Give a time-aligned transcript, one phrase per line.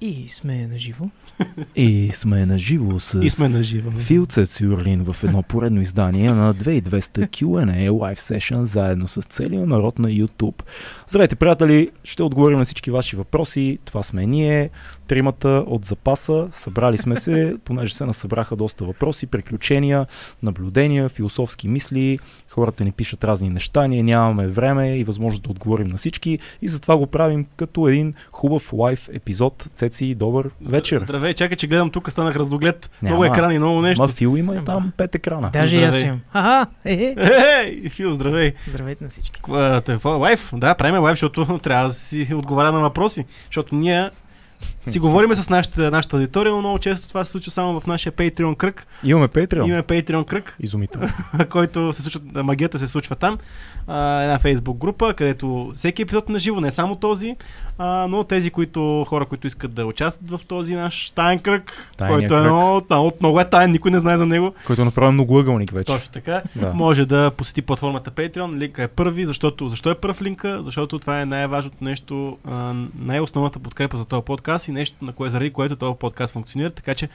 [0.00, 1.04] И сме на живо.
[1.76, 3.90] И сме на живо с И сме на живо.
[3.90, 9.98] Филцет Сюрлин в едно поредно издание на 2200 Q&A Live Session заедно с целия народ
[9.98, 10.62] на YouTube.
[11.08, 11.90] Здравейте, приятели!
[12.04, 13.78] Ще отговорим на всички ваши въпроси.
[13.84, 14.70] Това сме ние,
[15.06, 16.48] тримата от запаса.
[16.52, 20.06] Събрали сме се, понеже се насъбраха доста въпроси, приключения,
[20.42, 22.18] наблюдения, философски мисли.
[22.48, 26.68] Хората ни пишат разни неща, ние нямаме време и възможност да отговорим на всички и
[26.68, 29.68] затова го правим като един хубав лайв епизод.
[29.88, 31.00] Цеци, добър вечер!
[31.02, 32.90] Здравей, чакай, че гледам тук, станах разноглед.
[33.02, 33.16] Няма.
[33.16, 34.02] Много екрани, много нещо.
[34.02, 35.50] Ма Фил има и там пет екрана.
[35.52, 36.20] Даже и аз имам.
[36.32, 37.14] Аха, е, е.
[37.64, 38.52] Ей, Фил, здравей.
[38.68, 39.40] Здравейте на всички.
[40.04, 40.50] Лайв?
[40.52, 43.24] Да, правим лайв, защото трябва да си отговаря на въпроси.
[43.46, 44.10] Защото ние
[44.90, 48.12] си говориме с нашата, нашата аудитория, но много често това се случва само в нашия
[48.12, 48.86] Patreon кръг.
[49.04, 49.66] Имаме Patreon.
[49.66, 51.08] Имаме Patreon кръг, Изумително.
[51.50, 53.38] който се случва, магията се случва там.
[53.86, 57.36] А, една Facebook група, където всеки епизод е на живо, не само този,
[57.78, 62.18] а, но тези, които, хора, които искат да участват в този наш таен кръг, Тайния
[62.18, 62.52] който е кръг.
[62.52, 64.54] много, много, много е таен, никой не знае за него.
[64.66, 65.92] Който направи многоъгълник вече.
[65.92, 66.42] Точно така.
[66.56, 66.74] Да.
[66.74, 68.58] Може да посети платформата Patreon.
[68.58, 70.62] Линка е първи, защото защо е първ линка?
[70.62, 72.38] Защото това е най-важното нещо,
[72.98, 76.70] най-основната подкрепа за този подкаст и нещо, на кое, заради което този подкаст функционира.
[76.70, 77.08] Така че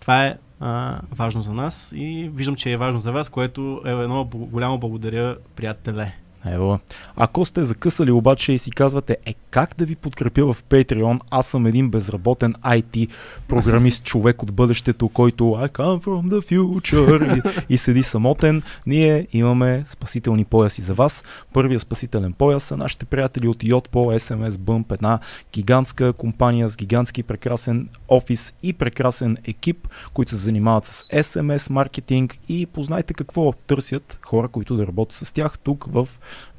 [0.00, 3.90] това е а, важно за нас и виждам, че е важно за вас, което е
[3.90, 6.14] едно голямо благодаря, приятеле.
[6.46, 6.78] Ево.
[7.16, 11.46] Ако сте закъсали обаче и си казвате, е как да ви подкрепя в Patreon, аз
[11.46, 13.08] съм един безработен IT
[13.48, 19.26] програмист, човек от бъдещето, който I come from the future и, и седи самотен, ние
[19.32, 21.24] имаме спасителни пояси за вас.
[21.52, 25.18] Първият спасителен пояс са нашите приятели от Yotpo SMS Bump, една
[25.52, 32.38] гигантска компания с гигантски прекрасен офис и прекрасен екип, които се занимават с SMS маркетинг
[32.48, 36.08] и познайте какво търсят хора, които да работят с тях тук в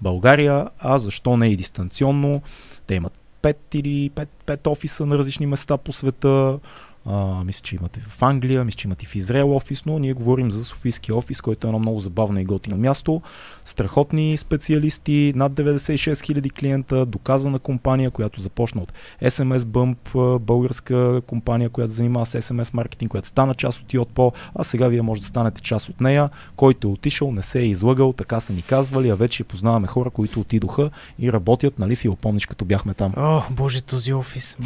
[0.02, 2.42] България, а защо не и дистанционно.
[2.88, 6.60] Те имат 5 или 5, 5 офиса на различни места по света.
[7.06, 10.52] А, мисля, че имате в Англия, мисля, че имате в Израел офис, но ние говорим
[10.52, 13.22] за Софийски офис, който е едно много забавно и готино място.
[13.66, 21.70] Страхотни специалисти, над 96 000 клиента, доказана компания, която започна от SMS Bump, българска компания,
[21.70, 25.22] която се занимава с SMS маркетинг, която стана част от Yotpo, а сега вие може
[25.22, 26.30] да станете част от нея.
[26.56, 30.10] Който е отишъл, не се е излъгал, така са ни казвали, а вече познаваме хора,
[30.10, 30.90] които отидоха
[31.20, 33.14] и работят, нали, Фил, помниш като бяхме там.
[33.18, 34.58] О, боже, този офис.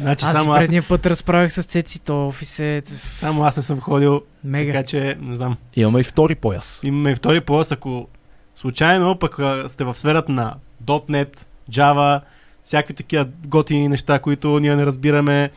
[0.00, 3.56] Значи аз само, и аз, предния път разправях с Цеци, то офис е само аз
[3.56, 4.72] не съм ходил, мега.
[4.72, 5.56] така че не знам.
[5.76, 6.80] Имаме и втори пояс.
[6.84, 8.08] Имаме и втори полос, ако
[8.54, 10.54] случайно пък а, сте в сферата на
[10.86, 12.20] .NET, Java,
[12.64, 15.50] всякакви такива готини неща, които ние не разбираме,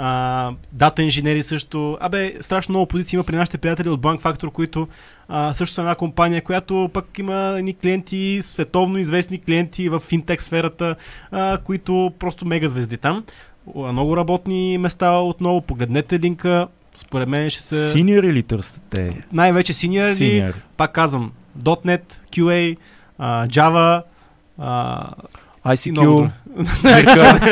[0.00, 1.98] а, дата инженери също.
[2.00, 4.88] Абе, страшно много позиции има при нашите приятели от Bank Factor, които
[5.28, 10.42] а, също са една компания, която пък има едни клиенти, световно известни клиенти в финтек
[10.42, 10.96] сферата,
[11.30, 13.24] а, които просто мега звезди там.
[13.76, 19.22] А, Много работни места отново, погледнете линка, според мен ще са Синьор или търсите?
[19.32, 20.52] най-вече синьор Синьор.
[20.76, 22.02] пак казвам, .NET,
[22.32, 22.76] QA,
[23.20, 24.02] Java,
[24.58, 25.10] много
[25.64, 26.30] ICQ.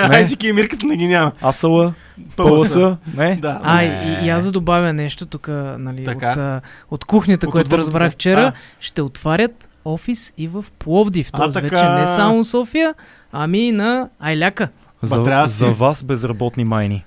[0.03, 1.33] ICQ и Мирката не ги няма.
[1.43, 1.93] ASL,
[2.37, 2.97] Пълса.
[3.17, 3.37] Не?
[3.37, 3.61] Да.
[3.63, 4.19] А, Не.
[4.23, 6.31] и, и аз да добавя нещо тук, нали, Така.
[6.31, 6.61] от, а,
[6.91, 8.53] от кухнята, От което отвъдното, разбрах вчера, А.
[8.81, 11.33] ще отварят офис и в Пловдив.
[11.33, 11.69] Тоест така.
[11.69, 12.95] вече не само София,
[13.33, 14.69] ами и на Айляка.
[15.03, 15.17] За,
[15.49, 17.05] си- за вас безработни майни.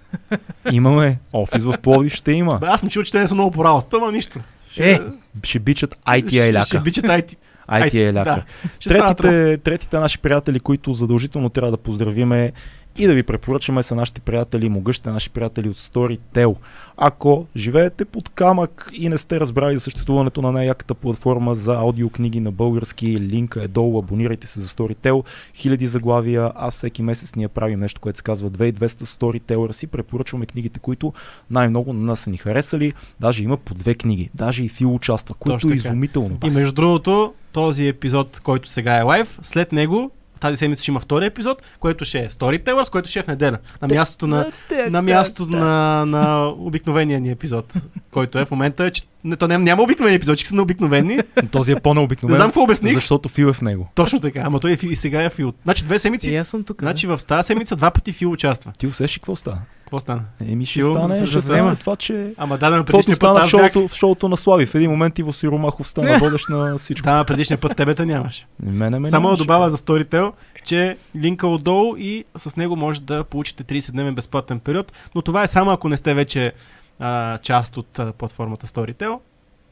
[0.72, 2.58] Имаме офис в Пловдив, ще има.
[2.58, 4.40] Бе, аз ми чул, че те не са много по работа, ама нищо.
[4.80, 5.00] Е,
[5.44, 7.36] Ще бичат IT ще, ще бичат IT.
[7.70, 8.36] IT еляка.
[8.36, 8.44] Да.
[8.80, 8.90] Ще.
[8.90, 12.52] Третите, третите наши приятели, които задължително трябва да поздравиме
[12.98, 16.56] и да ви препоръчаме са нашите приятели, могъщите наши приятели от Storytel.
[16.98, 22.40] Ако живеете под камък и не сте разбрали за съществуването на най-яката платформа за аудиокниги
[22.40, 25.24] на български, линка е долу, абонирайте се за Storytel.
[25.56, 29.72] Хиляди заглавия, а всеки месец ние правим нещо, което се казва 2200 Storyteller.
[29.72, 31.14] Си препоръчваме книгите, които
[31.50, 32.94] най-много на нас са ни харесали.
[33.20, 34.30] Даже има по две книги.
[34.34, 36.38] Даже и Фил участва, което е изумително.
[36.46, 41.00] И между другото, този епизод, който сега е лайв, след него тази седмица ще има
[41.00, 43.58] втори епизод, който ще е Storytellers, който ще е в неделя.
[43.82, 44.52] На мястото на,
[44.90, 47.74] на мястото на, на обикновения ни епизод,
[48.12, 48.92] който е в момента.
[48.92, 51.20] Че, не, то няма, няма обикновени епизоди, че са на обикновени.
[51.52, 52.34] Този е по-необикновен.
[52.34, 52.94] Не знам какво обясних.
[52.94, 53.90] Защото Фил е в него.
[53.96, 55.54] Точно така, ама той е, и сега е Фил.
[55.64, 56.30] Значи две седмици.
[56.30, 56.80] и аз съм тук.
[56.82, 58.72] Значи в тази седмица два пъти Фил участва.
[58.78, 59.58] Ти усещаш какво става?
[59.84, 60.22] Какво стана?
[60.48, 62.34] Еми ще Фил стане, ще стане това, че...
[62.38, 63.74] Ама да, на предишния стана път в аз бях...
[63.74, 64.66] шоуто, в шоуто на Слави.
[64.66, 67.06] В един момент Иво Сиромахов стана водещ на всичко.
[67.06, 68.48] Да, на предишния път тебе те нямаше.
[68.64, 69.44] Мене ме Само нямаше.
[69.44, 70.32] добавя за Storytel,
[70.66, 75.48] че линка отдолу и с него може да получите 30-дневен безплатен период, но това е
[75.48, 76.54] само ако не сте вече
[77.00, 79.20] а, част от а, платформата Storytel.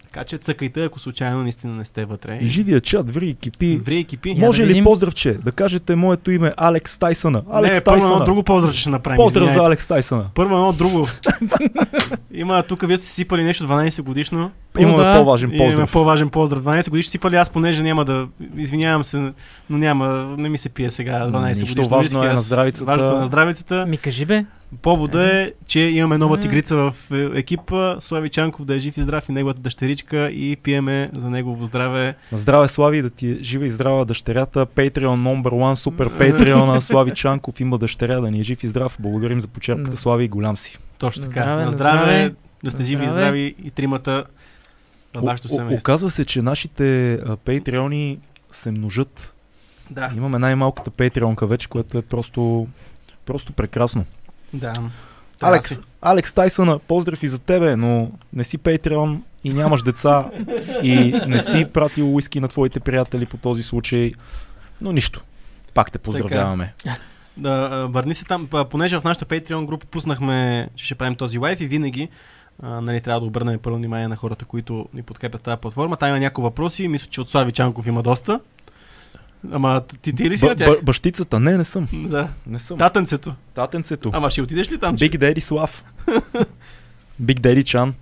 [0.04, 2.40] Така че цъкайте, ако случайно наистина не сте вътре.
[2.42, 3.78] Живия чат, ври, кипи.
[3.78, 4.30] Ври екипи.
[4.30, 4.84] Я Може да ли видим.
[4.84, 5.34] поздравче?
[5.34, 7.44] Да кажете моето име Алекс Тайсъна.
[7.52, 8.26] Алекс не, първо едно Тайсъна.
[8.26, 9.18] друго поздрав ще направим.
[9.18, 9.60] Поздрав за.
[9.60, 10.26] Алекс Тайсъна.
[10.36, 11.08] Първо едно друго.
[12.34, 14.52] Има, тук вие сте си сипали нещо 12 годишно.
[14.80, 15.14] Имаме да.
[15.18, 15.92] по-важен Имаме поздрав.
[15.92, 16.64] по-важен поздрав.
[16.64, 18.28] 12 годишно сипали, аз понеже няма да...
[18.58, 19.34] Извинявам се,
[19.70, 20.08] но няма,
[20.38, 21.90] не ми се пие сега 12 Нищо, годишно.
[21.90, 22.86] важно виски, е на здравицата.
[22.86, 23.86] Важното е на здравицата.
[23.86, 24.46] Ми кажи бе.
[24.82, 28.02] Повода е, че имаме нова тигрица в е, екипа.
[28.02, 32.16] Слави Чанков да е жив и здрав и неговата дъщеричка и пиеме за негово здраве.
[32.32, 34.66] Здраве Слави, да ти е жива и здрава дъщерята.
[34.66, 38.98] Patreon номер 1, супер Patreon Слави Чанков има дъщеря, да ни е жив и здрав.
[39.00, 40.78] Благодарим за почерката, На- Слави и голям си.
[40.98, 41.32] Точно така.
[41.32, 42.34] здраве, на здраве, здраве.
[42.64, 44.26] да сте живи и здрави и тримата
[45.16, 45.76] на вашето семейство.
[45.82, 46.84] Оказва се, че нашите
[47.46, 48.18] Patreoни
[48.52, 49.34] се множат.
[49.90, 52.68] Да, Имаме най-малката Patreonка вече, което е просто,
[53.26, 54.06] просто прекрасно.
[54.54, 54.74] Да.
[55.42, 60.30] Алекс, си- Алекс Тайсъна, поздрав и за тебе, но не си Patreon и нямаш деца
[60.84, 64.14] и не си пратил уиски на твоите приятели по този случай.
[64.82, 65.24] Но нищо.
[65.74, 66.74] Пак те поздравяваме.
[67.38, 71.38] Да, а, върни се там, понеже в нашата Patreon група пуснахме, че ще правим този
[71.38, 72.10] лайф и винаги
[72.64, 75.98] а, нали, трябва да обърнем първо внимание на хората, които ни подкрепят тази платформа.
[75.98, 78.40] Там има няколко въпроси, мисля, че от Слави Чанков има доста.
[79.52, 80.70] Ама ти, ти ли си Б- на тях?
[80.70, 81.88] б- бащицата, не, не съм.
[81.94, 82.28] Да.
[82.48, 82.78] Не съм.
[82.78, 83.34] Татенцето.
[83.54, 84.10] Татенцето.
[84.14, 84.98] Ама ще отидеш ли там?
[84.98, 85.84] Big Daddy Слав.
[87.24, 87.94] Big Daddy Чан.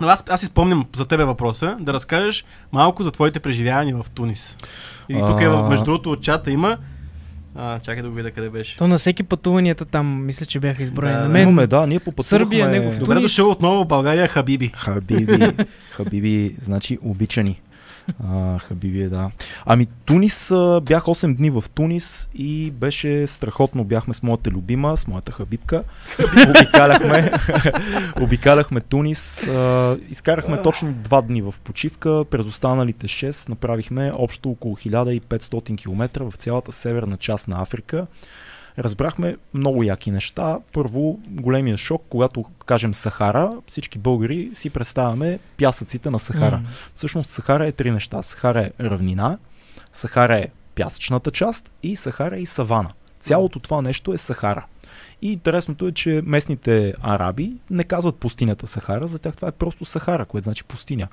[0.00, 4.10] Но аз, аз си спомням за тебе въпроса, да разкажеш малко за твоите преживявания в
[4.10, 4.56] Тунис.
[5.08, 6.78] И тук е, между другото, от чата има.
[7.56, 8.76] А, чакай да го видя къде беше.
[8.76, 11.12] То на всеки пътуванията там мисля, че бяха изброени.
[11.12, 11.28] Да, на да.
[11.32, 12.44] мен Имаме, да, ние попътувахме...
[12.46, 13.22] Сърбия, негов Добре Тунис.
[13.22, 14.70] дошъл отново в България, Хабиби.
[14.74, 15.52] Хабиби,
[15.90, 17.60] Хабиби, значи обичани.
[18.24, 19.30] А, Хабиби е, да.
[19.66, 20.48] Ами Тунис,
[20.82, 23.84] бях 8 дни в Тунис и беше страхотно.
[23.84, 25.82] Бяхме с моята любима, с моята Хабибка.
[26.48, 27.32] обикаляхме,
[28.20, 29.46] обикаляхме Тунис.
[29.46, 32.24] А, изкарахме точно 2 дни в почивка.
[32.30, 38.06] През останалите 6 направихме общо около 1500 км в цялата северна част на Африка.
[38.78, 40.58] Разбрахме много яки неща.
[40.72, 46.56] Първо, големия шок, когато кажем Сахара, всички българи си представяме пясъците на Сахара.
[46.56, 46.68] М.
[46.94, 48.22] Всъщност Сахара е три неща.
[48.22, 49.38] Сахара е равнина,
[49.92, 52.90] Сахара е пясъчната част и Сахара е и савана.
[53.20, 54.64] Цялото това нещо е Сахара.
[55.22, 59.84] И интересното е, че местните араби не казват пустинята Сахара, за тях това е просто
[59.84, 61.08] Сахара, което значи пустиня.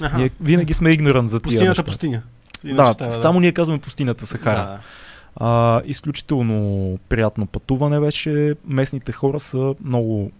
[0.00, 0.18] Аха.
[0.18, 1.82] Ние винаги сме игнорант за тия Пустинята неща.
[1.84, 2.22] пустиня.
[2.64, 4.56] Да, Иначе става, само ние казваме пустинята Сахара.
[4.56, 4.78] Да.
[5.36, 8.54] А, изключително приятно пътуване беше.
[8.66, 10.30] Местните хора са много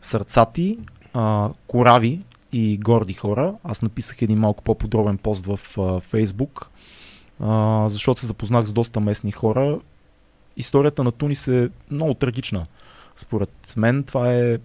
[0.00, 0.78] сърцати,
[1.14, 2.20] а, корави
[2.52, 3.54] и горди хора.
[3.64, 5.60] Аз написах един малко по-подробен пост в
[6.00, 6.70] Фейсбук,
[7.86, 9.78] защото се запознах с доста местни хора.
[10.56, 12.66] Историята на Тунис е много трагична.
[13.16, 14.58] Според мен това е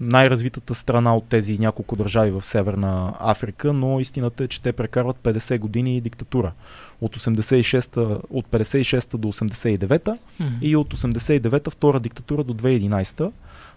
[0.00, 5.16] най-развитата страна от тези няколко държави в Северна Африка, но истината е, че те прекарват
[5.22, 6.52] 50 години диктатура.
[7.02, 8.00] От, 86-та,
[8.30, 10.50] от 56-та до 89-та М.
[10.60, 13.30] и от 89-та втора диктатура до 2011-та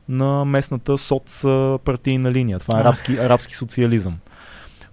[0.10, 1.42] на местната соц
[1.83, 2.60] партийна линия.
[2.60, 4.18] Това е арабски, арабски социализъм.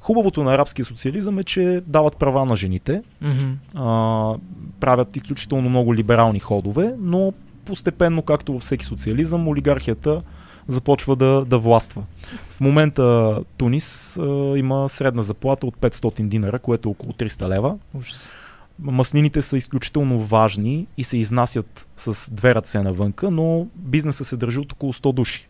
[0.00, 3.52] Хубавото на арабския социализъм е, че дават права на жените, Мгм.
[3.74, 4.34] а,
[4.80, 7.32] правят изключително много либерални ходове, но
[7.64, 10.22] постепенно, както във всеки социализъм, олигархията
[10.68, 12.02] започва да, да властва.
[12.50, 17.78] В момента Тунис а, има средна заплата от 500 динара, което е около 300 лева.
[17.94, 18.30] Ужас.
[18.78, 24.58] Маснините са изключително важни и се изнасят с две ръце навънка, но бизнеса се държи
[24.58, 25.48] от около 100 души.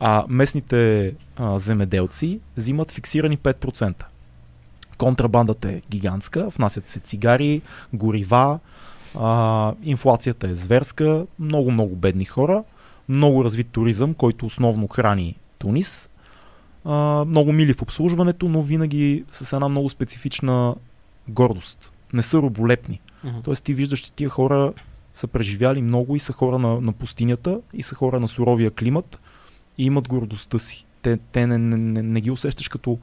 [0.00, 4.04] А местните а, земеделци взимат фиксирани 5%.
[4.98, 7.62] Контрабандата е гигантска, внасят се цигари,
[7.92, 8.58] горива,
[9.14, 12.64] а, инфлацията е зверска, много-много бедни хора,
[13.08, 16.10] много развит туризъм, който основно храни Тунис,
[16.84, 20.74] а, много мили в обслужването, но винаги с една много специфична
[21.28, 21.92] гордост.
[22.12, 23.00] Не са роболепни.
[23.24, 23.38] Мгм.
[23.44, 24.72] Тоест ти виждаш, че тия хора
[25.14, 29.20] са преживяли много и са хора на, на пустинята и са хора на суровия климат
[29.78, 30.86] и имат гордостта си.
[31.02, 32.98] Те, те не, не, не, не ги усещаш като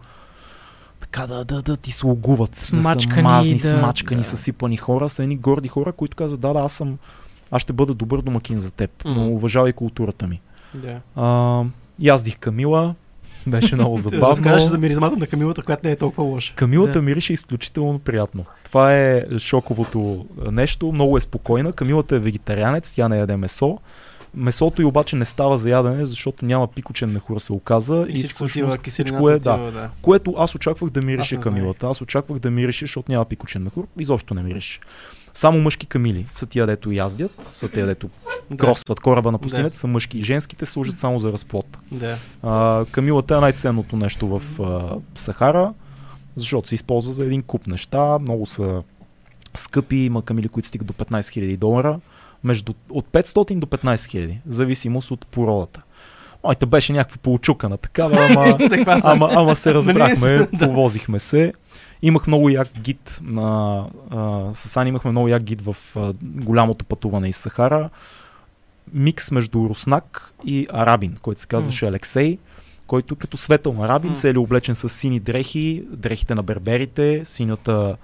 [1.00, 4.28] така да, да, да ти слугуват, да са Смачкани, мазни, да- смачкани, да.
[4.28, 6.98] съсипани хора, са едни горди хора, които казват, да, да, аз съм,
[7.54, 9.34] аз ще бъда добър домакин за теб, но Мгм.
[9.34, 10.42] уважавай културата ми.
[10.74, 11.00] Да.
[11.16, 11.64] А,
[12.00, 12.96] яздих Камила,
[13.48, 14.28] беше много забавно.
[14.28, 16.56] Разкажеш за миризмата на камилата, която не е толкова лоша.
[16.56, 17.02] Камилата Да.
[17.02, 18.46] мирише изключително приятно.
[18.64, 20.92] Това е шоковото нещо.
[20.92, 21.74] Много е спокойна.
[21.74, 23.78] Камилата е вегетарианец, тя не яде месо.
[24.36, 27.96] Месото й обаче не става за ядене, защото няма пикочен мехур се оказа.
[28.10, 29.54] И отива, всъщност всичко е, да.
[29.54, 29.90] отива, да.
[30.02, 31.88] Което аз очаквах да мирише камилата.
[31.88, 33.88] Аз очаквах да мирише, защото няма пикочен мехур.
[34.00, 34.80] Изобщо не мирише.
[35.34, 38.10] Само мъжки камили са тия, дето яздят, са тия, дето
[38.52, 38.58] Да.
[38.58, 39.78] кросват кораба на пустинята, Да.
[39.78, 40.24] са мъжки.
[40.24, 41.78] Женските служат само за разплод.
[41.92, 42.18] Да.
[42.44, 45.74] А, камилата е най-ценното нещо в а, Сахара.
[46.36, 48.84] защото се използва за един куп неща, много са
[49.56, 52.00] скъпи, има камили, които стигат до 15 000 долара,
[52.44, 55.82] между, от 500 до 15 000, в зависимост от породата.
[56.44, 60.48] Моята беше някаква получукана такава, ама, ама, ама се разбрахме, Нали?
[60.54, 60.66] Да.
[60.66, 61.54] повозихме се.
[62.02, 63.86] Имах много як гид на...
[64.10, 67.90] А, с Ани имахме много як гид в а, голямото пътуване из Сахара.
[68.94, 72.38] Микс между руснак и арабин, който се казваше Алексей,
[72.88, 74.18] който като светъл арабин, М.
[74.18, 77.96] цели облечен с сини дрехи, дрехите на берберите, синята,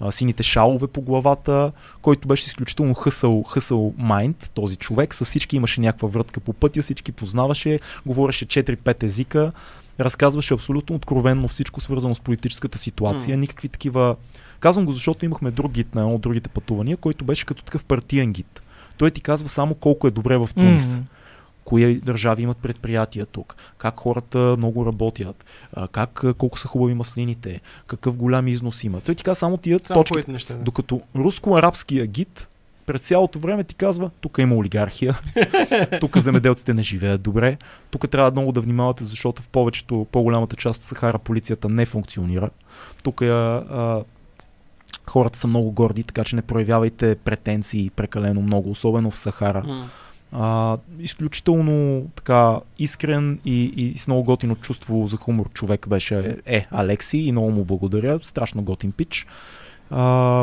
[0.00, 5.14] а, сините шалове по главата, който беше изключително хъсъл, хъсъл майнд, този човек.
[5.14, 9.52] С всички имаше някаква врътка по пътя, всички познаваше, говореше 4-5 езика,
[10.00, 13.40] разказваше абсолютно откровенно всичко свързано с политическата ситуация, М.
[13.40, 14.16] никакви такива...
[14.60, 17.84] Казвам го, защото имахме друг гид на едно от другите пътувания, който беше като такъв
[17.84, 18.62] партиен гид.
[18.96, 20.86] Той ти казва само колко е добре в Тунис.
[20.86, 21.04] М.
[21.68, 25.44] Кои държави имат предприятия тук, как хората много работят,
[25.92, 29.00] как, колко са хубави маслините, какъв голям износ има.
[29.00, 30.30] Той ти казва само тия Само точки.
[30.30, 30.54] неща.
[30.54, 30.62] да.
[30.62, 32.48] Докато руско-арабския гид
[32.86, 35.20] през цялото време ти казва, тук има олигархия,
[36.00, 37.56] тук земеделците не живеят добре,
[37.90, 42.50] тук трябва много да внимавате, защото в повечето, по-голямата част от Сахара полицията не функционира.
[43.02, 44.04] Тук а,
[45.06, 49.62] хората са много горди, така че не проявявайте претенции прекалено много, особено в Сахара.
[49.66, 49.88] М.
[50.32, 56.66] А, изключително така искрен и, и с много готино чувство за хумор човек беше е
[56.70, 58.18] Алекси и много му благодаря.
[58.22, 59.26] Страшно готин пич.
[59.90, 59.96] А,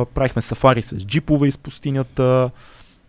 [0.06, 2.50] правихме сафари с джипове из пустинята.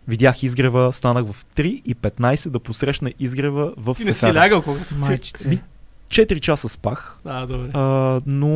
[0.07, 4.35] Видях изгрева, станах в 3.15 да посрещна изгрева в Ти не си Сахара.
[4.35, 5.49] лягал, колко си Майчице.
[5.49, 5.59] Ми,
[6.09, 7.69] 4 часа спах, А, добре.
[7.73, 8.47] а, но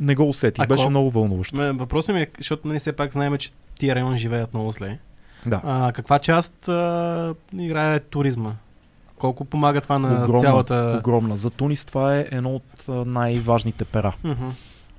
[0.00, 0.64] не го усетих.
[0.64, 1.56] А Беше кол- много вълнуващо.
[1.74, 4.98] Въпросът ми е, защото нали все пак знаем, че тия райони живеят много зле.
[5.46, 5.60] Да.
[5.64, 8.52] А, каква част а, играе туризма?
[9.18, 10.96] Колко помага това на Огромна, цялата...
[10.98, 11.36] огромна.
[11.36, 14.16] За Тунис това е едно от най-важните пера.
[14.24, 14.48] Мгм,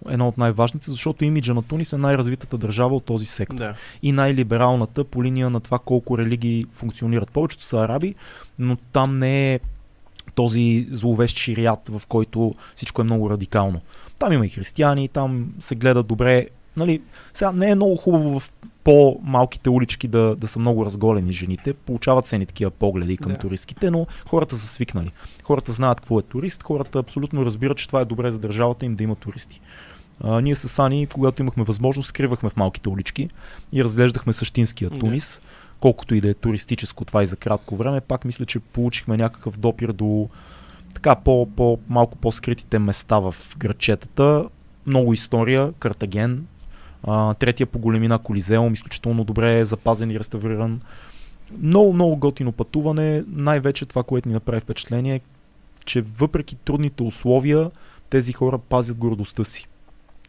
[0.09, 3.57] едно от най-важните, защото имиджа на Тунис е най-развитата държава от този сектор.
[3.57, 3.73] Да.
[4.01, 7.31] И най-либералната по линия на това колко религии функционират.
[7.31, 8.15] Повечето са араби,
[8.59, 9.59] но там не е
[10.35, 13.81] този зловещ ширият, в който всичко е много радикално.
[14.19, 16.47] Там има и християни, там се гледа добре.
[16.77, 17.01] Нали,
[17.33, 18.51] сега не е много хубаво в
[18.87, 21.73] по-малките улички да, да са много разголени жените.
[21.73, 23.33] Получават се ни такива погледи към Да.
[23.33, 23.39] да.
[23.39, 25.11] туристите, но хората са свикнали.
[25.43, 28.95] Хората знаят какво е турист, хората абсолютно разбират, че това е добре за държавата им
[28.95, 29.61] да има туристи.
[30.23, 33.29] А, ние с Ани, когато имахме възможност, скривахме в малките улички
[33.71, 34.99] и разглеждахме същинския Да.
[34.99, 35.41] Тунис.
[35.79, 39.59] Колкото и да е туристическо това и за кратко време, пак мисля, че получихме някакъв
[39.59, 40.29] допир до
[40.93, 44.45] така по, по, малко по-скритите места в градчетата.
[44.85, 46.45] Много история, Картаген,
[47.03, 50.81] а, третия по големина Колизеум, изключително добре е запазен и реставриран.
[51.61, 53.23] Много, много готино пътуване.
[53.27, 55.21] Най-вече това, което ни направи впечатление е,
[55.85, 57.71] че въпреки трудните условия,
[58.09, 59.67] тези хора пазят гордостта си.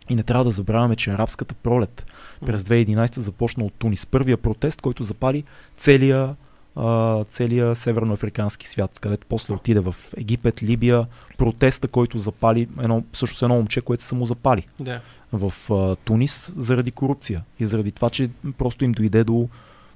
[0.08, 2.06] И не трябва да забравяме, че арабската пролет
[2.46, 4.06] през 2011 започна от Тунис.
[4.06, 5.44] Първия протест, който запали
[5.76, 6.36] целия,
[6.78, 11.06] а, целия северноафрикански свят, където после отиде в Египет, Либия.
[11.38, 15.00] Протеста, който запали едно, всъщност едно момче, което се му запали Да.
[15.32, 19.48] в а, Тунис заради корупция и заради това, че просто им дойде до,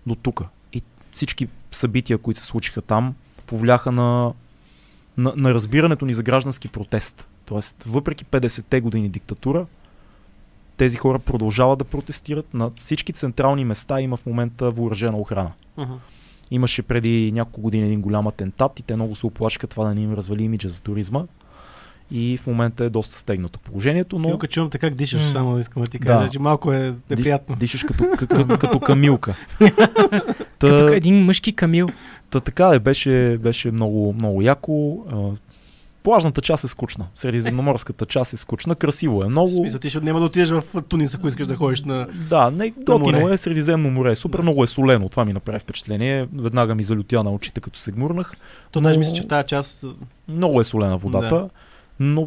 [0.06, 0.42] до тук.
[0.72, 3.14] И всички събития, които се случиха там,
[3.46, 4.32] повляха на,
[5.16, 7.26] на, на разбирането ни за граждански протест.
[7.46, 9.66] Тоест, въпреки 50-те години диктатура,
[10.76, 12.54] тези хора продължават да протестират.
[12.54, 15.52] На всички централни места има в момента въоръжена охрана.
[15.76, 15.92] Мгм.
[16.52, 20.00] Имаше преди няколко години един голям атентат и те много се оплашиха това да не
[20.00, 21.22] им развали имиджа за туризма.
[22.10, 25.32] И в момента е доста стегнато положението, но Филка, чувам те как дишаш, М.
[25.32, 26.04] само искам да ти Да.
[26.06, 27.56] кажа, че малко е неприятно.
[27.56, 29.34] дишаш като, като, като камилка.
[29.58, 30.18] Като
[30.58, 31.88] Та, един мъжки камил.
[32.30, 35.04] та така е, беше, беше много, много яко.
[36.02, 37.06] Плажната част е скучна.
[37.14, 38.74] Средиземноморската част е скучна.
[38.74, 39.48] Красиво е В много.
[39.48, 42.06] смисъл, ти ще няма да отидеш в Тунис, ако искаш да ходиш на...
[42.30, 44.14] Да, не, готино е, Средиземно море.
[44.14, 44.42] Супер Да.
[44.42, 45.08] много е солено.
[45.08, 46.28] Това ми направи впечатление.
[46.34, 48.34] Веднага ми залютя на очите, като се гмурнах.
[48.70, 49.84] То даже мисля, че в тази част...
[50.28, 51.28] Много е солена водата.
[51.34, 51.48] Да.
[52.02, 52.26] Но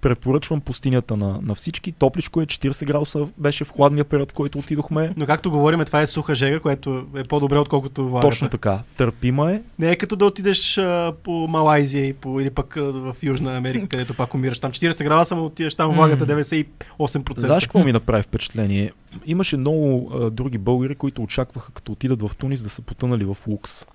[0.00, 1.92] препоръчвам пустинята на, на всички.
[1.92, 5.14] Топличко е, 40 градуса беше в хладния период, в който отидохме.
[5.16, 8.28] Но както говорим, това е суха жега, което е по-добре, отколкото влагата.
[8.28, 8.82] Точно така.
[8.96, 9.62] Търпима е.
[9.78, 13.56] Не е като да отидеш а, по Малайзия и по, или пък а, в Южна
[13.56, 14.58] Америка, където пак умираш.
[14.58, 16.42] Там 40 градуса, но отидеш там влагата М.
[16.42, 17.38] 98%.
[17.38, 18.90] Знаеш какво ми направи впечатление?
[19.26, 23.36] Имаше много а, други българи, които очакваха като отидат в Тунис да са потънали в
[23.46, 23.86] лукс.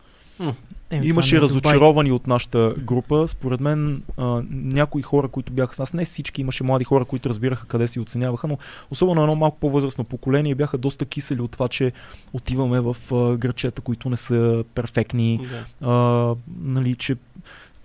[0.90, 1.50] Е, това Имаше е Дубай.
[1.50, 3.28] разочаровани от нашата група.
[3.28, 7.30] Според мен а, някои хора, които бяха с нас, не всички, имаше млади хора, които
[7.30, 8.58] разбираха къде си оценяваха, но
[8.92, 11.92] особено едно малко по-възрастно поколение бяха доста кисели от това, че
[12.34, 15.40] отиваме в а, грачета, които не са перфектни.
[15.50, 15.90] Да.
[15.90, 17.16] А, нали, че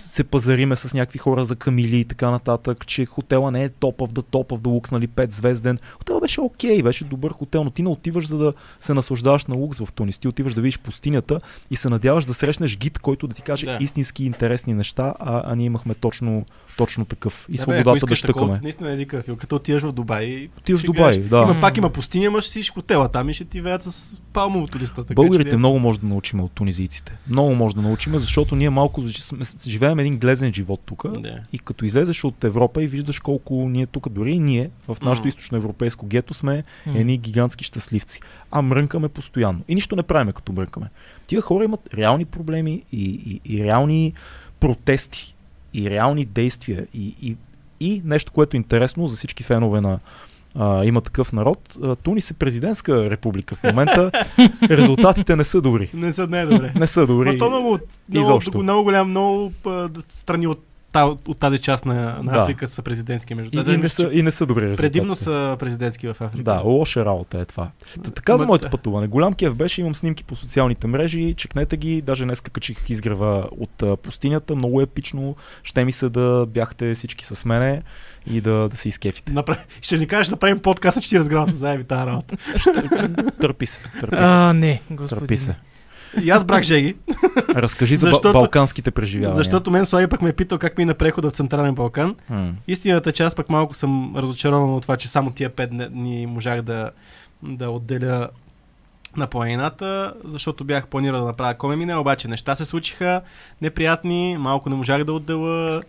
[0.00, 3.98] се пазариме с някакви хора за камили и така нататък, че хотела не е топ
[3.98, 5.78] of the top of the looks, нали, 5 звезден.
[5.92, 9.54] Хотел беше окей, беше добър хотел, но ти не отиваш за да се наслаждаваш на
[9.54, 10.18] лукс в Тунис.
[10.18, 11.40] Ти отиваш да видиш пустинята
[11.70, 13.78] и се надяваш да срещнеш гид, който да ти каже Да.
[13.80, 16.44] истински интересни неща, а, а ние имахме точно,
[16.76, 17.46] точно такъв.
[17.48, 18.60] И Да, бе, свободата ако да искаш такова, щъкаме.
[18.62, 19.36] Наистина е дика фил.
[19.36, 20.48] Като отиваш в Дубай.
[20.58, 21.28] Отиваш в Дубай, гледаш.
[21.30, 21.42] да.
[21.42, 25.04] Има, пак има пустиня, имаш си хотела там и ще ти веят с палмовото листо.
[25.10, 27.18] Българите че, много може да научим от тунизийците.
[27.28, 31.20] Много може да научим, защото ние малко сме- живеем един глезен живот тук.
[31.20, 31.40] Да.
[31.52, 35.26] И като излезеш от Европа и виждаш колко ние тук, дори и ние, в нашото
[35.26, 35.28] М.
[35.28, 36.98] източноевропейско гето сме М.
[36.98, 38.20] едни гигантски щастливци.
[38.50, 39.60] А мрънкаме постоянно.
[39.68, 40.90] И нищо не правиме като мрънкаме.
[41.26, 44.12] Тия хора имат реални проблеми и, и, и реални
[44.60, 45.34] протести,
[45.74, 46.86] и реални действия.
[46.94, 47.36] И, и,
[47.80, 49.98] и нещо, което е интересно за всички фенове на
[50.54, 51.76] а, има такъв народ.
[51.82, 54.10] А, Тунис е президентска република в момента.
[54.70, 55.90] Резултатите не са добри.
[55.94, 56.72] Не са не е добре.
[56.76, 57.32] Не са добри.
[57.32, 57.68] Но то много,
[58.08, 58.58] много, Изобщо.
[58.58, 59.52] много голям, много
[60.14, 62.38] страни от, та, от тази част на, на Да.
[62.38, 64.82] Африка са президентски между И, и, не са, че и не са добри резултати.
[64.82, 66.42] Предимно са президентски в Африка.
[66.42, 67.70] Да, лоша работа е това.
[68.04, 68.70] Та, така за моето да.
[68.70, 69.06] пътуване.
[69.06, 74.02] Голям кеф беше, имам снимки по социалните мрежи, чекнете ги, даже днес качих изгрева от
[74.02, 77.82] пустинята, много епично, ще ми се да бяхте всички с мене
[78.26, 79.32] и да, да се изкефите.
[79.32, 82.36] Направи, ще ни кажеш да правим подкаст на 40 градуса заеби тази работа.
[83.40, 84.22] Търпи се, търпи се.
[84.22, 85.20] А, не, господин.
[85.20, 85.56] Търпи се.
[86.22, 86.96] И аз брах Жеги,
[87.48, 89.36] Разкажи за Защото- ба- балканските преживявания.
[89.36, 92.16] защото мен Слави пък ме е питал как мина прехода в Централен Балкан.
[92.28, 92.52] М.
[92.68, 96.26] Истината е, че аз пък малко съм разочарован от това, че само тия 5 дни
[96.26, 96.90] можах да,
[97.42, 98.28] да отделя
[99.16, 103.20] на планината, защото бях планирал да направя комемина, обаче неща се случиха
[103.62, 105.82] неприятни, малко не можах да отделя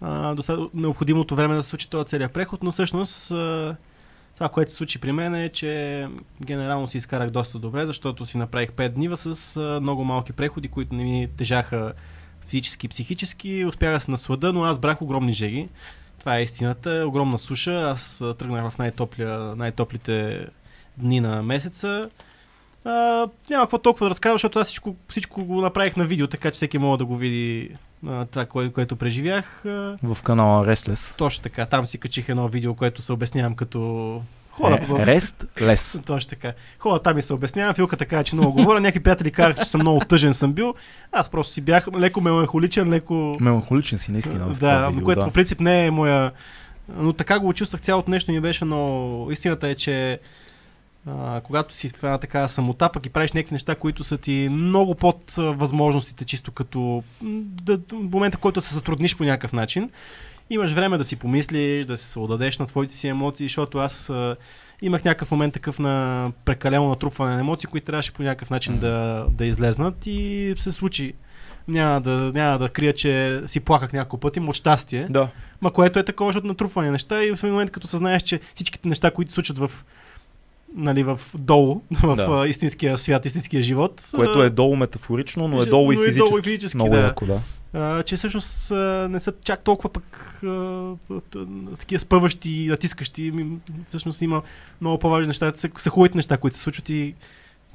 [0.00, 0.36] а,
[0.74, 3.76] необходимото време да се случи този целият преход, но всъщност а,
[4.38, 6.06] това, което се случи при мен е, че
[6.44, 10.94] генерално си изкарах доста добре, защото си направих 5 днива с много малки преходи, които
[10.94, 11.92] не ми тежаха
[12.46, 13.64] физически и психически.
[13.64, 15.68] Успях да се наслада, но аз брах огромни жеги.
[16.18, 17.04] Това е истината.
[17.06, 17.72] Огромна суша.
[17.72, 18.78] Аз тръгнах в
[19.56, 20.46] най-топлите
[20.96, 22.10] дни на месеца.
[22.84, 22.90] А,
[23.50, 26.56] няма какво толкова да разказвам, защото аз всичко, всичко го направих на видео, така че
[26.56, 27.70] всеки може да го види
[28.30, 29.60] това, кое, което преживях.
[30.02, 31.18] В канала Restless.
[31.18, 31.66] точно така.
[31.66, 34.22] Там си качих едно видео, което се обяснявам като
[34.58, 34.74] хора.
[34.74, 36.04] Е, Rest Less.
[36.06, 36.52] Точно така.
[36.78, 38.80] Хора, там ми се обяснявам, Филка така, че много говоря.
[38.80, 40.74] Някакви приятели казаха, че съм много тъжен съм бил.
[41.12, 43.36] Аз просто си бях леко меланхоличен, леко...
[43.40, 45.26] Меланхоличен си наистина в да, видео, което да.
[45.26, 46.32] по принцип не е моя...
[46.96, 50.20] Но така го чувствах цялото нещо ми беше, но истината е, че
[51.08, 54.48] а, когато си в една такава самота, пък и правиш някакви неща, които са ти
[54.50, 59.90] много под възможностите, чисто като да, в момента, в който се затрудниш по някакъв начин,
[60.50, 64.36] имаш време да си помислиш, да се отдадеш на твоите си емоции, защото аз а,
[64.82, 68.80] имах някакъв момент такъв на прекалено натрупване на емоции, които трябваше по някакъв начин Мгм.
[68.80, 71.14] да, да излезнат и се случи.
[71.68, 75.06] Няма да, няма да крия, че си плаках няколко пъти, от щастие.
[75.10, 75.28] Да.
[75.60, 78.88] Ма което е такова, защото натрупване на неща и в момент, като съзнаеш, че всичките
[78.88, 79.84] неща, които се случват в
[80.74, 82.44] нали, в долу, в Да.
[82.48, 84.02] истинския свят, истинския живот.
[84.14, 86.30] Което е долу метафорично, но е долу и но е физически.
[86.30, 87.00] долу и физически, Много да.
[87.00, 87.40] яко, да.
[87.72, 90.92] а, че всъщност а, не са чак толкова пък а,
[91.78, 93.32] такива спъващи и натискащи.
[93.86, 94.42] Всъщност има
[94.80, 97.14] много по-важни неща, са, са хубавите неща, които се случват и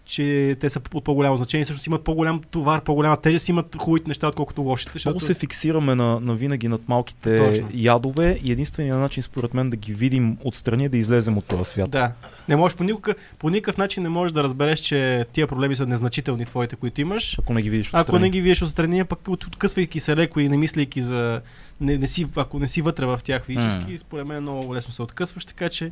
[0.05, 4.27] че те са от по-голямо значение, всъщност имат по-голям товар, по-голяма тежест, имат хубавите неща,
[4.27, 4.91] отколкото лошите.
[5.05, 7.67] Много се фиксираме на, на винаги над малките Точно.
[7.73, 11.63] ядове и единственият начин според мен да ги видим отстрани е да излезем от този
[11.63, 11.89] свят.
[11.89, 12.11] Да.
[12.49, 15.85] Не можеш по никакъв, по никакъв начин не можеш да разбереш, че тия проблеми са
[15.85, 17.39] незначителни твоите, които имаш.
[17.39, 18.21] Ако не ги видиш Ако отстрани.
[18.21, 21.41] не ги виеш отстрани, пък от- откъсвайки се леко и не мислейки за...
[21.81, 23.97] Не, не си, ако не си вътре в тях физически, М.
[23.97, 25.91] според мен много лесно се откъсваш, така че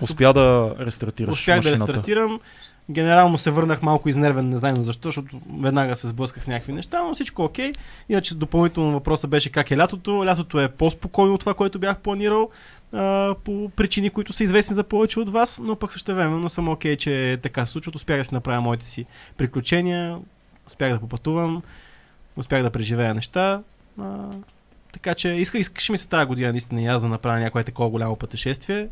[0.00, 1.92] Успя да рестартираш успях да машината.
[1.92, 2.40] рестартирам.
[2.90, 7.02] Генерално се върнах малко изнервен, не знам защо, защото веднага се сблъсках с някакви неща,
[7.02, 7.70] но всичко е окей.
[8.08, 10.26] Иначе допълнително въпросът беше как е лятото.
[10.26, 12.50] Лятото е по-спокойно от това, което бях планирал
[13.44, 16.96] по причини, които са известни за повече от вас, но пък също времено съм окей,
[16.96, 17.96] че така се случват.
[17.96, 20.18] Успях да си направя моите си приключения,
[20.66, 21.62] успях да попътувам,
[22.36, 23.62] успях да преживея неща.
[24.00, 24.28] А,
[24.92, 27.90] така че иска, искаше ми се тази година наистина и аз да направя някое такова
[27.90, 28.88] голямо пътешествие.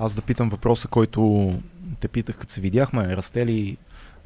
[0.00, 1.52] Аз да питам въпроса, който
[2.00, 3.16] те питах, като се видяхме.
[3.16, 3.76] Расте ли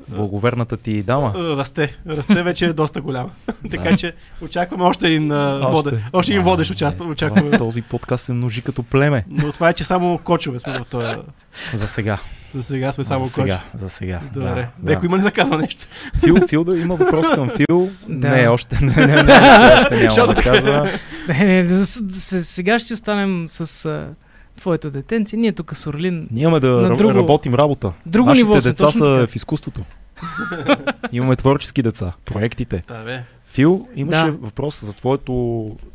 [0.09, 1.33] благоверната ти дама?
[1.37, 1.97] Расте.
[2.09, 3.31] Расте вече е доста голяма.
[3.71, 3.97] така Да.
[3.97, 6.99] че очакваме още един, а, воде, още един водещ не, участва.
[6.99, 7.59] това- Очакваме.
[7.59, 9.25] Този подкаст се множи като племе.
[9.29, 11.15] Но това е, че само кочове сме в този.
[11.75, 12.19] За сега.
[12.51, 13.45] За сега сме само за сега.
[13.57, 13.71] кочове.
[13.75, 14.21] За сега.
[14.35, 14.69] Добре.
[14.79, 15.85] Да, Некой има ли да казва нещо?
[16.19, 17.91] Фил, Фил да има въпрос към Фил.
[18.09, 18.29] Да.
[18.29, 19.33] Не, още не, не, не, не,
[20.07, 20.91] още няма да казва.
[21.29, 21.85] Не, не,
[22.43, 23.91] сега ще останем с
[24.63, 25.37] твоето детенци.
[25.37, 26.29] Ние тук с Орлин.
[26.31, 27.93] Ние имаме да На друго- работим работа.
[28.07, 29.27] друго Нашите ниво сме, деца са така.
[29.27, 29.81] в изкуството.
[31.13, 32.13] Имаме творчески деца.
[32.25, 32.83] Проектите.
[32.89, 33.23] Да, бе.
[33.49, 34.33] Фил, имаше Да.
[34.33, 35.33] въпрос за твоето...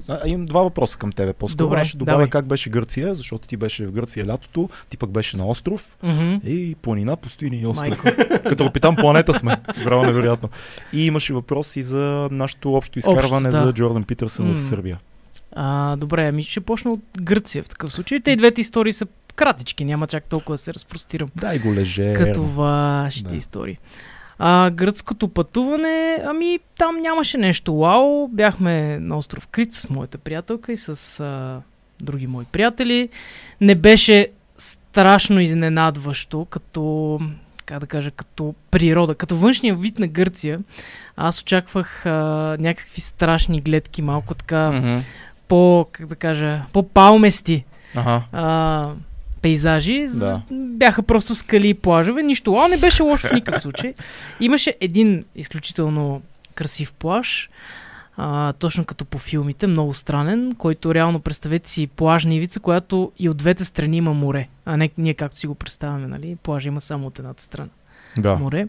[0.08, 1.34] А, имам два въпроса към тебе.
[1.34, 2.30] По-скоро Добре, ще добавя давай.
[2.30, 5.98] как беше Гърция, защото ти беше в Гърция лятото, ти пък беше на остров.
[6.04, 6.36] Мгм.
[6.46, 8.04] Ей, планина, пустини и остров.
[8.04, 8.22] Майко.
[8.44, 9.58] Като капитан планета сме.
[9.84, 10.50] Браво, невероятно.
[10.94, 13.64] И имаше въпрос и за нашето общо изкарване да.
[13.64, 14.54] за Джордан Питърсън М.
[14.54, 15.00] в Сърбия.
[15.60, 18.20] А, добре, ами ще почна от Гърция в такъв случай.
[18.20, 21.30] Те и двете истории са кратички, няма чак толкова да се разпростирам.
[21.36, 22.14] Дай го леже.
[22.14, 23.36] Като вашите Да.
[23.36, 23.78] истории.
[24.40, 28.28] А, гръцкото пътуване, ами там нямаше нещо вау.
[28.28, 31.62] Бяхме на остров Крит с моята приятелка и с а,
[32.02, 33.10] други мои приятели.
[33.62, 37.20] Не беше страшно изненадващо, като
[37.66, 40.60] как да кажа, като природа, като външния вид на Гърция.
[41.18, 42.12] Аз очаквах а,
[42.60, 45.00] някакви страшни гледки, малко така Мгм.
[45.48, 48.24] По, как да кажа, по-палмести Ага.
[48.32, 48.92] а,
[49.42, 50.08] пейзажи.
[50.14, 50.42] Да.
[50.52, 52.24] Бяха просто скали и плажове.
[52.24, 52.56] Нищо.
[52.56, 53.94] А не беше лошо в никакъв случай.
[54.40, 56.22] Имаше един изключително
[56.56, 57.50] красив плаж.
[58.20, 63.30] А, точно като по филмите, много странен, който реално представете си плажна ивица, която и
[63.30, 64.48] от двете страни има море.
[64.66, 66.38] А не ние както си го представяме, нали?
[66.44, 67.70] Плажа има само от едната страна.
[68.22, 68.68] Да, Море.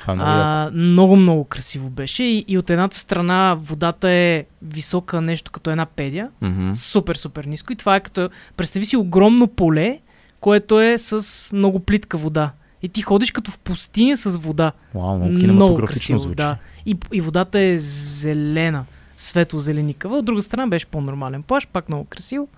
[0.00, 0.30] това е много.
[0.30, 2.24] А, много, много красиво беше.
[2.24, 6.28] И, и от едната страна водата е висока нещо като една педя.
[6.40, 6.72] Мгм.
[6.72, 7.72] Супер, супер ниско.
[7.72, 9.98] И това е като, представи си огромно поле,
[10.40, 12.50] което е с много плитка вода.
[12.82, 14.72] И ти ходиш като в пустиня с вода.
[14.94, 16.36] Вау, много много красиво, звучи.
[16.36, 16.56] да.
[16.86, 18.84] И, и водата е зелена,
[19.16, 20.18] светло-зеленикава.
[20.18, 22.48] От друга страна беше по-нормален плаш, пак много красиво.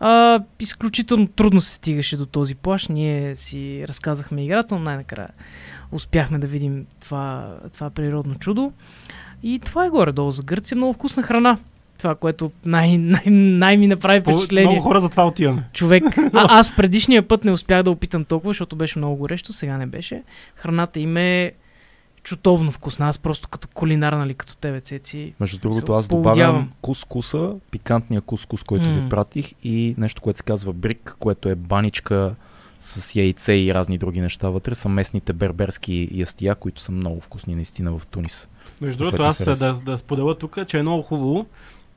[0.00, 2.88] А, изключително трудно се стигаше до този плаш.
[2.88, 5.28] Ние си разказахме играта, но най-накрая
[5.92, 8.72] успяхме да видим това, това природно чудо.
[9.42, 10.76] И това е горе-долу за Гърция.
[10.76, 11.58] Много вкусна храна.
[11.98, 14.70] Това, което най- най- най- ми направи впечатление.
[14.70, 15.64] Много хора за това отиваме.
[15.72, 19.76] Човек, а, аз предишния път не успях да опитам толкова, защото беше много горещо, сега
[19.76, 20.22] не беше.
[20.54, 21.52] Храната им е
[22.22, 23.08] чутовно вкусна.
[23.08, 25.34] Аз просто като кулинар, нали, като тебе, Цеци.
[25.40, 28.94] Между другото, аз добавям кускуса, пикантния кускус, който М.
[28.94, 32.34] ви пратих и нещо, което се казва брик, което е баничка
[32.78, 34.74] с яйце и разни други неща вътре.
[34.74, 38.48] Са местните берберски ястия, които са много вкусни наистина в Тунис.
[38.80, 41.46] Между другото, аз да, да споделя тук, че е много хубаво.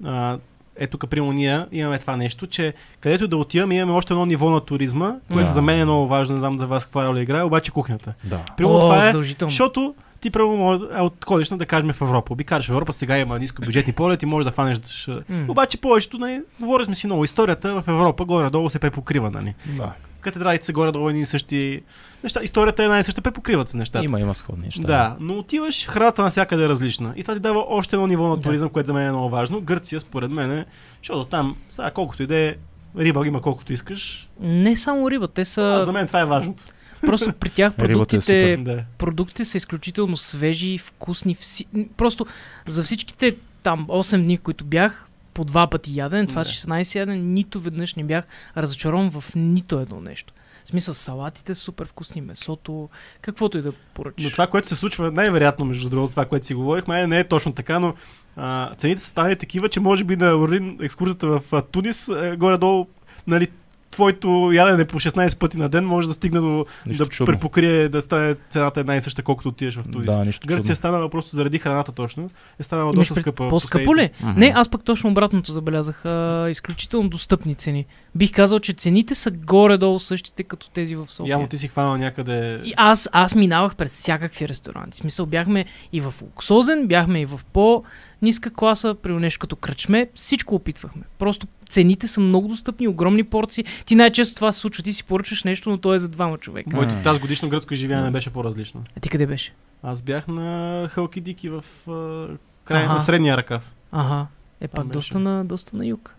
[0.04, 0.38] А,
[0.76, 4.50] ето тук, примерно, ние имаме това нещо, че където да отиваме, имаме още едно ниво
[4.50, 5.54] на туризма, което Да.
[5.54, 8.14] за мен е много важно, не знам за вас каква роля играе, обаче кухнята.
[8.24, 8.40] Да.
[8.58, 9.50] Примерно, това е, задължително.
[9.50, 12.34] защото ти примерно може да отходиш на да кажем в Европа.
[12.34, 14.78] Обикараш в Европа, сега има ниско бюджетни полети, може да фанеш.
[14.80, 15.46] ш- М.
[15.48, 17.24] Обаче повечето, нали, говорили сме си много.
[17.24, 19.54] Историята в Европа горе-долу се препокрива, нали.
[19.68, 19.94] да.
[20.22, 21.82] Катедралите са горе-долу едни и същи
[22.24, 22.40] неща.
[22.44, 24.06] Историята е една и съща, препокриват се нещата.
[24.06, 24.82] Има, има сходни неща.
[24.82, 27.14] Да, но отиваш, храната навсякъде е различна.
[27.16, 28.42] И това ти дава още едно ниво на Да.
[28.42, 29.62] туризъм, което за мен е много важно.
[29.62, 30.66] Гърция, според мен, е,
[30.98, 32.56] защото там, сега колкото и да е,
[32.98, 34.30] риба има колкото искаш.
[34.40, 35.82] Не само риба, те А са...
[35.82, 36.64] за мен това е важното.
[37.06, 38.84] Просто при тях е продуктите, Да.
[38.98, 41.36] продуктите са изключително свежи, вкусни.
[41.36, 41.66] Вси...
[41.98, 42.26] Просто
[42.68, 46.50] за всичките там 8 дни, които бях, по два пъти яден, това Да.
[46.50, 48.26] 16 яден, нито веднъж не бях
[48.58, 50.34] разочарован в нито едно нещо.
[50.66, 52.90] В смисъл, салатите са супер вкусни, месото,
[53.22, 54.24] каквото и да поръчаш.
[54.24, 57.54] Но това, което се случва, най-вероятно, между другото, това, което си говорихме, не е точно
[57.54, 57.94] така, но
[58.36, 62.36] а, цените са станали такива, че може би на Орлин екскурзията в а, Тунис, е,
[62.38, 62.88] горе-долу,
[63.28, 63.48] нали,
[63.94, 67.34] твоето ядене по 16 пъти на ден може да стигне до Нищо да чудно.
[67.34, 70.06] препокрие да стане цената една и съща, колкото отидеш в Тунис.
[70.06, 70.76] Да, нищо Гърция е чудно.
[70.76, 72.30] станала просто заради храната точно.
[72.60, 73.50] Е станала Имаш доста скъпа.
[73.50, 74.10] По-скъпо ли?
[74.22, 74.40] Мгм.
[74.40, 76.06] Не, аз пък точно обратното забелязах.
[76.06, 77.86] А, изключително достъпни цени.
[78.16, 81.32] Бих казал, че цените са горе-долу същите, като тези в София.
[81.32, 82.62] Явно ти си хванал някъде.
[82.66, 84.92] И аз, аз минавах през всякакви ресторанти.
[84.92, 90.10] В смисъл, бяхме и в луксозен, бяхме и в по-ниска класа, при нещо като кръчме.
[90.16, 91.02] Всичко опитвахме.
[91.20, 93.66] Просто цените са много достъпни, огромни порции.
[93.86, 94.84] Ти най-често това се случва.
[94.84, 96.76] Ти си поръчаш нещо, но то е за двама човека.
[96.76, 98.84] Моето тази годишно гръцко изживяване беше по-различно.
[98.98, 99.54] А ти къде беше?
[99.84, 102.28] Аз бях на Халкидики в а,
[102.64, 103.74] края на средния ръкав.
[103.92, 104.28] Ага.
[104.62, 106.16] Е пак доста на, доста на юг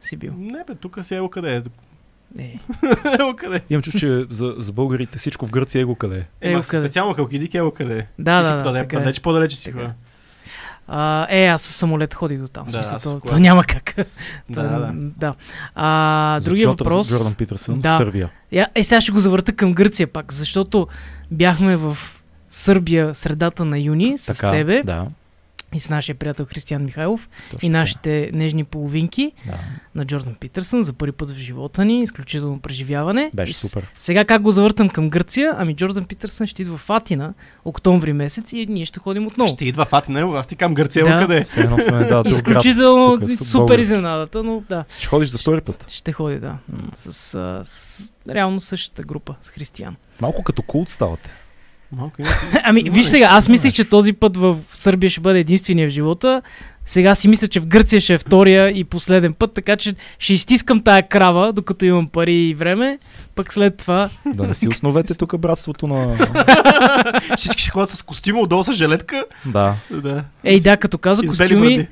[0.00, 0.32] си бил.
[0.38, 1.62] Не бе, тук си е къде е.
[2.38, 2.58] Е.
[3.20, 3.60] Ево къде е.
[3.70, 6.50] Имам чувство, че за, за българите всичко в Гърция е го къде е.
[6.50, 6.86] Ево къде.
[6.86, 8.06] специално Халкидики ево къде е.
[8.18, 8.78] Да, да, да.
[8.80, 8.84] е.
[8.84, 9.94] Далеч по-далече си хора.
[10.84, 10.88] Е.
[10.88, 12.64] А, е, аз със самолет ходих до там.
[12.64, 13.38] Да, смисъл, то, то, кола.
[13.38, 13.94] няма как.
[14.48, 15.34] Да, да, да.
[15.74, 17.08] А, другия Джотър- въпрос.
[17.08, 17.94] Джордан Питърсън Да.
[17.94, 18.30] в Сърбия.
[18.74, 20.88] Е, сега ще го завърта към Гърция пак, защото
[21.30, 21.98] бяхме в
[22.48, 25.06] Сърбия средата на юни с Така, тебе Да,
[25.74, 27.78] и с нашия приятел Християн Михайлов точно и така.
[27.78, 29.52] нашите нежни половинки Да,
[29.94, 32.02] на Джордан Питърсън за първи път в живота ни.
[32.02, 33.30] Изключително преживяване.
[33.34, 33.86] беше И с- супер.
[33.96, 35.54] Сега как го завъртам към Гърция?
[35.56, 37.34] Ами Джордан Питърсън ще идва в Атина
[37.64, 39.48] октомври месец и ние ще ходим отново.
[39.48, 41.18] Ще идва в Атина, ево, аз ти кам Гърция, Да.
[41.18, 41.44] къде е.
[41.44, 41.66] Сме
[41.98, 42.22] да.
[42.26, 45.86] Изключително тук е су- супер изненадата, но да, Ще ходиш за втори път.
[45.88, 46.56] ще ходи, да.
[46.94, 49.96] С, а, с реално същата група, с Християн.
[50.20, 51.30] Малко като култ ставате.
[51.96, 52.30] Малко има.
[52.64, 55.88] Ами, Има виж сега, аз има мислех, че този път в Сърбия ще бъде единствения
[55.88, 56.42] в живота.
[56.84, 60.32] Сега си мисля, че в Гърция ще е втория и последен път, така че ще
[60.32, 62.98] изтискам тая крава, докато имам пари и време.
[63.34, 64.10] Пък след това...
[64.26, 66.18] Да не си основете тук братството на...
[67.36, 69.24] Всички ще ходят с костюма, отдолу с жилетка.
[69.46, 69.74] да.
[69.90, 70.24] Да.
[70.44, 71.88] Ей, да, като каза костюми, бради.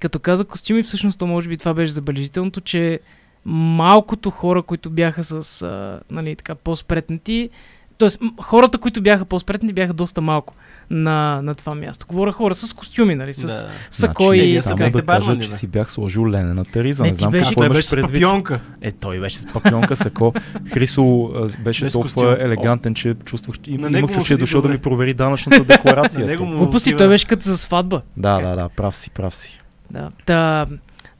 [0.00, 3.00] като каза костюми, всъщност то може би това беше забележителното, че
[3.44, 7.50] малкото хора, които бяха с, а, нали, така, по-спретнати,
[7.98, 10.54] Тоест, хората, които бяха по-спретни, бяха доста малко
[10.90, 12.06] на, на това място.
[12.08, 13.68] Говоря хора с костюми, нали, с Да.
[13.90, 17.02] сако Значи, и вие само да кажа, бармани, че си бях сложил ленената риза.
[17.02, 18.60] Не, Не, знам беше- какво Той беше с папионка.
[18.80, 20.32] Е, той беше с папионка, сако.
[20.72, 22.46] Хрисо беше Без толкова костюм.
[22.46, 25.14] елегантен, че чувствах, и, На и него му му че е дошъл да ми провери
[25.14, 26.36] данъчната декларация.
[26.38, 28.02] Глупости, той беше като за сватба.
[28.16, 29.60] Да, да, да, прав си, прав си.
[29.90, 30.08] Да.
[30.26, 30.66] Та,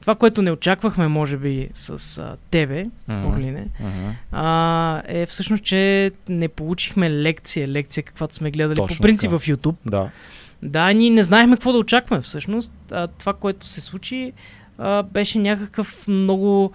[0.07, 3.27] това, което не очаквахме, може би, с а, тебе, Мгм.
[3.27, 4.09] Орлине, Мгм.
[4.31, 9.39] а, е всъщност, че не получихме лекция, лекция, каквато сме гледали Точно по принцип така.
[9.39, 9.75] в YouTube.
[9.85, 10.09] Да.
[10.63, 12.73] Да, ние не знаехме какво да очакваме всъщност.
[12.91, 14.33] А, това, което се случи,
[14.77, 16.71] а, беше някакъв много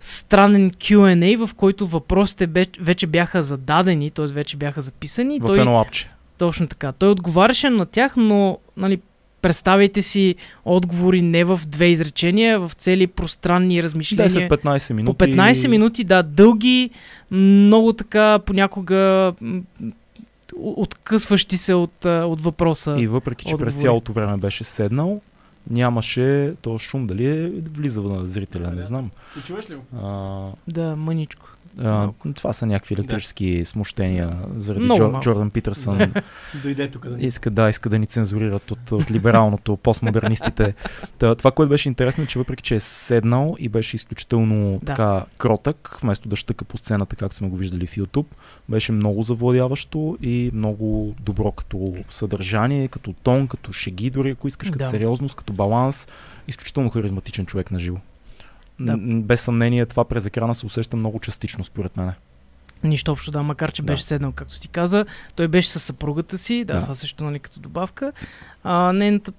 [0.00, 4.26] странен Q&A, в който въпросите бе- вече бяха зададени, т.е.
[4.26, 5.40] вече бяха записани.
[5.40, 6.10] В той, едно апче.
[6.38, 6.92] Точно така.
[6.92, 9.00] Той отговаряше на тях, но нали,
[9.42, 14.48] представяйте си отговори не в две изречения, в цели пространни размишления.
[14.50, 15.18] 10-15 минути.
[15.18, 16.90] По 15 минути, да, дълги,
[17.30, 19.32] много така понякога
[20.56, 22.96] откъсващи се от, от въпроса.
[22.98, 23.80] И въпреки, че през отговори.
[23.80, 25.20] цялото време беше седнал,
[25.70, 29.10] нямаше то шум, дали е влиза на зрителя, не знам.
[29.38, 29.82] И чуваш ли го?
[29.96, 31.51] А, Да, мъничко.
[31.78, 35.20] А, това са някакви електрически смущения заради Много малко.
[35.20, 36.12] Джордан Питърсън.
[36.62, 37.26] Дойде тук да.
[37.26, 40.74] Иска да, иска да ни цензурират от, от либералното, постмодернистите.
[41.18, 44.86] Та, това, което беше интересно, е, че въпреки, че е седнал и беше изключително Да.
[44.86, 48.26] така кротък, вместо да щъка по сцената, както сме го виждали в YouTube,
[48.68, 54.70] беше много завладяващо и много добро като съдържание, като тон, като шеги, дори ако искаш,
[54.70, 54.90] като Да.
[54.90, 56.08] сериозност, като баланс.
[56.48, 57.96] Изключително харизматичен човек на живо.
[58.80, 58.96] Да.
[58.98, 62.12] Без съмнение, това през екрана се усеща много частично, според мен.
[62.84, 63.86] Нищо общо, да, макар че Да.
[63.86, 65.06] беше седнал, както ти каза.
[65.34, 66.80] Той беше със съпругата си, да, Да.
[66.80, 68.12] това също нали, като добавка.
[68.64, 69.32] А, нейната,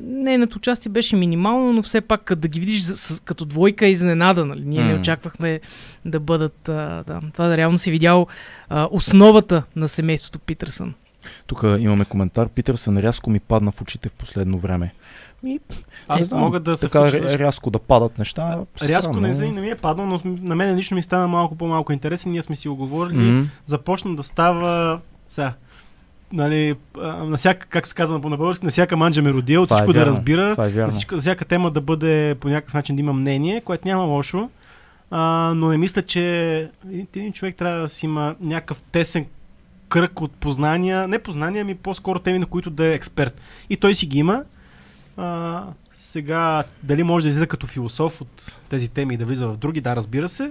[0.00, 3.90] нейното участие беше минимално, но все пак като да ги видиш с, като двойка е
[3.90, 4.44] изненада.
[4.44, 4.62] Нали?
[4.64, 5.00] Ние не М.
[5.00, 5.60] очаквахме
[6.04, 6.68] да бъдат.
[6.68, 8.26] А, да, това да реално си видял
[8.68, 10.94] а, основата на семейството Питърсън.
[11.46, 12.48] Тук имаме коментар.
[12.48, 14.94] Питърсън рязко ми падна в очите в последно време.
[15.44, 15.58] Ми,
[16.08, 18.58] Аз не знам, мога да се така включа, рязко да падат неща.
[18.82, 19.20] Рязко странно.
[19.20, 22.32] не, за- не ми е паднал, но на мен лично ми стана малко по-малко интересен.
[22.32, 23.16] Ние сме си го говорили.
[23.22, 25.52] М, Започна да става сега.
[26.32, 26.74] Нали,
[27.20, 29.98] на всяка, как се казва на български, на всяка манджа ме родил, е всичко да
[29.98, 30.06] вярно.
[30.06, 33.88] разбира, е всичко, за всяка тема да бъде по някакъв начин да има мнение, което
[33.88, 34.50] няма лошо.
[35.10, 35.20] А,
[35.56, 39.26] но не мисля, че един, човек трябва да си има някакъв тесен
[39.88, 43.40] кръг от познания, не познания, ами по-скоро теми, на които да е експерт.
[43.70, 44.42] И той си ги има.
[45.16, 45.62] А,
[45.98, 49.80] сега, дали може да излиза като философ от тези теми и да влиза в други,
[49.80, 50.50] да, разбира се.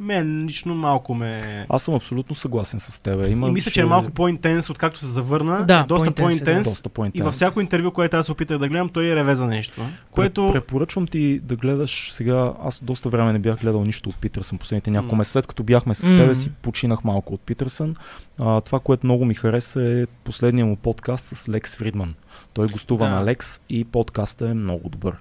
[0.00, 1.66] Мен лично малко ме...
[1.68, 3.28] Аз съм абсолютно съгласен с теб.
[3.28, 5.64] Има, И мисля, че е малко по-интенс, откакто се завърна.
[5.66, 6.64] Да, е доста по-интенс е, по-интенс.
[6.64, 7.20] доста по-интенс.
[7.20, 9.82] И във всяко интервю, което аз опитах да гледам, той е реве за нещо.
[10.10, 10.50] Което...
[10.52, 12.52] Препоръчвам ти да гледаш сега.
[12.62, 14.58] Аз доста време не бях гледал нищо от Питърсън.
[14.58, 15.18] Последните няколко М.
[15.18, 16.18] месеца, след като бяхме с М.
[16.18, 17.96] тебе си, починах малко от Питърсън.
[18.38, 22.14] А, това, което много ми хареса е последния му подкаст с Лекс Фридман.
[22.58, 23.10] Той гостува Да.
[23.10, 25.14] на Лекс и подкаста е много добър.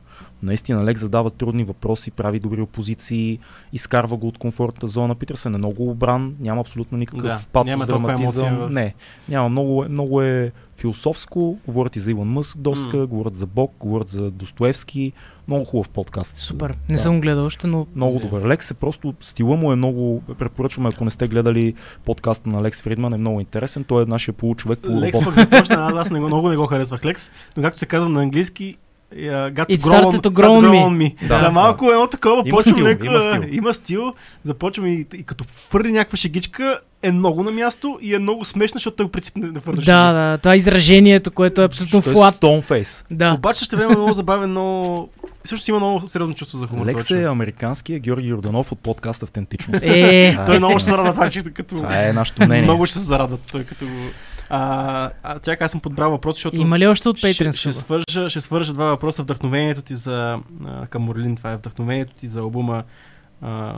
[0.43, 3.39] Наистина Лекс задава трудни въпроси, прави добри опозиции,
[3.73, 5.15] изкарва го от комфортната зона.
[5.15, 8.45] Питърсън е много обран, няма абсолютно никакъв Да, патос, няма драматизъм.
[8.45, 8.93] емоция в- Не,
[9.29, 9.49] няма.
[9.49, 11.37] Много, е- много е философско.
[11.67, 13.07] Говорят и за Илон Мъск доста, М.
[13.07, 15.11] говорят за Бог, говорят за Достоевски.
[15.47, 16.37] Много хубав подкаст.
[16.37, 16.69] Супер.
[16.89, 16.97] Не Да.
[16.97, 18.41] съм гледал още, но Много добър.
[18.43, 21.73] Лекс е просто, стила му е много, препоръчваме, ако не сте гледали
[22.05, 23.83] подкаста на Лекс Фридман, е много интересен.
[23.83, 25.23] Той е нашия получовек, Лекс полуробот.
[25.25, 28.09] пък започна, аз, аз не, го- много не го харесвах Лекс, но както се казва
[28.09, 28.75] на английски,
[29.15, 30.85] uh, got It to grow started to grow on grow me.
[30.87, 31.15] on me.
[31.21, 33.41] Да, Да, да, малко е едно такова, Има почвам стил, леко, има стил.
[33.51, 38.19] има стил, започвам и, и като фърли някаква шегичка, е много на място и е
[38.19, 41.61] много смешно, защото той в принцип не, не фърля да, да, това е изражението, което
[41.61, 42.35] е абсолютно Той е флат.
[42.35, 43.05] Stoneface.
[43.11, 43.33] Да.
[43.33, 45.07] Обаче ще време е много забавен, но
[45.45, 46.85] също си има много сериозно чувство за хумор.
[46.85, 49.83] Лекс е американския Георги Йорданов от подкаст Автентичност.
[49.83, 50.37] Е.
[50.45, 51.75] Той много ще се зарадва това, че като...
[51.75, 52.63] Това е нашето мнение.
[52.63, 53.85] Много ще се зарадва той като...
[54.49, 56.57] А, а чакай, аз съм подбрал въпрос, защото...
[56.57, 57.59] има ли още от ще, Patreon?
[57.59, 59.23] ще, свържа, ще свържа два въпроса.
[59.23, 60.39] Вдъхновението ти за...
[60.89, 62.83] Към Орлин, това е вдъхновението ти за албума
[63.41, 63.73] а,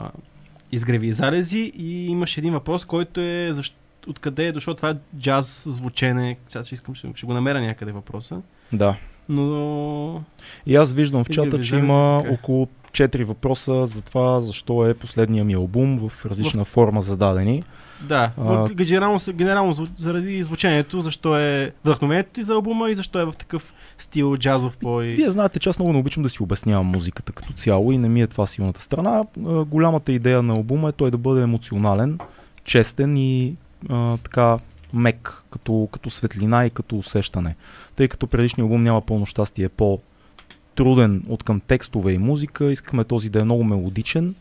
[0.72, 1.72] Изгреви и залези.
[1.76, 3.74] И имаш един въпрос, който е защ...
[4.06, 6.36] откъде е дошло това джаз звучене.
[6.46, 8.40] Сега ще искам, ще, ще го намеря някъде въпроса.
[8.72, 8.96] Да.
[9.28, 10.22] Но...
[10.66, 12.34] И аз виждам в чата, че има така.
[12.34, 17.62] около четири въпроса за това защо е последния ми албум в различна форма зададени.
[18.02, 23.24] Да, А- генерално, генерално заради звучението, защо е вдъхновението ти за албума и защо е
[23.24, 24.96] в такъв стил джазов по.
[24.96, 28.08] Вие знаете, че аз много не обичам да си обяснявам музиката като цяло и не
[28.08, 29.24] ми е това силната страна.
[29.66, 32.18] Голямата идея на албума е той да бъде емоционален,
[32.64, 33.56] честен и
[33.88, 34.58] а, така
[34.92, 37.56] мек, като, като светлина и като усещане.
[37.96, 43.04] Тъй като предишният албум няма пълно щастие, е по-труден от към текстове и музика, искаме
[43.04, 44.34] този да е много мелодичен,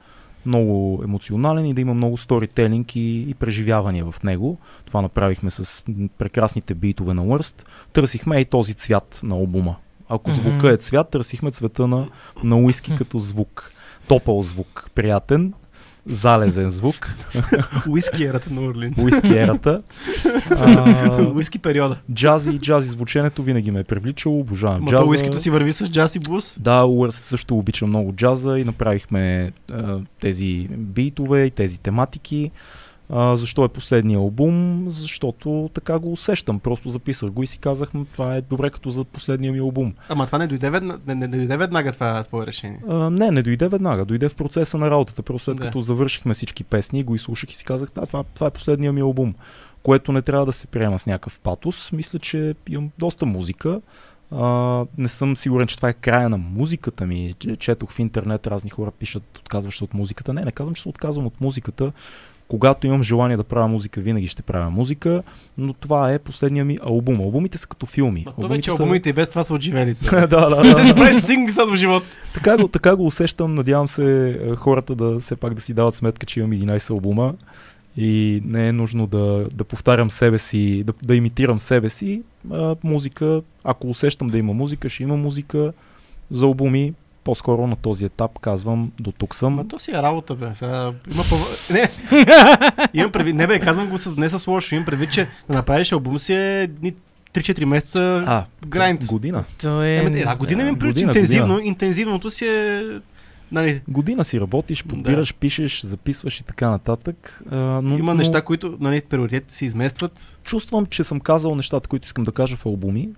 [0.46, 4.58] много емоционален и да има много сторителинг и, и преживявания в него.
[4.86, 5.84] Това направихме с
[6.18, 7.66] прекрасните битове на Worst.
[7.94, 9.76] Търсихме и този цвят на албума.
[10.10, 12.08] Ако звука е цвят, търсихме цвета на,
[12.44, 13.72] на уиски като звук.
[14.08, 15.54] Топъл звук, приятен,
[16.06, 17.16] залезен звук,
[17.90, 18.94] Уиски ерата на Орлин.
[18.98, 19.82] уиски ерата.
[21.36, 21.98] Уиски периода.
[22.14, 25.06] джази и джази звученето винаги ме е привличало, обожавам Ма джаза.
[25.06, 26.58] уискито си върви с джаз и блуз.
[26.60, 32.52] Да, Уърст също обича много джаза и направихме а, тези битове и тези тематики.
[33.10, 34.84] А, защо е последния албум?
[34.88, 36.60] Защото така го усещам.
[36.60, 39.94] Просто записах го и си казах, «М, това е добре като за последния ми албум.
[40.10, 42.80] Ама това не дойде веднага, не, не, дойде веднага това твое решение.
[42.88, 44.06] А, не, не дойде веднага.
[44.06, 45.24] Дойде в процеса на работата.
[45.24, 45.64] Просто след Да.
[45.64, 49.02] като завършихме всички песни, го изслушах и си казах, да, това, това е последния ми
[49.02, 49.36] албум.
[49.84, 51.92] Което не трябва да се приема с някакъв патос.
[51.92, 53.82] Мисля, че имам доста музика.
[54.32, 57.34] А, не съм сигурен, че това е края на музиката ми.
[57.60, 60.34] Четох в интернет, разни хора пишат, отказваш се от музиката.
[60.34, 61.92] Не, не казвам, че се отказвам от музиката.
[62.50, 65.24] Когато имам желание да правя музика, винаги ще правя музика,
[65.58, 67.20] но това е последния ми албум.
[67.20, 68.24] Албумите са като филми.
[68.26, 70.06] Ма то вече албумите и без това са отживелица.
[70.28, 70.86] да, да, да.
[70.86, 72.04] Ще правиш сингли са в живот.
[72.34, 73.56] Така го, така го усещам.
[73.56, 77.34] Надявам се хората да все пак да си дават сметка, че имам 11 албума
[77.98, 82.24] и не е нужно да, да повтарям себе си, да, да имитирам себе си.
[82.52, 85.74] А, музика, ако усещам да има музика, ще има музика
[86.32, 86.94] за албуми.
[87.30, 89.54] По-скоро на този етап казвам, до тук съм.
[89.54, 90.48] Ма то си е работа, бе.
[90.56, 91.70] Сега, има пъв...
[91.74, 91.90] Не,
[92.94, 95.92] имам предвид, не бе, казвам го с, не с лошо, имам предвид, че да направиш
[95.92, 96.94] албум си е едни
[97.34, 99.06] 3-4 месеца А, грайнд.
[99.06, 99.44] година.
[99.62, 99.96] То е...
[99.96, 101.68] Е, а година ми че година, интензивно, година.
[101.68, 102.84] интензивното си е...
[103.52, 107.44] Нали, Година си работиш, подбираш, пишеш, записваш и така нататък.
[107.52, 110.40] А, но, има но неща, които нали, приоритетите си изместват.
[110.44, 113.10] чувствам, че съм казал нещата, които искам да кажа в албуми.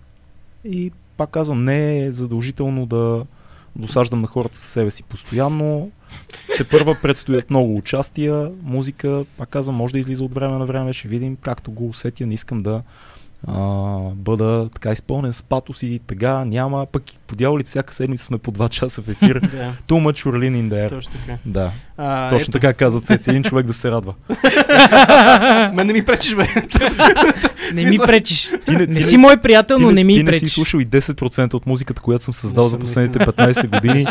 [0.66, 3.26] И пак казвам, не е задължително да
[3.76, 5.92] досаждам на хората със себе си постоянно.
[6.58, 10.94] Те първа предстоят много участия, музика, пак казвам, може да излиза от време на време,
[10.94, 12.82] ще видим както го усетя, не искам да
[13.48, 13.62] а,
[14.16, 18.52] бъда така изпълнен с патос и тъга, няма, пък по дяволите всяка седмица сме по
[18.52, 19.40] 2 часа в ефир.
[19.52, 20.90] Да, Too much Urlin in the air.
[20.90, 21.38] точно така.
[21.46, 24.14] Да, А, точно ето, така каза Цеци, един човек да се радва.
[25.74, 26.48] Мен не ми пречиш, бе.
[27.74, 28.50] Не ми пречиш.
[28.66, 30.54] Ти не, Не ти си мой приятел, ти но не ми ти не си пречиш.
[30.54, 33.54] слушал и 10% от музиката, която съм създал Не за последните наистина.
[33.54, 34.06] 15 години.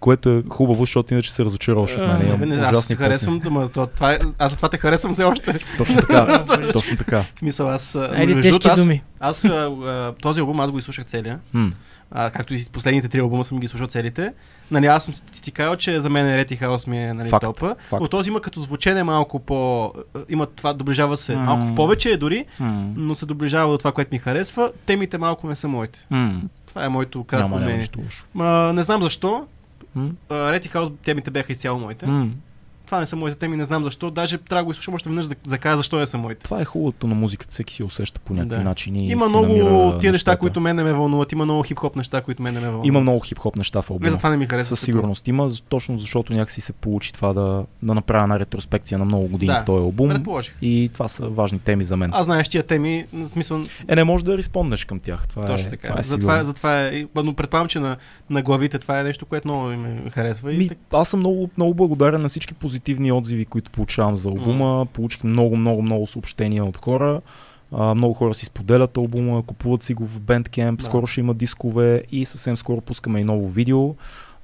[0.00, 2.18] Което е хубаво, защото иначе се разочароваш от мен.
[2.18, 5.12] не, Имам Не, не, аз се харесвам, ама то, това е, аз затова те харесвам
[5.12, 5.58] все още.
[5.78, 6.44] Точно така.
[6.72, 7.24] точно така.
[7.36, 7.94] В смисъл, аз...
[7.96, 9.02] Айде, между тежки аз, думи.
[9.20, 11.38] аз, а, а, този албум аз го изслушах целия.
[11.52, 11.72] М.
[12.10, 14.32] А, както и последните три албума съм ги слушал целите.
[14.70, 17.44] Нали, аз съм ти, ти казал, че за мен Рети Хаус ми е нали, Факт,
[17.44, 17.76] топа.
[17.88, 18.00] факт.
[18.02, 19.92] Но този има като звучене малко по...
[20.28, 21.42] Има това, доближава се М.
[21.42, 22.84] малко в повече е дори, М.
[22.96, 24.72] но се доближава до това, което ми харесва.
[24.86, 26.06] Темите малко не са моите.
[26.10, 26.40] М.
[26.66, 27.88] Това е моето кратко мнение.
[28.72, 29.46] не знам защо.
[30.30, 32.06] Рети Хаус темите бяха изцяло моите.
[32.06, 32.34] М.
[32.90, 34.10] Това не са моите теми, не знам защо.
[34.10, 36.44] Даже трябва да го изслушам още веднъж, за да кажа защо не са моите.
[36.44, 38.62] Това е хубавото на музиката, всеки си усеща по някакви Да.
[38.62, 39.06] начини.
[39.06, 40.38] и Има много тия неща, нещата.
[40.38, 41.32] които мен не ме вълнуват.
[41.32, 42.86] Има много хип-хоп неща, които мен не ме вълнуват.
[42.86, 44.04] Има много хип-хоп неща в албума.
[44.04, 44.76] Не, затова не ми харесва.
[44.76, 48.98] Със сигурност има, з- точно защото някакси се получи това да, да направя една ретроспекция
[48.98, 50.08] на много години Да, в този албум.
[50.08, 50.54] Предположих.
[50.62, 52.10] И това са важни теми за мен.
[52.14, 55.28] Аз знаеш тия теми, в смисъл, Е, не можеш да респонднеш към тях.
[55.28, 55.88] Това точно е, така.
[55.88, 57.96] Това е затова, затова е, но предполагам, че на,
[58.30, 60.52] на главите това е нещо, което много ми харесва.
[60.54, 62.79] И Ми, так- аз съм много, много благодарен на всички позитивни
[63.12, 64.86] отзиви, които получавам за албума.
[64.92, 67.20] Получих много, много, много съобщения от хора.
[67.72, 70.84] А, много хора си споделят албума, купуват си го в Bandcamp, Да.
[70.84, 73.94] скоро ще има дискове и съвсем скоро пускаме и ново видео,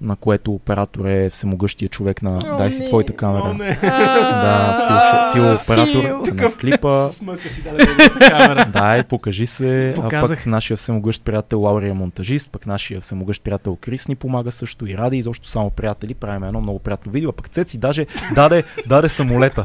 [0.00, 2.88] на което оператор е всемогъщия човек на О, Дай си не.
[2.88, 3.42] твоята камера.
[3.44, 3.78] О, не.
[3.82, 6.34] Да, Фил, Фил оператор Фил.
[6.34, 7.08] на клипа.
[7.12, 7.86] С мъка си даде
[8.20, 8.64] камера.
[8.72, 9.90] Дай, покажи се.
[9.90, 10.38] А Показах.
[10.38, 14.86] пък нашия всемогъщ приятел Лаурия е монтажист, пък нашия всемогъщ приятел Крис ни помага също
[14.86, 16.14] и Ради, изобщо само приятели.
[16.14, 17.30] Правим едно много приятно видео.
[17.30, 19.64] А пък Цеци даже даде, даде самолета.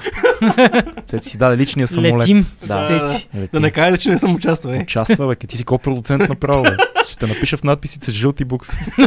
[1.05, 2.15] Цеци си даде личния самолет.
[2.15, 2.85] Летим Да.
[2.85, 3.27] с цеци.
[3.35, 3.49] Лети.
[3.53, 4.71] Да не кажа, че не съм участвал.
[4.71, 4.77] Е.
[4.77, 6.77] Участва, бе, ти си ко-продуцент направо, бе.
[7.07, 8.71] Ще напиша в надписите с жълти букви.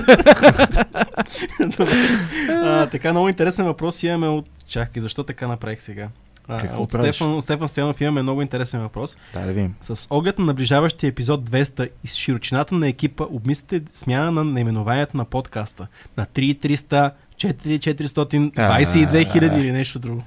[2.48, 4.46] А, така, много интересен въпрос имаме от...
[4.68, 6.08] Чакай, защо така направих сега?
[6.48, 7.16] А, Какво от, правиш?
[7.16, 9.16] Стефан, от Стефан Стоянов имаме много интересен въпрос.
[9.34, 9.74] Дай да видим.
[9.80, 15.16] С оглед на наближаващия епизод 200 и с широчината на екипа, обмислите смяна на наименованието
[15.16, 15.86] на подкаста
[16.16, 20.22] на 3300, 422 хиляди или нещо друго.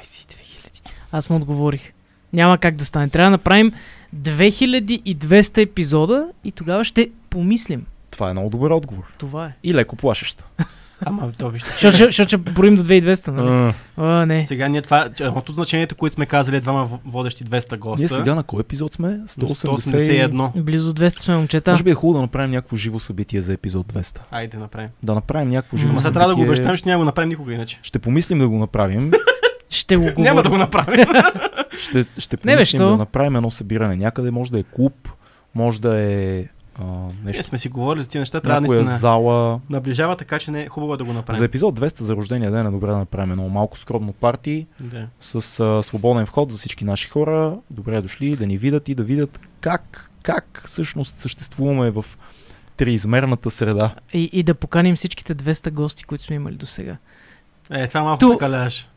[0.00, 0.80] 22 хиляди.
[1.12, 1.92] Аз му отговорих.
[2.32, 3.08] Няма как да стане.
[3.08, 3.72] Трябва да направим
[4.16, 7.86] 2200 епизода и тогава ще помислим.
[8.18, 9.12] Това е много добър отговор.
[9.18, 9.52] Това е.
[9.64, 10.44] И леко плашещ.
[11.00, 11.68] Ама то вижте.
[11.72, 13.48] Защото ще- ще броим до 2200, нали?
[13.96, 14.46] А, А, не.
[14.46, 17.98] Сега ние това, едното значението, което сме казали, е двама водещи 200 госта.
[17.98, 19.08] Ние сега на кой епизод сме?
[19.08, 19.46] 180.
[19.46, 20.62] 181.
[20.62, 21.70] Близо 200 сме момчета.
[21.70, 24.18] Може би е хубаво да направим някакво живо събитие за епизод 200.
[24.30, 24.88] Айде, направим.
[25.02, 26.12] Да направим някакво живо Ама събитие.
[26.12, 27.78] трябва да го обещаем, че няма го направим никога иначе.
[27.82, 29.10] Ще помислим да го направим.
[29.70, 30.22] Ще го говорим.
[30.22, 31.06] Няма да го направим.
[31.78, 33.96] ще, ще Не, бе, помислим да направим едно събиране.
[33.96, 35.08] Някъде може да е клуб,
[35.54, 36.44] може да е
[36.78, 39.60] а, Ние нещо, сме си говорили за тези неща, трябва някоя наистина зала.
[39.70, 41.38] наближава, така че не е хубаво да го направим.
[41.38, 45.06] За епизод 200 за рождения ден е добре да направим едно малко скромно парти Да.
[45.20, 47.56] с а, свободен вход за всички наши хора.
[47.70, 52.04] Добре дошли да ни видят и да видят как, как всъщност съществуваме в
[52.76, 53.94] триизмерната среда.
[54.12, 56.96] И, и да поканим всичките 200 гости, които сме имали до сега.
[57.70, 58.88] Е, това малко Ту- прекаляваш.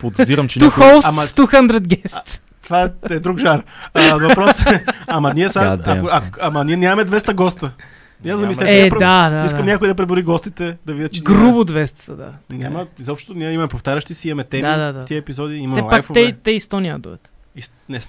[0.00, 0.84] Подозирам, че някой...
[0.84, 2.42] Ама- hosts, 200 guests.
[2.62, 3.62] Това е друг жар.
[3.94, 7.72] А, въпрос е, ама ние сега, ако, ако, ама ние нямаме 200 госта.
[8.24, 8.40] Я Няма.
[8.40, 8.86] замислете.
[8.86, 9.46] Е, про- да, да.
[9.46, 9.72] Искам да.
[9.72, 12.32] някой да пребори гостите, да видят, че Грубо 200 са, да.
[12.50, 15.00] Няма, изобщо ние имаме повтарящи си, имаме теми Да, да, да.
[15.00, 16.24] в тези епизоди, Те имаме пак лайфове.
[16.26, 17.30] те, те и 100 няма да дойдат.
[17.56, 18.00] И, не,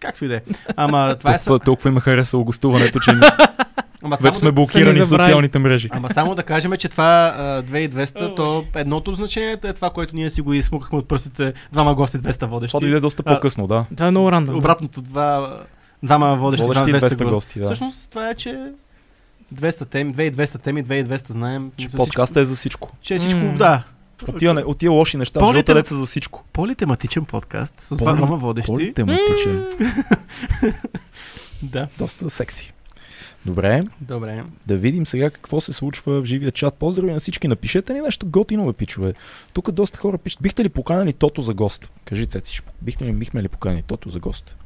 [0.00, 0.40] както и да е.
[0.76, 1.36] Ама това е...
[1.36, 3.10] толкова, толкова им е харесало гостуването, че
[4.06, 5.88] Ама само, вече сме да, блокирани в социалните мрежи.
[5.92, 9.90] ама само да кажем, че това а, 2200, О, то едното от значенията е това,
[9.90, 11.52] което ние си го изсмукахме от пръстите.
[11.72, 12.70] Двама гости, 200 водещи.
[12.70, 13.84] Това дойде доста по-късно, да.
[13.94, 14.56] Това е много рандом.
[14.56, 15.56] Обратното, два,
[16.02, 17.24] двама водещи, Водещи и двама 200 200 гости.
[17.24, 17.66] гости, да.
[17.66, 18.58] Всъщност това е, че
[19.54, 21.70] 200 теми, 2200 теми, 2200 знаем.
[21.76, 22.92] Че за подкастът е за всичко.
[23.02, 23.54] Че е всичко, М.
[23.56, 23.82] да.
[24.28, 26.44] От тия, от тия лоши неща, в По-ли живота деца за всичко.
[26.52, 28.68] Политематичен подкаст с Поли- двама водещи.
[28.68, 29.64] По-тематичен.
[31.62, 31.88] Да.
[31.98, 32.72] Доста секси.
[33.46, 34.44] Добре, Добре.
[34.66, 36.74] да видим сега какво се случва в живия чат.
[36.74, 37.48] Поздрави на всички.
[37.48, 39.14] Напишете ни нещо готино, бе, пичове.
[39.52, 40.42] Тук доста хора пишат.
[40.42, 41.90] Бихте ли поканали Тото за гост?
[42.04, 44.56] Кажи, Цеци, бихте ли, бихме ли поканали Тото за гост?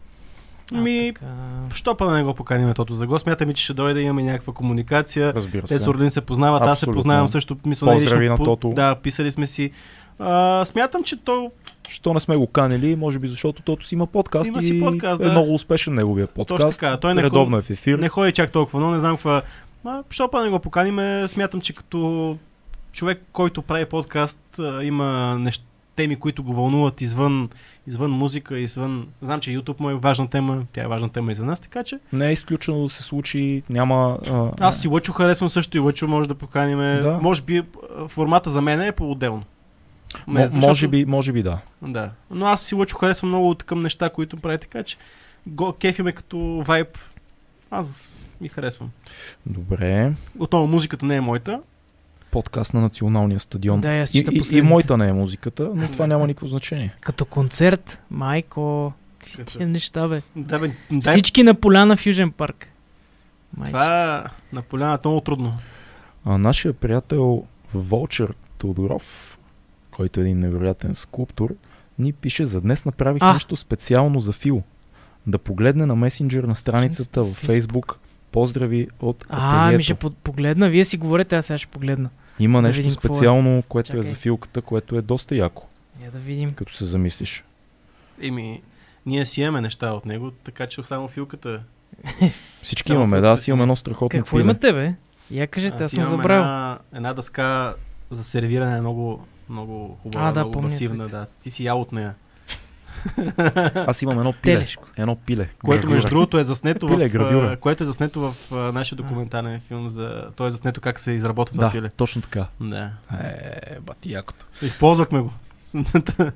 [0.72, 1.26] Ми, така.
[1.74, 3.22] що па да не го поканим тото за гост?
[3.22, 5.34] Смятаме, че ще дойде, имаме някаква комуникация.
[5.34, 5.78] Разбира Те се.
[5.78, 6.98] с Орлин се познават, аз се Абсолютно.
[6.98, 7.56] познавам също.
[7.66, 8.68] Мисля, Поздрави лично на по- Тото.
[8.68, 9.70] Да, писали сме си.
[10.20, 11.50] А, смятам, че то
[11.88, 12.96] Що не сме го канили?
[12.96, 15.30] Може би защото Тото си има подкаст Има и си подкаст, е да.
[15.30, 16.80] много успешен неговия точно подкаст.
[16.80, 16.96] така.
[16.96, 17.98] Той не, Редовно е в ефир.
[17.98, 19.42] не ходи чак толкова, но не знам каква.
[19.84, 21.28] Ма, що па не го поканим?
[21.28, 22.36] Смятам, че като
[22.92, 25.64] човек, който прави подкаст, има неща,
[25.96, 27.48] теми, които го вълнуват извън,
[27.86, 29.06] извън музика, извън...
[29.20, 31.84] Знам, че YouTube му е важна тема, тя е важна тема и за нас, така
[31.84, 33.62] че Не е изключено да се случи.
[33.70, 34.18] Няма.
[34.30, 36.78] А, Аз си Лъчо харесвам също и Лъчо може да поканим.
[36.78, 37.18] Да.
[37.22, 37.62] Може би
[38.08, 39.42] формата за мен е по-отделно.
[40.28, 41.58] Мо- може, би, може би да.
[41.82, 42.10] Да.
[42.30, 44.96] Но аз си Лъчо харесвам много от към неща, които прави така, че
[45.46, 46.98] го, кефи ме като вайб.
[47.70, 48.90] Аз ми харесвам.
[49.46, 50.12] Добре.
[50.38, 51.60] Отново музиката не е моята.
[52.30, 53.80] Подкаст на националния стадион.
[53.80, 56.94] Да, аз и, и, и моята не е музиката, но това няма никакво значение.
[57.00, 60.22] Като концерт, майко, какви тия неща, бе.
[60.36, 62.68] Да, бе, дай, Всички на поляна Фюжен парк.
[63.56, 63.72] Майчица.
[63.72, 65.58] това на поляната много трудно.
[66.24, 67.44] А нашия приятел
[67.74, 69.29] Волчер Тодоров,
[70.00, 71.54] който е един невероятен скулптор,
[71.98, 73.32] ни пише за днес направих А.
[73.32, 74.62] нещо специално за Фил.
[75.26, 77.98] Да погледне на месенджер на страницата в Фейсбук.
[78.32, 79.84] Поздрави от А, ми ателието.
[79.84, 80.68] ще по- погледна.
[80.68, 82.10] Вие си говорите, аз сега ще погледна.
[82.38, 82.90] Има да нещо е.
[82.90, 84.02] специално, което е Чакай.
[84.02, 85.66] за филката, което е доста яко,
[86.04, 86.52] Я да видим.
[86.52, 87.44] като се замислиш.
[88.20, 88.62] Еми,
[89.06, 91.60] ние си имаме неща от него, така че само филката.
[92.62, 93.64] Всички Само имаме, да, филката аз си имам има.
[93.64, 94.44] едно страхотно Какво пиле.
[94.44, 94.94] имате, бе?
[95.30, 96.40] Я кажете, аз съм имам забравил.
[96.40, 97.74] Една, една дъска
[98.10, 100.96] за сервиране, много, много хубава, А, да, много помня масивна.
[100.96, 101.16] твоите.
[101.16, 101.26] Да.
[101.40, 102.14] Ти си ял от нея.
[103.74, 104.54] Аз имам едно пиле.
[104.54, 104.88] Телешко.
[104.96, 105.48] Едно пиле.
[105.58, 107.52] Което между другото е заснето Пиле, в, гравюра.
[107.52, 110.24] а, което е заснето в а, нашия документален филм за...
[110.36, 111.88] Той е заснето как се изработва това Да, пиле.
[111.88, 112.46] точно така.
[112.60, 112.90] Да.
[113.14, 114.46] Е, бати якото.
[114.62, 115.32] Използвахме го.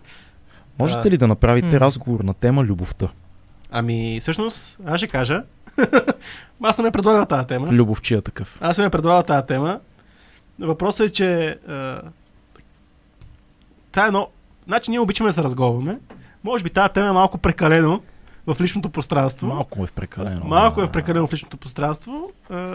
[0.78, 3.08] Можете ли да направите разговор на тема любовта?
[3.70, 5.42] ами, всъщност, аз ще кажа.
[6.62, 7.68] аз съм я предлагал тази тема.
[7.68, 8.58] Любовчия такъв.
[8.60, 9.80] Аз съм я предлагал тази тема.
[10.58, 12.00] Въпросът е, че а,
[13.95, 14.28] това е едно...
[14.66, 15.99] Значи ние обичаме да се разговаряме.
[16.45, 18.03] Може би тази тема е малко прекалено
[18.47, 19.47] в личното пространство.
[19.47, 20.45] Малко е в прекалено.
[20.45, 22.30] Малко е прекалено в личното пространство,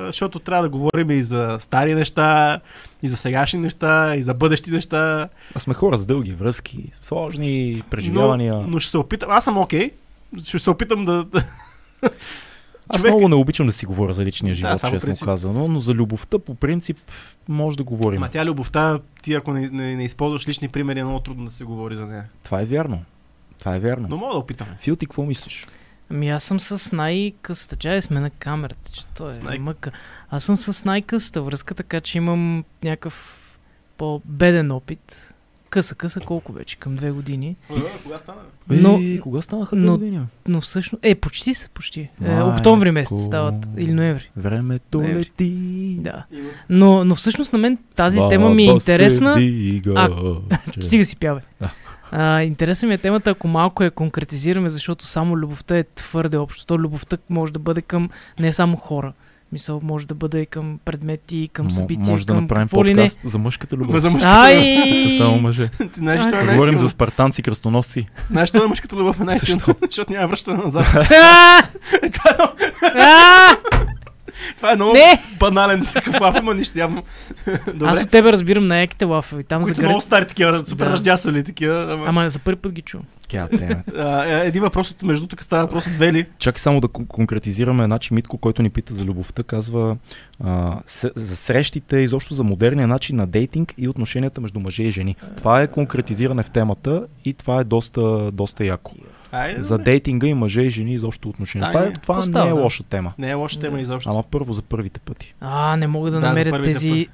[0.06, 2.60] защото трябва да говорим и за стари неща,
[3.04, 5.30] и за сегашни неща, и за бъдещи неща.
[5.56, 8.56] А сме хора с дълги връзки, сложни Но, преживявания.
[8.56, 9.32] но ще се опитам.
[9.32, 9.92] Аз съм окей.
[10.44, 11.26] Ще се опитам да.
[12.90, 15.00] да- Аз човек- много не обичам да си говоря за личния Да, живот, по честно
[15.02, 15.26] принцип.
[15.26, 16.98] казано, но за любовта по принцип
[17.48, 18.20] може да говорим.
[18.20, 21.52] Ма тя любовта, ти ако не, не, не използваш лични примери, е много трудно да
[21.52, 22.26] се говори за нея.
[22.44, 23.02] Това е вярно.
[23.60, 24.08] Това е вярно.
[24.10, 24.76] Но мога да опитаме.
[24.80, 25.68] Фил, ти какво мислиш?
[26.10, 27.76] Ами аз съм с най-къста.
[27.76, 29.92] Чай сме на камерата, че то е С най- мъка.
[30.30, 33.36] Аз съм с най-къста връзка, така че имам някакъв
[33.98, 35.34] по-беден опит.
[35.70, 36.76] Къса-къса колко вече?
[36.76, 37.56] Към две години.
[38.04, 38.38] Кога стана?
[38.70, 40.26] Но- Е, кога станаха но- две години?
[40.48, 41.06] Но всъщност...
[41.06, 42.10] Е, почти са, почти.
[42.26, 43.68] Е, октомври месец стават.
[43.78, 44.32] Или ноември.
[44.38, 45.20] Времето Ноември.
[45.20, 45.52] лети.
[46.00, 46.26] Да.
[46.70, 49.34] Но, но всъщност на мен тази тема ми е интересна.
[49.34, 49.94] вдига.
[49.98, 50.10] А,
[50.82, 51.44] Стига си пявай.
[51.62, 51.72] Да.
[52.12, 56.66] А, интересна ми е темата, ако малко я конкретизираме, защото само любовта е твърде общо.
[56.66, 58.10] То любовта може да бъде към
[58.40, 59.14] не само хора.
[59.52, 62.86] Мисъл, може да бъде и към предмети, към Мо- събития, Може да към направим какво
[62.86, 63.02] ли не.
[63.02, 64.02] подкаст за мъжката любов.
[64.02, 65.08] За мъжката Ай!
[65.10, 65.70] Са само мъже.
[65.94, 68.08] Ти знаеш, това е Говорим за спартанци, кръстоносци.
[68.30, 69.76] Знаеш, това е мъжката любов е най-силно, Защо?
[69.82, 70.86] защото няма връщане назад.
[74.70, 75.24] това е много Не!
[75.40, 77.04] банален такъв лав, има нищо явно.
[77.74, 77.88] Добре.
[77.88, 79.44] Аз от тебе разбирам на еките лафови.
[79.44, 79.88] Там за които са гър...
[79.88, 80.92] много стари такива, супер Да.
[80.92, 81.88] ръждясали такива.
[81.94, 82.06] Ама...
[82.08, 83.06] Ама за първи път ги чувам.
[83.34, 86.26] Е, един въпрос от между тук става въпрос от Вели.
[86.40, 87.84] Чакай само да кон- конкретизираме.
[87.84, 89.98] Значи Митко, който ни пита за любовта, казва
[90.44, 94.92] а, с, за срещите, изобщо за модерния начин на дейтинг и отношенията между мъже и
[94.92, 95.16] жени.
[95.38, 98.92] Това е конкретизиране в темата и това е доста, доста яко.
[99.32, 101.68] Айде, За дейтинга и мъже и жени изобщо отношения.
[101.68, 102.62] Да, Това, е, това Остава, не е да.
[102.62, 103.14] лоша тема.
[103.18, 104.10] Не е лоша тема изобщо.
[104.10, 105.36] Ама първо за първите пъти.
[105.42, 107.08] А, не мога да, Да, намеря тези,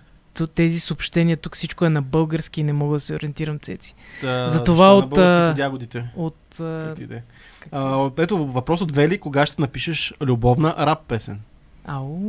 [0.56, 1.38] тези съобщения.
[1.38, 3.96] Тук всичко е на български и не мога да се ориентирам цеци.
[4.22, 6.06] Та, Затова защо от, ягодите.
[6.16, 6.60] От...
[6.60, 6.96] А...
[6.96, 7.22] Да е.
[8.18, 11.40] Ето въпрос от Вели, кога ще напишеш любовна рап песен?
[11.88, 12.20] Ау.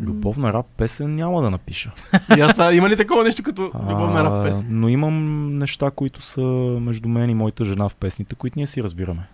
[0.00, 1.92] Любовна рап песен няма да напиша.
[2.36, 4.66] И аз това, има ли такова нещо като любовна рап А, песен?
[4.70, 6.40] но имам неща, които са
[6.80, 9.28] между мен и моята жена в песните, които ние си разбираме.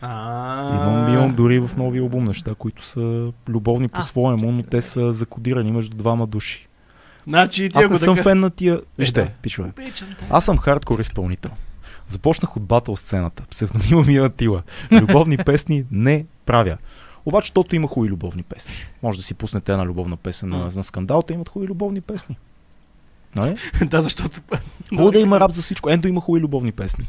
[0.00, 3.96] А, Имам, имам дори в новия албум неща, които са любовни А.
[3.96, 6.68] по-своему, но те са закодирани между двама души.
[7.26, 8.22] Значи ти Аз не съм така...
[8.22, 8.74] фен на тия...
[8.74, 8.82] да.
[8.98, 9.32] Вижте.
[9.38, 9.72] Обичам
[10.18, 10.26] те.
[10.30, 11.50] Аз съм хардкор изпълнител.
[12.08, 13.42] Започнах от батъл сцената.
[13.50, 14.62] Псевдонима ми е Атила.
[14.92, 16.76] Любовни песни не правя.
[17.26, 18.72] Обаче тото има хубави любовни песни.
[19.02, 22.36] Може да си пуснете една любовна песен на, на скандал, те имат хубави любовни песни.
[23.36, 23.56] Нали?
[23.86, 24.40] да, защото...
[24.88, 25.90] Хубаво да има рап за всичко.
[25.90, 27.08] Ендо има хубави любовни песни.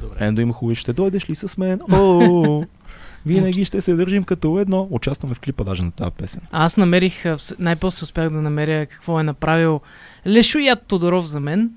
[0.00, 0.16] Добре.
[0.20, 0.74] Ендо има хубави.
[0.74, 1.80] Ще дойдеш ли с мен?
[1.92, 2.64] О,
[3.26, 4.88] винаги ще се държим като едно.
[4.90, 6.42] Участваме в клипа даже на тази песен.
[6.50, 7.24] Аз намерих,
[7.58, 9.80] най-после успях да намеря какво е направил
[10.26, 11.70] Лешоят Тодоров за мен.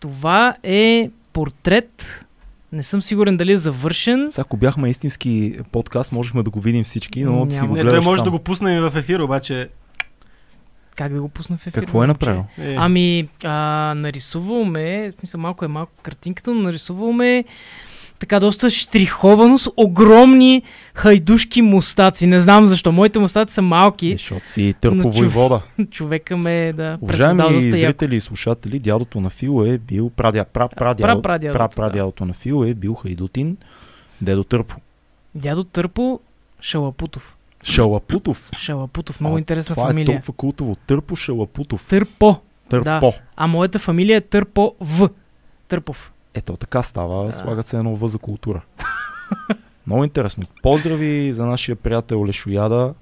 [0.00, 2.26] Това е портрет.
[2.72, 4.30] Не съм сигурен дали е завършен.
[4.30, 7.84] Сега, ако бяхме истински подкаст, можехме да го видим всички, но ти си го Не,
[7.84, 8.24] той може сам.
[8.24, 9.68] да го пусне и в ефир, обаче...
[10.96, 11.80] Как да го пусна в ефир?
[11.80, 12.44] Какво е направил?
[12.58, 17.44] Е, Ами, а, нарисувал ме, в смисъл малко е малко картинката, но нарисувал ме
[18.20, 20.62] така доста штриховано с огромни
[20.94, 22.26] хайдушки мустаци.
[22.26, 22.92] Не знам защо.
[22.92, 24.12] Моите мустаци са Е, малки.
[24.12, 25.60] Защото си търпо войвода.
[25.90, 30.44] Човека ме да пресъздал Уважаеми доста зрители и слушатели, дядото на Фил е бил прадя,
[30.44, 31.68] пра, Прапрадядото, пра, да.
[31.68, 33.56] прадядото на Фил е бил Хайдутин,
[34.20, 34.76] дедо Търпо.
[35.34, 36.20] Дядо Търпо
[36.60, 37.36] Шалапутов.
[37.64, 38.50] Шалапутов.
[38.56, 40.12] Шалапутов, много А, интересна това фамилия.
[40.12, 40.76] е толкова култово.
[40.76, 41.86] Търпо Шалапутов.
[41.88, 42.36] Търпо.
[42.68, 43.12] Търпо.
[43.36, 45.08] А моята фамилия е Търпо В.
[45.68, 46.12] Търпов.
[46.34, 47.32] Ето така става, Да.
[47.32, 48.62] слагат се едно за култура.
[49.86, 50.44] Много интересно.
[50.62, 52.94] Поздрави за нашия приятел Лешояда.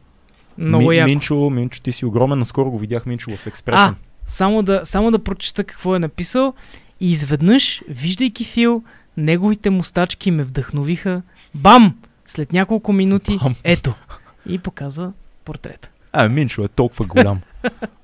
[0.59, 1.09] Много яко.
[1.09, 2.39] Минчо, Минчо, ти си огромен.
[2.39, 3.95] Наскоро го видях Минчо в А, Експресен.
[4.25, 6.55] само да, само да прочета какво е написал.
[7.01, 8.83] И изведнъж, виждайки Фил,
[9.17, 11.23] неговите мустачки ме вдъхновиха.
[11.55, 11.95] Бам!
[12.27, 13.55] След няколко минути, Бам.
[13.65, 13.95] ето.
[14.47, 15.13] И показа
[15.45, 15.91] портрета.
[16.13, 17.41] А, Минчо е толкова голям.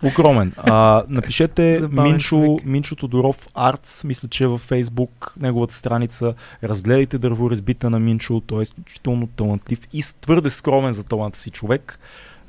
[0.02, 0.52] Огромен.
[0.56, 2.64] А, напишете Забавен Минчо, човек.
[2.64, 6.34] Минчо Тодоров Артс, мисля, че е във Фейсбук, неговата страница.
[6.62, 11.98] Разгледайте дърворезбита на Минчо, той е изключително талантлив и твърде скромен за таланта си човек.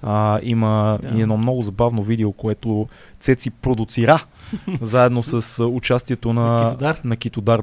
[0.01, 1.07] А, има Да.
[1.09, 2.87] и едно много забавно видео, което
[3.19, 4.23] Цеци продуцира
[4.81, 7.01] заедно с участието на, На Китодар.
[7.03, 7.61] на Китодар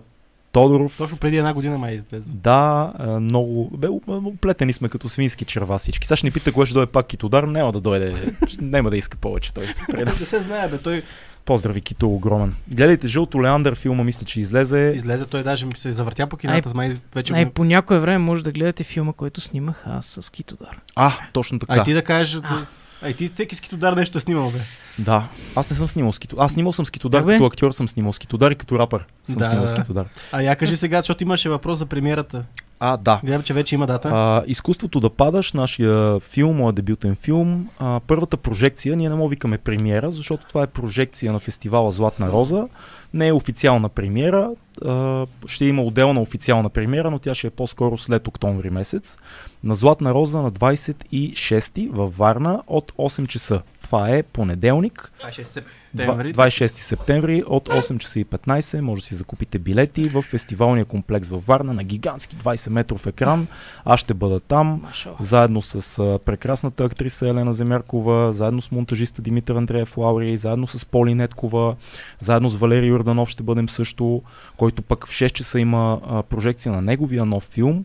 [0.52, 0.96] Тодоров.
[0.98, 2.30] Точно преди една година май излезе.
[2.30, 3.70] Да, а, много.
[3.78, 6.06] Бе, оплетени сме като свински черва всички.
[6.06, 8.14] Сега ще ни пита кога ще дойде пак Китодар, няма да дойде.
[8.60, 9.54] няма да иска повече.
[9.54, 11.02] Той си при Не се знае, бе, той
[11.44, 12.54] Поздрави, Кито, огромен.
[12.68, 14.92] Гледайте Жълто Леандър филма, мисля, че излезе.
[14.96, 18.44] излезе, той даже ми се завъртя по кината, май вече Ай, по някое време може
[18.44, 20.80] да гледате филма, който снимах аз с Китодар.
[20.94, 21.72] А, точно така.
[21.72, 22.34] Ай ти да кажеш...
[22.34, 22.40] А.
[22.40, 22.66] Да...
[23.04, 24.58] Ай ти всеки скитодар нещо е снимал, бе.
[24.98, 25.28] Да.
[25.56, 26.44] Аз не съм снимал с Китодар.
[26.44, 27.32] Аз снимал съм с Китодар, Как бе?
[27.32, 29.76] като актьор съм снимал с Китодар и като рапър съм Да, снимал с да.
[29.76, 30.08] Китодар.
[30.32, 32.44] А я кажи сега, защото имаше въпрос за премиерата.
[32.84, 33.20] А, да.
[33.24, 34.08] Гледам, че вече има дата.
[34.08, 39.28] А, изкуството да падаш, нашия филм, моят дебютен филм, а, първата прожекция, ние не му
[39.28, 42.68] викаме премиера, защото това е прожекция на фестивала Златна роза,
[43.14, 44.50] не е официална премиера,
[44.84, 49.18] а, ще има отделна официална премиера, но тя ще е по-скоро след октомври месец.
[49.64, 53.62] На Златна роза на 26 във Варна от 8 часа.
[53.82, 55.66] Това е понеделник, 26 два-
[55.96, 56.34] септември.
[56.34, 58.80] 26 септември от 8 часа и 15.
[58.80, 63.46] Може да си закупите билети в фестивалния комплекс във Варна на гигантски 20 метров екран.
[63.84, 64.82] Аз ще бъда там.
[65.20, 71.14] Заедно с прекрасната актриса Елена Земяркова, заедно с монтажиста Димитър Андреев Лаури, заедно с Поли
[71.14, 71.76] Неткова,
[72.20, 74.22] заедно с Валерий Йорданов ще бъдем също,
[74.56, 77.84] който пък в 6 часа има а, прожекция на неговия нов филм.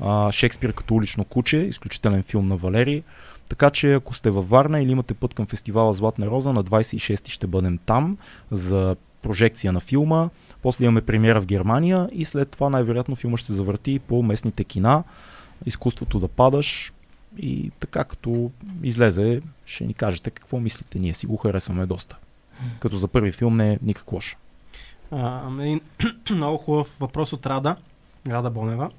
[0.00, 3.02] А, Шекспир като улично куче, изключителен филм на Валери.
[3.48, 7.28] Така че ако сте във Варна или имате път към фестивала Златна роза, на 26
[7.28, 8.18] ще бъдем там
[8.50, 10.28] за прожекция на филма.
[10.62, 14.64] После имаме премиера в Германия и след това най-вероятно филма ще се завърти по местните
[14.64, 15.04] кина.
[15.66, 16.92] Изкуството да падаш
[17.38, 18.50] и така като
[18.82, 20.98] излезе ще ни кажете какво мислите.
[20.98, 22.16] Ние си го харесваме доста.
[22.80, 24.36] Като за първи филм не е никак лош.
[25.10, 25.80] А, един
[26.30, 27.76] много хубав въпрос от Рада,
[28.26, 28.90] Рада Бонева.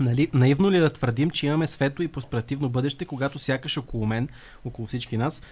[0.00, 4.06] Нали, наивно ли е да твърдим, че имаме светло и просперативно бъдеще, когато сякаш около
[4.06, 4.28] мен,
[4.64, 5.42] около всички нас,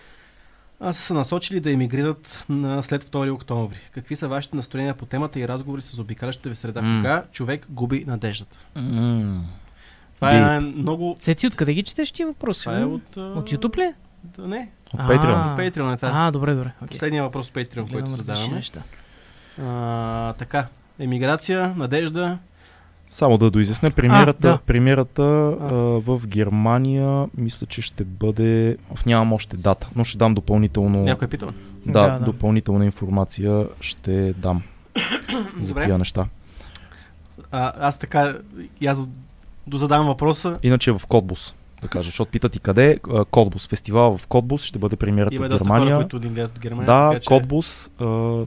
[0.81, 3.77] а, са се насочили да емигрират на след 2 октомври?
[3.95, 6.83] Какви са вашите настроения по темата и разговори с обикалящата ви среда?
[6.83, 6.99] М.
[6.99, 8.59] Кога човек губи надеждата?
[8.77, 9.41] Mm.
[10.17, 11.17] Това е много...
[11.21, 12.65] Цеци, откъде ги четеш ти въпроси?
[12.65, 13.17] Това е от...
[13.17, 13.93] От YouTube ли?
[14.25, 15.53] Да, не, От Patreon.
[15.53, 16.11] от Patreon е това.
[16.15, 16.73] А, добре, добре.
[16.83, 16.89] окей.
[16.89, 18.55] Последния въпрос от Patreon, който задаваме.
[18.55, 18.83] неща.
[19.63, 20.67] А, така,
[20.99, 22.39] емиграция, надежда,
[23.11, 24.59] Само да доизясня, премиерата, А, да.
[24.59, 25.67] премиерата а,
[26.01, 31.27] в Германия мисля, че ще бъде, в нямам още дата, но ще дам допълнително, някой
[31.27, 31.49] е питал.
[31.87, 32.25] да, Да, да.
[32.25, 34.63] допълнителна информация ще дам
[35.61, 35.85] за Добре.
[35.85, 36.27] тия неща.
[37.51, 38.35] А, аз така,
[38.87, 38.99] аз
[39.67, 40.59] дозадавам въпроса.
[40.63, 42.99] Иначе в Котбус, да кажа, защото питат и къде.
[43.31, 45.95] Котбус, фестивал в Котбус ще бъде премиерата Има в Германия.
[45.95, 46.87] хора, които от Германия.
[46.87, 47.27] да, така, че...
[47.27, 47.91] Котбус,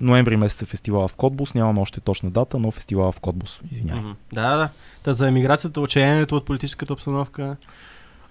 [0.01, 4.01] ноември месец е фестивала в Котбус, нямаме още точна дата, но фестивала в Котбус, извинявай.
[4.01, 4.11] Мгм.
[4.33, 4.69] Да, да.
[5.03, 7.55] Та за емиграцията, отчаянието от политическата обстановка.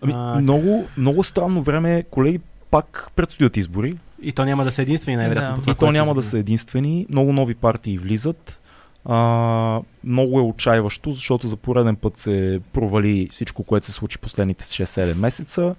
[0.02, 2.40] Ами, А, много, много странно време, колеги,
[2.70, 3.96] пак предстоят избори.
[4.22, 5.56] И то няма да са единствени, най-вероятно.
[5.56, 5.62] Да.
[5.62, 7.06] това, и то няма да са единствени.
[7.08, 8.59] Много нови партии влизат.
[9.04, 14.64] А, много е отчаиващо, защото за пореден път се провали всичко, което се случи последните
[14.64, 15.74] 6-7 месеца.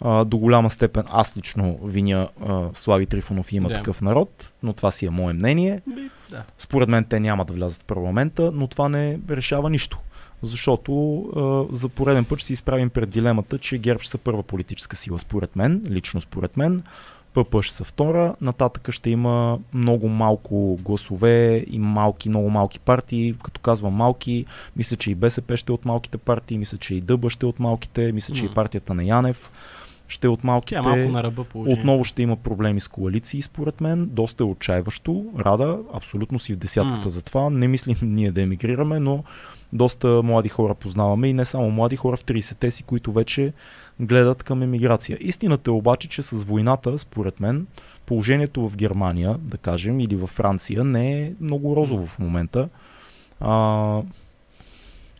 [0.00, 3.74] А, до голяма степен аз лично виня а, Слави Трифонов и има Да.
[3.74, 5.80] такъв народ, но това си е мое мнение.
[6.30, 6.42] Да.
[6.58, 9.98] Според мен те няма да влязат в парламента, но това не решава нищо.
[10.42, 11.18] Защото
[11.70, 14.96] а, за пореден път ще си изправим пред дилемата, че ГЕРБ ще са първа политическа
[14.96, 16.82] сила, според мен, лично според мен.
[17.34, 23.34] ПП ще са втора, нататък ще има много малко гласове и малки, много малки партии.
[23.42, 24.44] Като казвам малки,
[24.76, 27.48] мисля, че и БСП ще е от малките партии, мисля, че и ДБ ще е
[27.48, 28.54] от малките, мисля, че и М.
[28.54, 29.50] партията на Янев
[30.08, 30.80] ще е от малките.
[30.82, 31.80] Тя е малко на ръба положение.
[31.80, 34.08] Отново ще има проблеми с коалиции, според мен.
[34.12, 35.24] Доста е отчаиващо.
[35.38, 37.08] Рада, абсолютно си в десятката М.
[37.08, 37.50] за това.
[37.50, 39.24] Не мислим ние да емигрираме, но
[39.74, 43.52] доста млади хора познаваме и не само млади хора в 30-те си, които вече
[44.00, 45.18] гледат към емиграция.
[45.20, 47.66] Истината е обаче, че с войната, според мен,
[48.06, 52.68] положението в Германия, да кажем, или във Франция не е много розово в момента.
[53.40, 54.02] А,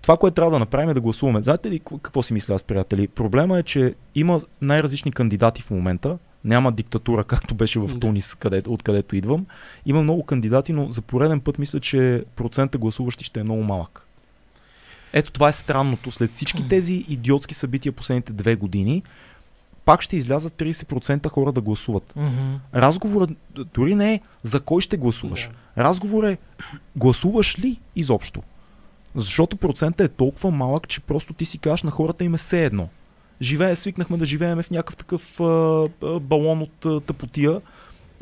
[0.03, 1.43] това, което трябва да направим е да гласуваме.
[1.43, 3.09] Знаете ли какво- си мисля аз, приятели?
[3.09, 6.19] Проблема е, че има най-различни кандидати в момента.
[6.45, 7.99] Няма диктатура, както беше в.
[8.01, 9.47] Тунис, къде, откъдето идвам.
[9.87, 14.09] Има много кандидати, но за пореден път мисля, че процента гласуващи ще е много малък.
[15.17, 16.11] Ето това е странното.
[16.11, 19.03] След всички тези идиотски събития последните две години,
[19.85, 22.13] пак ще излязат 30% хора да гласуват.
[22.17, 22.55] Мгм.
[22.75, 23.31] Разговорът
[23.75, 25.51] дори не е за кой ще гласуваш.
[25.79, 26.39] Разговор е
[26.97, 28.43] гласуваш ли изобщо.
[29.15, 32.65] Защото процентът е толкова малък, че просто ти си кажеш на хората им е все
[32.65, 32.89] едно.
[33.43, 37.61] Живее, свикнахме да живеем в някакъв такъв а, а, балон от а, тъпотия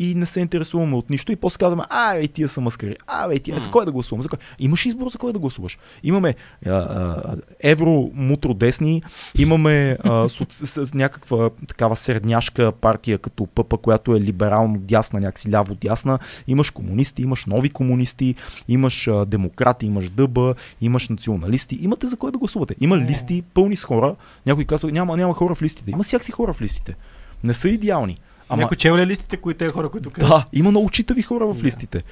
[0.03, 3.33] и не се интересуваме от нищо и после казваме, а, ей, тия са маскари, а,
[3.33, 4.23] ей, тия, за кой да гласувам?
[4.23, 4.39] За кой?
[4.59, 5.79] Имаш избор за кой да гласуваш.
[6.03, 6.35] Имаме
[6.67, 9.03] а, а, евро, мутро десни,
[9.39, 15.21] имаме а, с, с, с, някаква такава средняшка партия като ПП, която е либерално дясна,
[15.21, 16.19] някакси ляво дясна.
[16.47, 18.35] Имаш комунисти, имаш нови комунисти,
[18.69, 20.39] имаш а, демократи, имаш ДБ,
[20.81, 21.79] имаш националисти.
[21.81, 22.75] Имате за кой да гласувате.
[22.81, 24.15] Има листи пълни с хора.
[24.47, 25.91] Някой казва, няма, няма хора в листите.
[25.91, 26.97] Има всякакви хора в листите.
[27.45, 28.19] Не са идеални.
[28.53, 30.31] Ама, Някой чел ли листите, които те хора, които казват?
[30.31, 31.63] да, има много читави хора в Да.
[31.63, 32.03] листите.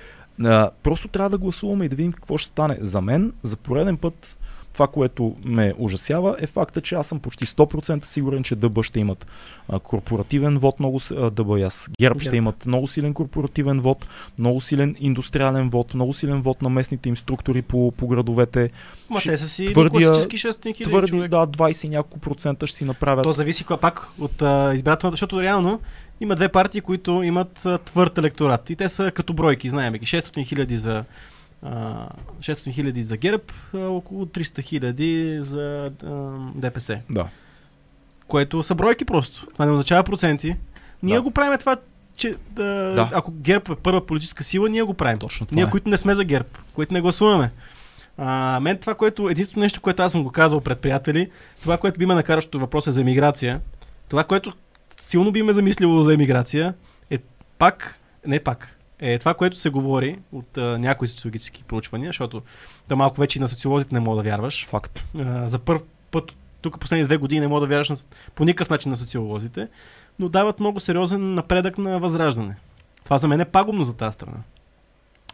[0.44, 2.76] А, просто трябва да гласуваме и да видим какво ще стане.
[2.80, 4.36] За мен, за пореден път,
[4.72, 9.00] това, което ме ужасява, е факта, че аз съм почти 100% сигурен, че ДБ ще
[9.00, 9.26] имат
[9.68, 11.88] а, корпоративен вод, много а, ДБ и аз.
[12.00, 14.06] ГЕРБ ще имат много силен корпоративен вод,
[14.38, 18.70] много силен индустриален вод, много силен вод на местните им структури по, по градовете.
[19.10, 21.30] Ма Ще- те са си твърдия- класически 600 хиляди Твърди, човек.
[21.30, 23.22] да, 20 и няколко процента ще си направят.
[23.24, 25.80] То зависи пак от а, избирателната, защото реално
[26.20, 27.52] има две партии, които имат
[27.84, 28.70] твърд електорат.
[28.70, 30.06] И те са като бройки, знаем ги.
[30.06, 31.04] 600 хиляди за
[31.62, 32.06] а,
[32.40, 33.42] 600 хиляди за ГЕРБ,
[33.74, 35.92] около 300 хиляди за
[36.54, 37.00] ДПС.
[37.10, 37.28] Да.
[38.26, 39.46] Което са бройки просто.
[39.46, 40.56] Това не означава проценти.
[41.02, 41.22] Ние Да.
[41.22, 41.76] го правим това,
[42.16, 42.64] че да,
[42.94, 43.08] Да.
[43.12, 45.18] ако ГЕРБ е първа политическа сила, ние го правим.
[45.18, 45.70] Точно това Ние, е.
[45.70, 47.50] които не сме за ГЕРБ, които не гласуваме.
[48.18, 51.30] А, мен това, което единствено нещо, което аз съм го казал пред приятели,
[51.62, 53.60] това, което би ме накарало, защото въпрос е за емиграция,
[54.08, 54.52] това, което
[55.02, 56.74] силно би ме замислило за емиграция,
[57.10, 57.18] е
[57.58, 62.42] пак, не пак, е това, което се говори от а, някои социологически проучвания, защото
[62.88, 64.66] то малко вече и на социолозите не мога да вярваш.
[64.66, 65.04] Факт.
[65.18, 65.80] А, за първ
[66.10, 67.96] път тук последните две години не мога да вярваш на,
[68.34, 69.68] по никакъв начин на социолозите,
[70.18, 72.56] но дават много сериозен напредък на възраждане.
[73.04, 74.36] Това за мен е пагубно за тази страна.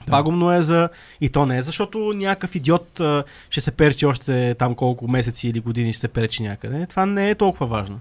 [0.07, 0.11] Да.
[0.11, 0.89] Пагубно е за...
[1.21, 5.49] И то не е защото някакъв идиот а, ще се перчи още там колко месеци
[5.49, 6.87] или години ще се перчи някъде.
[6.87, 8.01] Това не е толкова важно.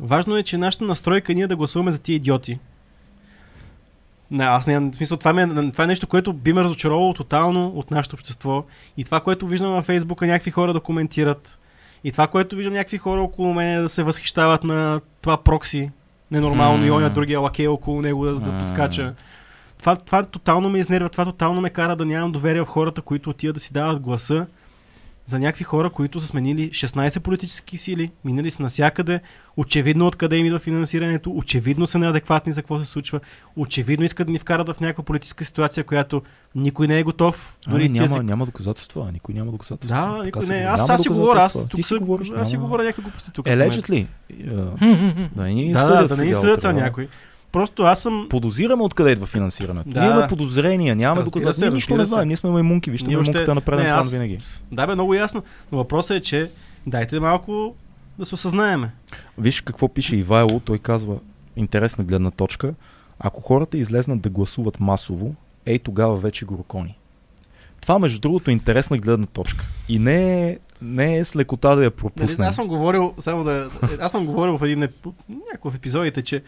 [0.00, 2.58] Важно е, че нашата настройка е ние да гласуваме за тия идиоти.
[4.30, 7.66] Не, аз не, в смисъл, това, ме, това е нещо, което би ме разочаровало тотално
[7.66, 8.64] от нашето общество.
[8.96, 11.58] И това, което виждам във Фейсбука, някакви хора да коментират.
[12.04, 15.90] И това, което виждам някакви хора около мен да се възхищават на това прокси.
[16.30, 16.78] Ненормално.
[16.78, 16.86] М.
[16.86, 19.14] И оня другия лакей около него да, да подскача.
[19.78, 21.08] Това, това тотално ме изнервя.
[21.08, 24.46] Това тотално ме кара да нямам доверие в хората, които отиват да си дават гласа
[25.26, 29.20] за някакви хора, които са сменили 16 политически сили, минали са навсякъде,
[29.56, 33.20] очевидно откъде им идва финансирането, очевидно са неадекватни за какво се случва,
[33.56, 36.22] очевидно искат да ни вкарат в някаква политическа ситуация, която
[36.54, 37.56] никой не е готов.
[37.66, 39.10] Ами, Дори тия няма, си- няма доказателства.
[39.12, 39.96] Никой няма доказателства.
[39.96, 40.64] Да, Така никой не.
[40.64, 42.30] Аз, аз си говоря, аз тук си говориш.
[42.36, 43.46] аз си говоря някакви глупости тук.
[43.46, 44.06] Allegedly.
[44.32, 47.08] Uh, да не ни Да, не ни съдят някой.
[47.52, 48.26] Просто аз съм...
[48.30, 49.90] Подозираме откъде идва финансирането.
[49.90, 50.00] Да.
[50.00, 51.66] Ние имаме подозрения, нямаме доказателства.
[51.66, 52.28] Ние нищо не знаем.
[52.28, 52.90] Ние сме маймунки.
[52.90, 54.38] Вижте Ние маймунката на преден Не, план аз- винаги.
[54.72, 55.42] Да, бе, много ясно.
[55.72, 56.50] Но въпросът е, че
[56.86, 57.74] дайте малко
[58.18, 58.92] да се осъзнаеме.
[59.38, 60.60] Виж какво пише Ивайло.
[60.60, 61.16] Той казва
[61.56, 62.74] интересна гледна точка.
[63.18, 65.34] Ако хората излезнат да гласуват масово,
[65.66, 66.98] ей тогава вече го рокони.
[67.80, 69.64] Това, между другото, е интересна гледна точка.
[69.88, 72.48] И не е, не е с лекота да я Нали, пропуснем.
[72.48, 73.70] аз съм говорил, само да.
[74.00, 74.88] Аз съм говорил в един
[75.64, 76.42] в епизодите, че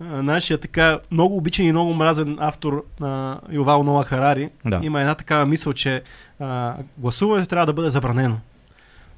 [0.00, 4.80] нашия така много обичан и много мразен автор на Ювал Ноа Харари Да.
[4.82, 6.02] има една такава мисъл, че
[6.40, 8.36] а, гласуването трябва да бъде забранено.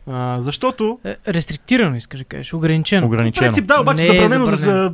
[0.07, 3.03] А, защото Е, Рестриктирано, искаш да кажеш, ограничено.
[3.03, 3.45] в Ограничено.
[3.45, 4.83] принцип да, обаче Не е забранено, за, забранено.
[4.83, 4.93] за,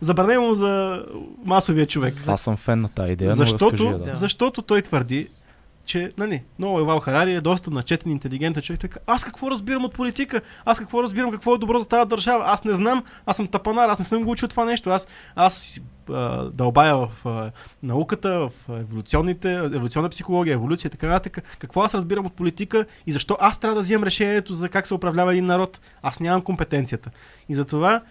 [0.00, 1.02] забранено за
[1.44, 2.12] масовия човек.
[2.26, 4.04] Аз съм фен на тази идея, защото, разкажи.
[4.04, 4.14] Да.
[4.14, 5.28] защото той твърди,
[5.84, 8.80] че, нали, много Евал Харари е доста начетен, интелигентен човек.
[8.80, 10.40] Той аз какво разбирам от политика?
[10.64, 12.44] Аз какво разбирам, какво е добро за тази държава?
[12.46, 14.90] Аз не знам, аз съм тапанар, аз не съм го учил това нещо.
[14.90, 15.06] Аз,
[15.36, 15.80] аз
[16.52, 17.50] дълбая в а,
[17.82, 21.44] науката, в еволюционните, еволюционна психология, еволюция и така нататък.
[21.58, 24.94] Какво аз разбирам от политика и защо аз трябва да вземам решението за как се
[24.94, 25.80] управлява един народ?
[26.02, 27.10] Аз нямам компетенцията.
[27.48, 28.02] И затова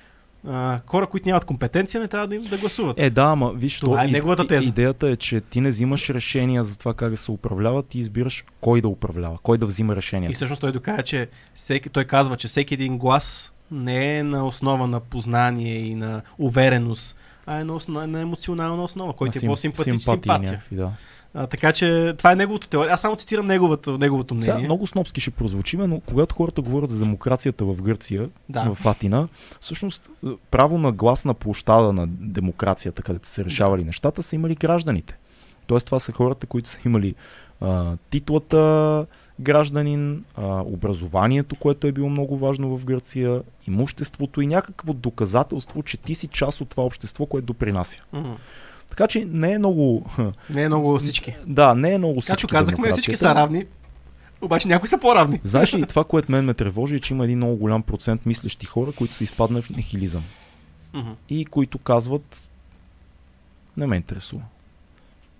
[0.48, 3.00] а, хора, които нямат компетенция, не трябва да им да гласуват.
[3.00, 4.68] Е, да, ама виж, Това то, е и- неговата и- теза.
[4.68, 8.46] Идеята е, че ти не взимаш решения за това как да се управлява, ти избираш
[8.62, 10.32] кой да управлява, кой да взима И решения.
[10.32, 14.88] всъщност той доказа, че всеки, той казва, че всеки един глас не е на основа
[14.88, 17.16] на познание и на увереност,
[17.46, 20.40] а е на, основа, на емоционална основа, който е по-симпатичен, симпатия.
[20.42, 20.92] някакви, да.
[21.34, 22.94] А, така че това е неговото теория.
[22.94, 24.54] Аз само цитирам неговото, неговото мнение.
[24.54, 28.74] Сега, много снобски ще прозвучиме, но когато хората говорят за демокрацията в Гърция, Да.
[28.74, 29.28] в Атина,
[29.60, 34.56] всъщност е, право на глас на площада на демокрацията, където са решавали нещата, са имали
[34.56, 35.18] гражданите.
[35.68, 37.16] Тоест това са хората, които са имали
[37.62, 39.06] а, титлата
[39.40, 45.98] гражданин, а, образованието, което е било много важно в Гърция, имуществото и някакво доказателство, че
[45.98, 48.02] ти си част от това общество, което допринася.
[48.14, 48.32] Мгм.
[48.90, 50.06] Така че не е много...
[50.50, 51.36] Не е много всички.
[51.46, 53.66] Да, не е много всички Както казахме, всички са равни,
[54.42, 55.40] обаче някои са по-равни.
[55.44, 58.66] Знаеш ли, това, което мен ме тревожи, е, че има един много голям процент мислещи
[58.66, 60.24] хора, които са изпаднали в нехилизъм
[60.94, 61.10] Мгм.
[61.30, 62.44] и които казват
[63.78, 64.42] не ме интересува.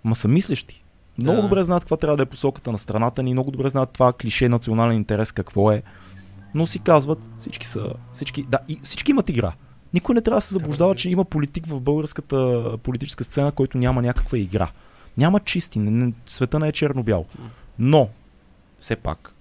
[0.04, 0.82] Ма са мислещи.
[1.18, 1.42] Много Да.
[1.42, 4.48] добре знаят каква трябва да е посоката на страната ни, много добре знаят това клише
[4.48, 5.82] национален интерес какво е,
[6.54, 9.52] но си казват всички са, всички, да, и всички имат игра.
[9.94, 14.02] Никой не трябва да се заблуждава, че има политик в българската политическа сцена, който няма
[14.02, 14.70] някаква игра.
[15.18, 17.26] Няма чисти, не, света не е черно-бял.
[17.78, 18.08] Но,
[18.78, 19.34] все пак,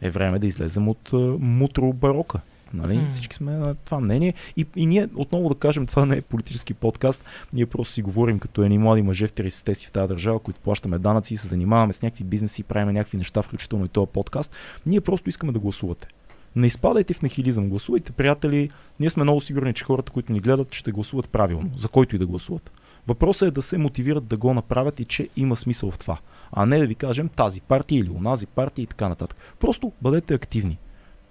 [0.00, 2.40] е време да излезем от мутро барока.
[2.74, 2.96] Нали?
[2.96, 3.08] М.
[3.08, 4.34] Всички сме на това мнение.
[4.56, 7.24] И, и ние, отново да кажем, това не е политически подкаст.
[7.52, 10.60] Ние просто си говорим като едни млади мъже в 30-те си в тази държава, които
[10.60, 14.52] плащаме данъци и се занимаваме с някакви бизнеси, правим някакви неща, включително и този подкаст.
[14.86, 16.08] Ние просто искаме да гласувате.
[16.56, 18.70] Не изпадайте в нехилизъм, гласувайте, приятели.
[19.00, 22.18] Ние сме много сигурни, че хората, които ни гледат, ще гласуват правилно, за който и
[22.18, 22.72] да гласуват.
[23.06, 26.18] Въпросът е да се мотивират да го направят и че има смисъл в това.
[26.52, 29.38] А не да ви кажем тази партия или онази партия и така нататък.
[29.60, 30.78] Просто бъдете активни.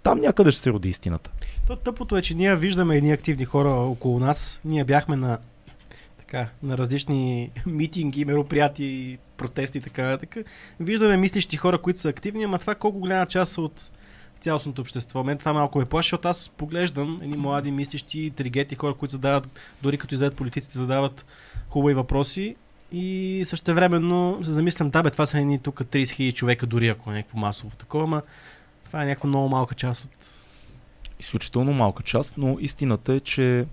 [0.04, 1.32] Там някъде ще се роди истината.
[1.68, 4.62] То тъпото е, че ние виждаме едни активни хора около нас.
[4.66, 5.38] Ние бяхме на,
[6.18, 10.46] така, на различни митинги, мероприятия, протести и така нататък.
[10.80, 13.92] Виждаме мислещи хора, които са активни, ама това колко голяма част от
[14.44, 15.24] цялостното общество.
[15.24, 19.50] Мен това малко ме плаши, защото аз поглеждам едни млади, мислещи, тригети хора, които задават,
[19.82, 21.26] дори като излезат политиците, задават
[21.70, 22.56] хубави въпроси.
[22.92, 27.12] И същевременно се замислям, да бе, това са едни тук 30 000 човека, дори ако
[27.12, 28.22] е някакво масово такова, ама
[28.86, 30.44] това е някаква много малка част от...
[31.20, 33.66] Изключително малка част, но истината е, че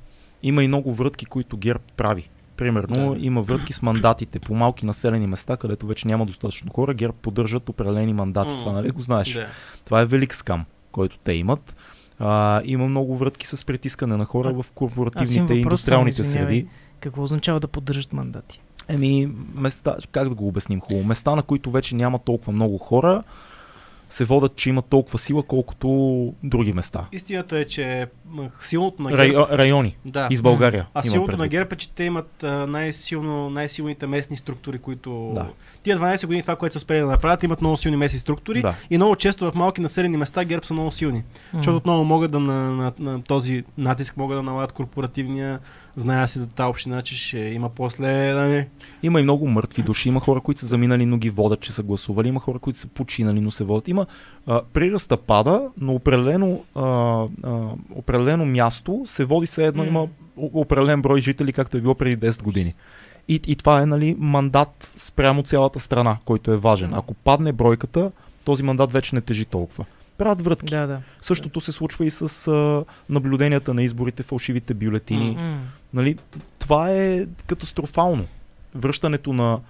[0.43, 2.29] има и много врътки, които ГЕРБ прави.
[2.61, 3.21] Примерно Да.
[3.21, 6.95] има врътки с мандатите по малки населени места, където вече няма достатъчно хора.
[6.95, 8.51] ГЕРБ поддържат определени мандати.
[8.51, 8.59] М.
[8.59, 9.33] Това нали го знаеш?
[9.33, 9.47] Да.
[9.85, 11.77] Това е велик скам, който те имат.
[12.19, 16.67] А, има много врътки с притискане на хора А, в корпоративните и индустриалните среди.
[17.01, 18.61] Какво означава да поддържат мандати?
[18.89, 21.05] Еми, места, как да го обясним хубаво?
[21.05, 23.23] Места, на които вече няма толкова много хора,
[24.11, 25.89] се водят, че има толкова сила, колкото
[26.43, 27.05] други места.
[27.13, 28.07] Истината е, че
[28.61, 29.23] силното на ГЕРБ...
[29.23, 30.29] Рай, райони Да.
[30.31, 30.87] из България.
[30.95, 31.49] А силното на.
[31.49, 35.33] ГЕРБ е, че те имат най-силно, най-силните местни структури, които...
[35.35, 35.47] Да.
[35.83, 38.75] Тия 12 години това, което са успели да направят, имат много силни местни структури Да.
[38.91, 41.23] и много често в малки населени места ГЕРБ са много силни.
[41.55, 45.59] Защото отново могат да на, на, на този натиск могат да налагат корпоративния,
[45.97, 48.67] зная си за тази община, че ще има после, нали,
[49.03, 51.83] Има и много мъртви души, има хора, които са заминали, но ги водят, че са
[51.83, 53.89] гласували, има хора, които са починали, но се водят.
[53.89, 54.07] Има
[54.47, 56.83] а, приръста пада, но определено, а,
[57.43, 59.89] а, определено място се води все едно, М.
[59.89, 62.75] има определен брой жители, както е било преди 10 години.
[63.29, 66.95] И, и това е нали, мандат спрямо цялата страна, който е важен.
[66.95, 68.11] Ако падне бройката,
[68.45, 69.85] този мандат вече не тежи толкова.
[70.21, 70.75] Правят врътки.
[70.75, 71.01] Да, да.
[71.21, 75.31] Същото се случва и с а, наблюденията на изборите, фалшивите бюлетини.
[75.31, 75.59] М.
[75.95, 76.17] Нали,
[76.59, 78.27] това е катастрофално.
[78.75, 79.61] Връщането на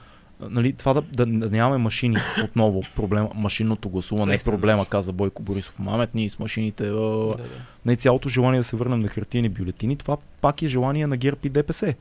[0.40, 5.42] нали, това да, да, да нямаме машини отново проблема, машинното гласуване е проблема, каза Бойко
[5.42, 5.78] Борисов.
[5.78, 6.88] Мамет ние с машините.
[6.88, 7.44] А, да, да.
[7.86, 11.40] не цялото желание да се върнем на хартиени бюлетини, това пак е желание на ГЕРБ
[11.44, 11.94] и ДПС.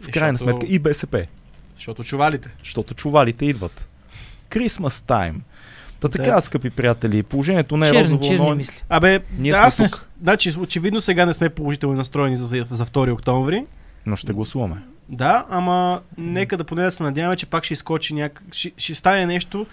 [0.00, 1.26] В крайна защото- сметка и БСП,
[1.76, 2.50] Защото чувалите.
[2.58, 3.88] защото чувалите идват.
[4.50, 5.34] Christmas time.
[6.00, 6.40] Та така, Да.
[6.40, 8.82] скъпи приятели, положението не е Черни, розово, черни но мисли.
[8.88, 10.08] Абе, Ние да, сме аз, тук.
[10.22, 13.66] значи, очевидно сега не сме положително настроени за, за, за 2 октомври.
[14.06, 14.82] но ще гласуваме.
[15.08, 18.42] Да, ама нека да поне да се надяваме, че пак ще изкочи някак...
[18.52, 19.66] Ще, ще стане нещо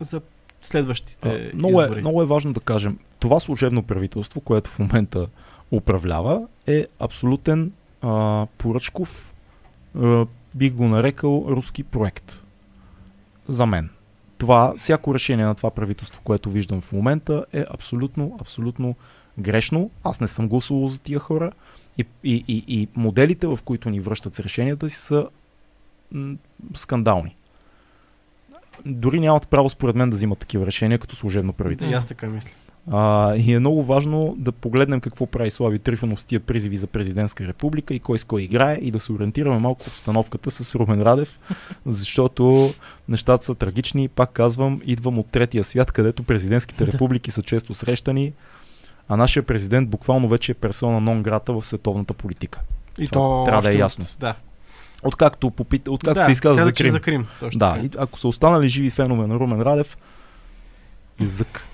[0.00, 0.20] за
[0.62, 2.00] следващите А, много, е, избори.
[2.00, 5.26] много е важно да кажем, това служебно правителство, което в момента
[5.70, 9.32] управлява, е абсолютен а, поръчков,
[9.98, 12.42] а, бих го нарекал, руски проект.
[13.48, 13.88] За мен.
[14.40, 18.94] Това, всяко решение на това правителство, което виждам в момента, е абсолютно, абсолютно
[19.38, 19.90] грешно.
[20.04, 21.52] Аз не съм гласувал за тия хора.
[21.98, 25.28] И, и, и, и моделите, в които ни връщат с решенията си, са
[26.74, 27.36] скандални.
[28.84, 31.94] Дори нямат право, според мен, да взимат такива решения като служебно правителство.
[31.94, 32.50] И аз така мисля.
[32.90, 36.86] А, и е много важно да погледнем какво прави Слави Трифонов с тия призиви за
[36.86, 40.74] президентска република и кой с кой играе и да се ориентираме малко в обстановката с
[40.74, 41.40] Румен Радев,
[41.86, 42.72] защото
[43.08, 44.08] нещата са трагични.
[44.08, 48.32] Пак казвам, идвам от третия свят, където президентските републики са често срещани,
[49.08, 52.60] а нашия президент буквално вече е персона нон грата в световната политика.
[52.98, 54.04] И Това то трябва да е ясно.
[54.18, 54.34] Да.
[55.02, 55.88] Откакто, попит...
[55.88, 56.92] Откакто да, се изказа каза, за Крим.
[56.92, 57.26] за Крим.
[57.40, 59.98] Точно Да, и ако са останали живи фенове на Румен Радев,
[61.20, 61.68] язък.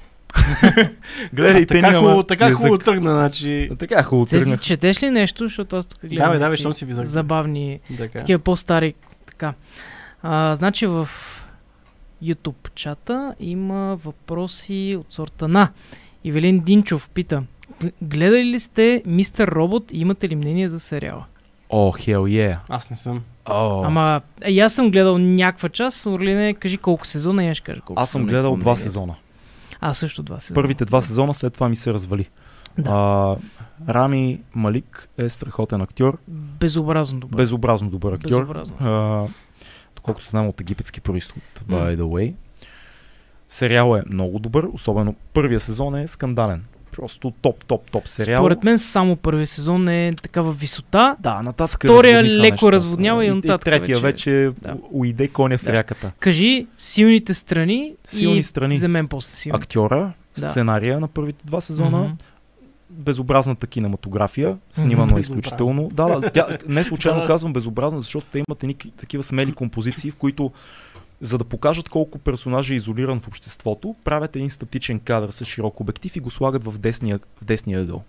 [1.32, 2.58] Гледайте, така хубаво, така язък.
[2.58, 3.70] хубаво тръгна, значи...
[3.78, 4.58] Така хубаво тръгна.
[4.58, 8.18] четеш ли нещо, защото аз тук гледам Давай, давай, някакви щом си ви забавни, Така.
[8.18, 8.94] такива по-стари.
[9.26, 9.54] Така.
[10.22, 11.08] А, значи в
[12.24, 15.68] YouTube чата има въпроси от сорта на
[16.24, 17.42] Ивелин Динчов пита
[17.82, 21.24] «Г- Гледали ли сте Мистер Робот и имате ли мнение за сериала?
[21.70, 22.58] О, hell yeah.
[22.68, 23.22] Аз не съм.
[23.46, 27.56] О, Ама е, и аз съм гледал някаква част, Орлине, кажи колко сезона и аз
[27.56, 29.14] ще кажа колко аз съм гледал два сезона.
[29.86, 30.54] Аз също два сезона.
[30.62, 32.28] Първите два сезона, след това ми се развали.
[32.78, 32.90] Да.
[32.90, 33.36] А,
[33.92, 36.18] Рами Малик е страхотен актьор,
[36.60, 37.36] Безобразно добър.
[37.36, 38.40] безобразно добър актьор.
[38.40, 38.76] Безобразно.
[38.80, 39.26] А,
[39.96, 42.34] доколкото знам от египетски происход, by the way.
[43.48, 46.64] Сериал е много добър, особено първия сезон е скандален.
[46.96, 48.42] Просто топ, топ, топ сериал.
[48.42, 51.16] Според мен само първи сезон е такава висота.
[51.20, 52.72] Да, нататък Втория леко нещата.
[52.72, 54.76] разводнява и нататък третия вече- вече, Да.
[54.90, 55.72] уйде коня в Да.
[55.72, 56.12] ряката.
[56.20, 58.78] Кажи силните страни Силни и страни.
[58.78, 59.56] за мен после силни.
[59.56, 60.48] Актьора, Да.
[60.50, 62.12] сценария на първите два сезона, Мгм.
[62.90, 65.16] безобразната кинематография, снимано Мгм.
[65.16, 65.90] е изключително.
[65.92, 69.52] Да, да, тя, не случайно Да, казвам безобразна, защото те имат едни ки- такива смели
[69.52, 70.50] композиции, в които
[71.20, 75.80] за да покажат колко персонаж е изолиран в обществото, правят един статичен кадър с широк
[75.80, 78.02] обектив и го слагат в десния, в десния ъгъл.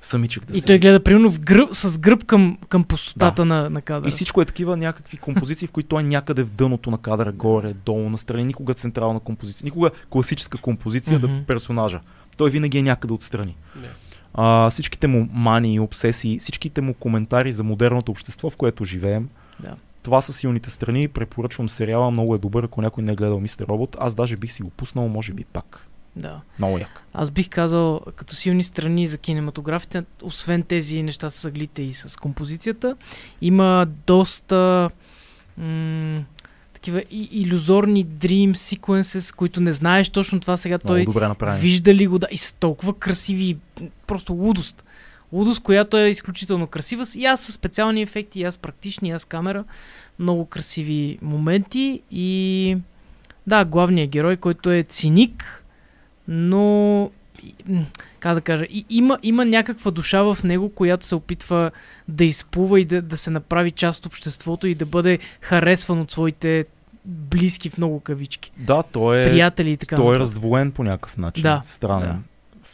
[0.00, 3.70] Самичък да И се той гледа примерно в гръб, с гръб към, към пустотата на,
[3.70, 4.08] на кадъра.
[4.08, 7.32] И всичко е такива някакви композиции, в които той е някъде в дъното на кадъра,
[7.32, 8.44] горе, долу, настрани.
[8.44, 11.26] Никога централна композиция, никога класическа композиция Мгм.
[11.26, 12.00] да персонажа.
[12.36, 13.56] Той винаги е някъде отстрани.
[14.34, 19.28] А, всичките му мании, обсесии, всичките му коментари за модерното общество, в което живеем.
[19.60, 19.74] Да.
[20.02, 21.08] Това са силните страни.
[21.08, 23.96] Препоръчвам сериала, много е добър, ако някой не е гледал Мистер Робот.
[24.00, 25.86] Аз даже бих си го пуснал, може би пак.
[26.16, 26.40] Да.
[26.58, 27.02] Много як.
[27.14, 32.16] Аз бих казал, като силни страни за кинематографите, освен тези неща с аглите и с
[32.16, 32.96] композицията,
[33.40, 34.90] има доста
[35.56, 36.22] м-
[36.72, 41.60] такива и- иллюзорни dream sequences, които не знаеш точно това сега той Много добре направено.
[41.60, 43.56] вижда ли го, да, и с толкова красиви,
[44.06, 44.84] просто лудост.
[45.32, 47.04] Лудост, която е изключително красива.
[47.16, 49.64] И аз с специални ефекти, и аз практични, и аз камера.
[50.18, 52.76] Много красиви моменти и
[53.46, 55.64] да, главният герой, който е циник,
[56.28, 57.10] но
[58.20, 61.70] как да кажа, и, има, има някаква душа в него, която се опитва
[62.08, 66.10] да изплува и да, да се направи част от обществото и да бъде харесван от
[66.10, 66.64] своите
[67.04, 68.52] близки в много кавички.
[68.56, 69.96] Да, той е, Приятели и така.
[69.96, 70.20] той е нататък.
[70.20, 71.42] раздвоен по някакъв начин.
[71.42, 72.08] Да, Странен.
[72.08, 72.16] да.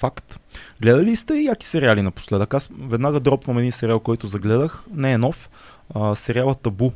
[0.05, 0.41] Факт.
[0.81, 2.55] Гледали ли сте яки сериали напоследък?
[2.55, 4.85] Аз веднага дропвам един сериал, който загледах.
[4.95, 5.51] Не е нов.
[5.95, 6.91] А, сериала Табу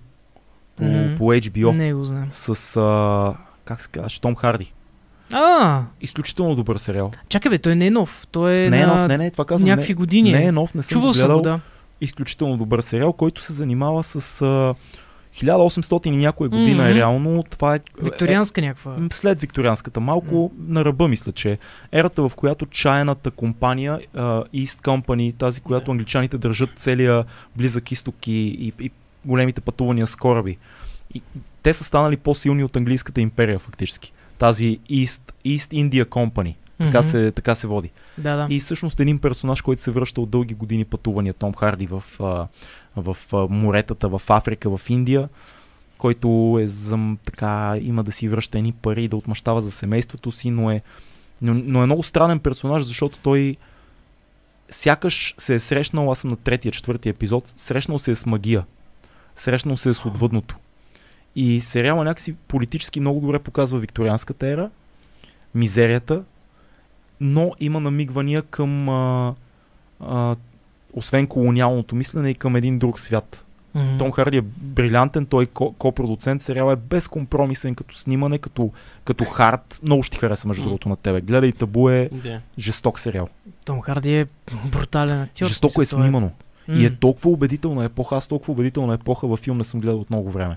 [0.76, 1.16] по, Мгм.
[1.16, 1.74] по HBO.
[1.74, 2.28] Не го знам.
[2.30, 3.34] С, а,
[3.64, 4.72] как се казва, Том Харди.
[5.32, 7.12] А, Изключително добър сериал.
[7.28, 8.26] чакай бе, той не е нов.
[8.30, 9.68] Той е не е нов, не, не, това казвам.
[9.68, 10.32] някакви не, години.
[10.32, 10.46] Не е.
[10.46, 11.38] е нов, не съм Чувал го съм гледал.
[11.38, 11.60] го, да.
[12.00, 14.74] Изключително добър сериал, който се занимава с а,
[15.38, 16.92] 1800 и някоя година Мгм.
[16.92, 17.42] е реално.
[17.42, 18.92] Това е, Викторианска някаква.
[18.92, 21.58] М, След викторианската, малко на ръба мисля, че е.
[21.92, 25.90] ерата, в която чайната компания uh, East Company, тази, която Да.
[25.90, 27.24] англичаните държат целия
[27.56, 28.90] близък изток и, и, и
[29.24, 30.56] големите пътувания с кораби.
[31.14, 31.22] И
[31.62, 34.12] те са станали по-силни от английската империя фактически.
[34.38, 36.54] Тази East, East India Company.
[36.78, 37.08] Така, Мгм.
[37.08, 37.90] се, така се води.
[38.18, 38.46] Да, да.
[38.50, 42.04] И всъщност един персонаж, който се връща от дълги години пътувания, Том Харди в,
[42.96, 45.28] в а, моретата, в Африка, в Индия,
[45.98, 50.30] който е зам, така, има да си връща едни пари и да отмъщава за семейството
[50.30, 50.82] си, но е,
[51.42, 53.56] но, но е много странен персонаж, защото той
[54.70, 58.64] сякаш се е срещнал, аз съм на третия, четвъртия епизод, срещнал се е с магия,
[59.36, 60.56] срещнал се е с отвъдното.
[61.36, 64.70] И сериала някакси политически много добре показва викторианската ера,
[65.54, 66.22] мизерията,
[67.20, 69.34] но има намигвания към а,
[70.00, 70.36] а,
[70.92, 73.44] освен колониалното мислене и към един друг свят.
[73.74, 73.98] Мгм.
[73.98, 78.70] Том Харди е брилянтен, той е ко- копродуцент, сериал е безкомпромисен като снимане, като,
[79.04, 79.80] като хард.
[79.82, 80.66] Много ще хареса между М.
[80.66, 81.20] другото на тебе.
[81.20, 82.40] Гледай Табу е Да.
[82.58, 83.28] жесток сериал.
[83.64, 84.26] Том Харди е
[84.66, 85.46] брутален актьор.
[85.46, 86.30] Жестоко е той снимано.
[86.68, 86.74] М.
[86.74, 88.16] И е толкова убедителна епоха.
[88.16, 90.56] Аз толкова убедителна епоха във филм не съм гледал от много време.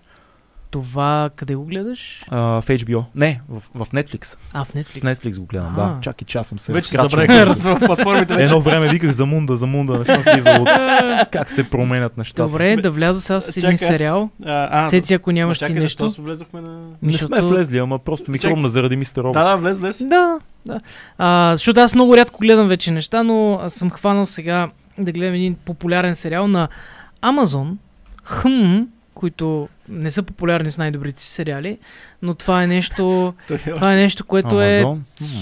[0.71, 2.21] Това къде го гледаш?
[2.29, 3.03] А, в HBO.
[3.15, 4.37] Не, в, в Netflix.
[4.53, 4.99] А, в Netflix.
[4.99, 5.79] В Netflix го гледам, А.
[5.79, 5.97] да.
[6.01, 8.43] Чакай, че аз съм се Вече забравих в платформите вече.
[8.43, 10.67] Едно време виках за Мунда, за Мунда, не съм влизал от
[11.31, 12.43] как се променят нещата.
[12.43, 14.29] Добре, да вляза сега с един сериал.
[14.45, 16.05] А, а, Цеци, ако ма нямаш ти чакай, нещо.
[16.07, 16.79] защо влезохме на...
[17.01, 19.33] Не сме влезли, ама просто ми хрумна заради мистер Робот.
[19.33, 20.03] Да, да, влез, влез.
[20.03, 20.79] Да, да.
[21.17, 25.33] А, защото аз много рядко гледам вече неща, но аз съм хванал сега да гледам
[25.33, 26.67] един популярен сериал на
[27.23, 27.75] Amazon,
[28.23, 28.79] хм,
[29.13, 31.77] които не са популярни с най-добрите си сериали,
[32.21, 34.85] но това е нещо, е това е нещо, което е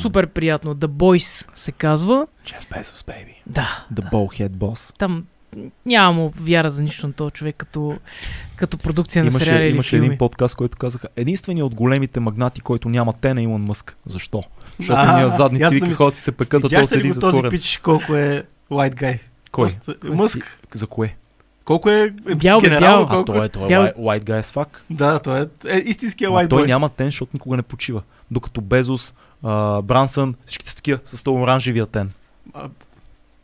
[0.01, 0.75] супер приятно.
[0.75, 2.27] The Boys се казва.
[2.45, 3.33] Jeff Bezos, baby.
[3.45, 4.93] Да, The Ballhead Boss.
[4.97, 5.25] там
[5.85, 7.97] нямам вяра за нищо на този човек като,
[8.55, 10.05] като продукция на сериали Имаше, или имаше филми.
[10.05, 13.97] един подкаст, който казаха единственият от големите магнати, който няма те на Илон Мъск.
[14.05, 14.43] Защо?
[14.79, 17.51] Защото ние задници вика мис- ходят и се пекат, а ли седи го този затворен.
[17.51, 19.19] пич колко е white guy?
[19.51, 19.69] Кой?
[19.69, 20.59] Просто- Мъск.
[20.73, 21.15] За кое?
[21.69, 23.03] Колко е е Бял, генерал, бял.
[23.03, 23.49] А колко той е...
[23.49, 24.67] той е Бял- white, guy as fuck.
[24.89, 26.67] Да, той е, е истинския white той boy.
[26.67, 28.01] няма тен, защото никога не почива.
[28.31, 32.11] Докато Безос, а, Брансън, всичките са такива с този оранжевия тен.
[32.53, 32.69] А,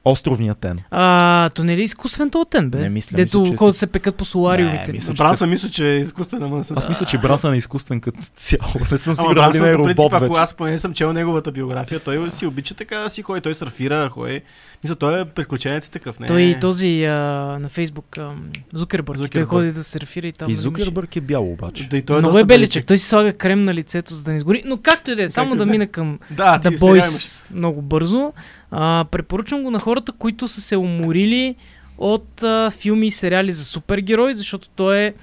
[0.06, 0.80] Островния тен.
[0.91, 2.78] А, то не е ли изкуствен тотен, бе?
[2.78, 4.88] Не мисля, Дето мисля, че си- се пекат по солариумите.
[4.88, 7.06] Не, мисля, че Бран се- съм мисля, че е изкуствен, ама не съм Аз мисля,
[7.06, 8.62] че Брансън е изкуствен като цяло.
[8.91, 10.41] Не съм сигурен дали не е по принцип, робот ако вече.
[10.41, 14.10] аз поне съм чел неговата биография, той си обича така да си ходи, той сърфира,
[14.10, 14.41] ходи.
[14.84, 17.14] Мисля, той е приключенец и такъв, не Той и този а,
[17.60, 18.32] на Фейсбук, а,
[18.74, 19.18] Зукербърг.
[19.18, 19.49] Той Зукербърг.
[19.49, 20.49] ходи да серфира и там.
[20.49, 21.88] И нали, Зукербърг е бял обаче.
[21.89, 22.86] Да, и той е Много е беличък.
[22.86, 24.64] Той си слага крем на лицето, за да не изгори.
[24.66, 25.66] Но както и да е, само да е.
[25.66, 26.60] мина към Да.
[26.60, 28.34] Boys много бързо.
[28.78, 31.56] А, препоръчвам го на хората, които са се уморили
[31.98, 35.14] от а, филми и сериали за супергерои, защото той е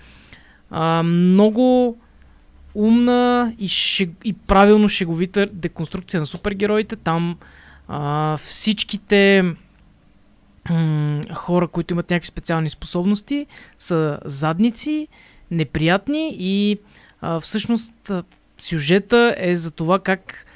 [0.70, 1.98] а, много
[2.74, 4.10] умна и, шег...
[4.24, 6.96] и правилно шеговита деконструкция на супергероите.
[6.96, 7.36] Там
[7.88, 9.42] а, всичките
[10.70, 13.46] м- хора, които имат някакви специални способности,
[13.78, 15.08] са задници,
[15.50, 16.78] неприятни и
[17.20, 18.12] а, всъщност
[18.58, 20.46] сюжета е за това как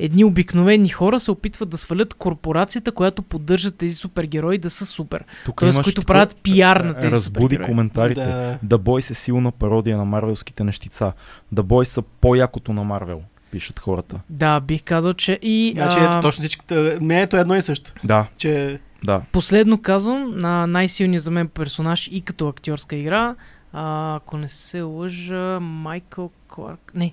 [0.00, 5.24] едни обикновени хора се опитват да свалят корпорацията, която поддържа тези супергерои да са супер.
[5.44, 7.66] Тук Тоест, които такова- правят пиар на тези Разбуди супергерои.
[7.66, 8.20] коментарите.
[8.20, 8.58] Да.
[8.66, 11.12] The Boys е силна пародия на марвелските нещица.
[11.54, 13.20] The Boys са по-якото на Марвел,
[13.52, 14.20] пишат хората.
[14.30, 16.98] Да, бих казал, че и Значи, а, ето, точно всичките.
[17.00, 17.92] Не, ето едно и също.
[18.04, 19.22] Да, Че да.
[19.32, 23.34] последно казвам на най-силният за мен персонаж и като актьорска игра,
[23.72, 26.92] а, ако не се лъжа, Майкъл Кларк.
[26.94, 27.12] Не,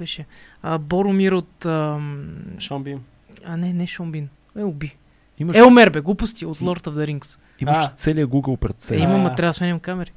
[0.00, 0.26] беше?
[0.62, 1.66] А, Боромир от...
[1.66, 2.26] ам,
[2.58, 2.96] Шомби.
[3.44, 4.28] А, не, не Шомбин.
[4.58, 4.96] Е, уби.
[5.38, 7.38] Имаш, Елмер, бе, глупости от Lord of the Rings.
[7.60, 7.88] имаш А.
[7.88, 9.00] целият Google пред Е, себе.
[9.00, 9.04] А.
[9.04, 10.12] имам, ма трябва да сменям камери.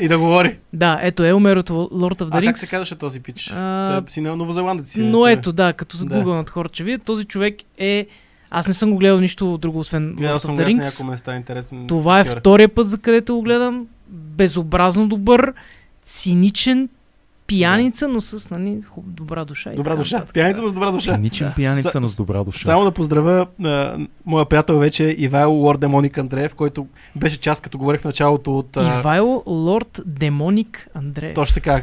[0.00, 0.58] И да говори.
[0.72, 2.46] Да, ето Елмер от Lord of the А Rings.
[2.46, 3.50] как се казваше този пич?
[3.50, 4.90] А, Той си на новозеландец.
[4.90, 6.14] си, но той- ето, да, като с Да.
[6.14, 8.06] Google над хора, че вие, този човек е...
[8.50, 11.06] Аз не съм го гледал нищо друго, освен Гледал Lord съм of the Rings.
[11.06, 11.86] места, интересен.
[11.86, 13.86] Това е втория път, за където го гледам.
[14.08, 15.52] Безобразно добър,
[16.02, 16.88] циничен,
[17.48, 19.70] пияница, но с нали, добра душа.
[19.70, 20.24] Добра така душа.
[20.34, 21.14] Пияница, но с добра душа.
[21.14, 21.54] Циничен Да.
[21.54, 22.64] пияница, но с добра душа.
[22.64, 23.96] Само да поздравя а,
[24.26, 26.86] моя приятел вече Ивайло Лорд Демоник Андреев, който
[27.16, 28.76] беше част, като говорих в началото от...
[28.76, 31.34] а, Ивайло Лорд Демоник Андреев.
[31.34, 31.82] Точно така.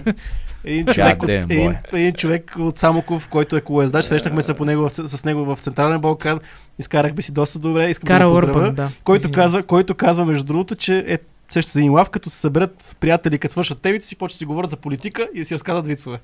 [0.64, 4.66] Един човек, от, damn, един, един човек от Самоков, който е колоездач, срещнахме се по
[4.66, 6.40] него, в- с него в Централен Балкан,
[6.80, 8.60] изкарахме си доста добре, искам Кара да го поздравя.
[8.60, 8.90] Урбан, да.
[9.04, 11.18] който, Извинявам казва, който казва, между другото, че е
[11.56, 14.70] също за лав, като се съберат приятели, като свършат темите си, почват да си говорят
[14.70, 16.20] за политика и да си разказват вицове.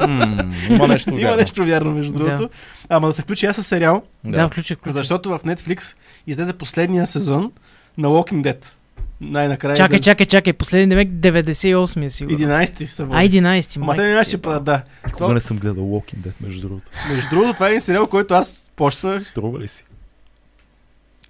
[0.00, 1.36] М, Има нещо Има вярно.
[1.36, 2.24] нещо вярно, между Да.
[2.24, 2.50] другото.
[2.88, 4.78] Ама да се включи аз с сериал, Да, включих.
[4.78, 4.92] включих.
[4.92, 5.94] защото в Netflix
[6.26, 7.52] излезе последния сезон
[7.98, 8.64] на Walking Dead.
[9.20, 9.76] Най-накрая.
[9.76, 10.02] Чакай, излезе.
[10.04, 10.52] чакай, чакай.
[10.52, 12.38] Последния век 98 е сигурно.
[12.38, 13.76] 11 са А, 11.
[13.76, 14.82] Ама те не че правят, да.
[15.06, 16.90] Никога не съм гледал Walking Dead, между другото.
[17.10, 19.84] Между другото, това е един сериал, който аз почнах Струва ли си?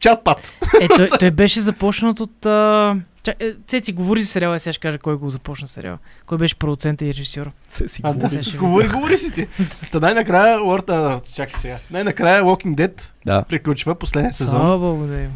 [0.04, 0.52] Чат-пат.
[0.80, 2.46] Е, той, той беше започнат от...
[2.46, 2.96] А...
[3.24, 5.98] Ча, е, Цеци, говори за сериала, сега ще кажа кой го започна сериала.
[6.26, 7.50] Кой беше продуцента и режисьор.
[7.68, 9.46] Се си А, ще говори, говори си ти.
[9.92, 11.78] Та най-накрая, Лорд, а, чакай сега.
[11.90, 13.42] Най-накрая Walking Dead Да.
[13.42, 14.60] приключва последния сезон.
[14.60, 15.32] Слава Богу да има.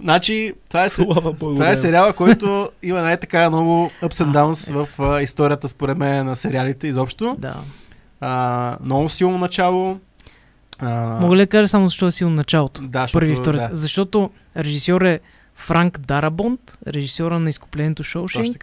[0.00, 1.54] Значи, това е, Слава Богу.
[1.54, 1.76] това е да.
[1.76, 6.36] сериала, който има най-така много ups and А, downs в а, историята, според мен, на
[6.36, 7.36] сериалите изобщо.
[7.38, 7.54] Да.
[8.20, 10.00] А, много силно начало.
[10.80, 12.82] А, Мога ли да кажа само защо е силно началото?
[12.82, 13.56] Да, защото, Първи втори.
[13.56, 15.20] да, Защото режисьор е
[15.54, 18.02] Франк Дарабонт, режисьора на изкуплението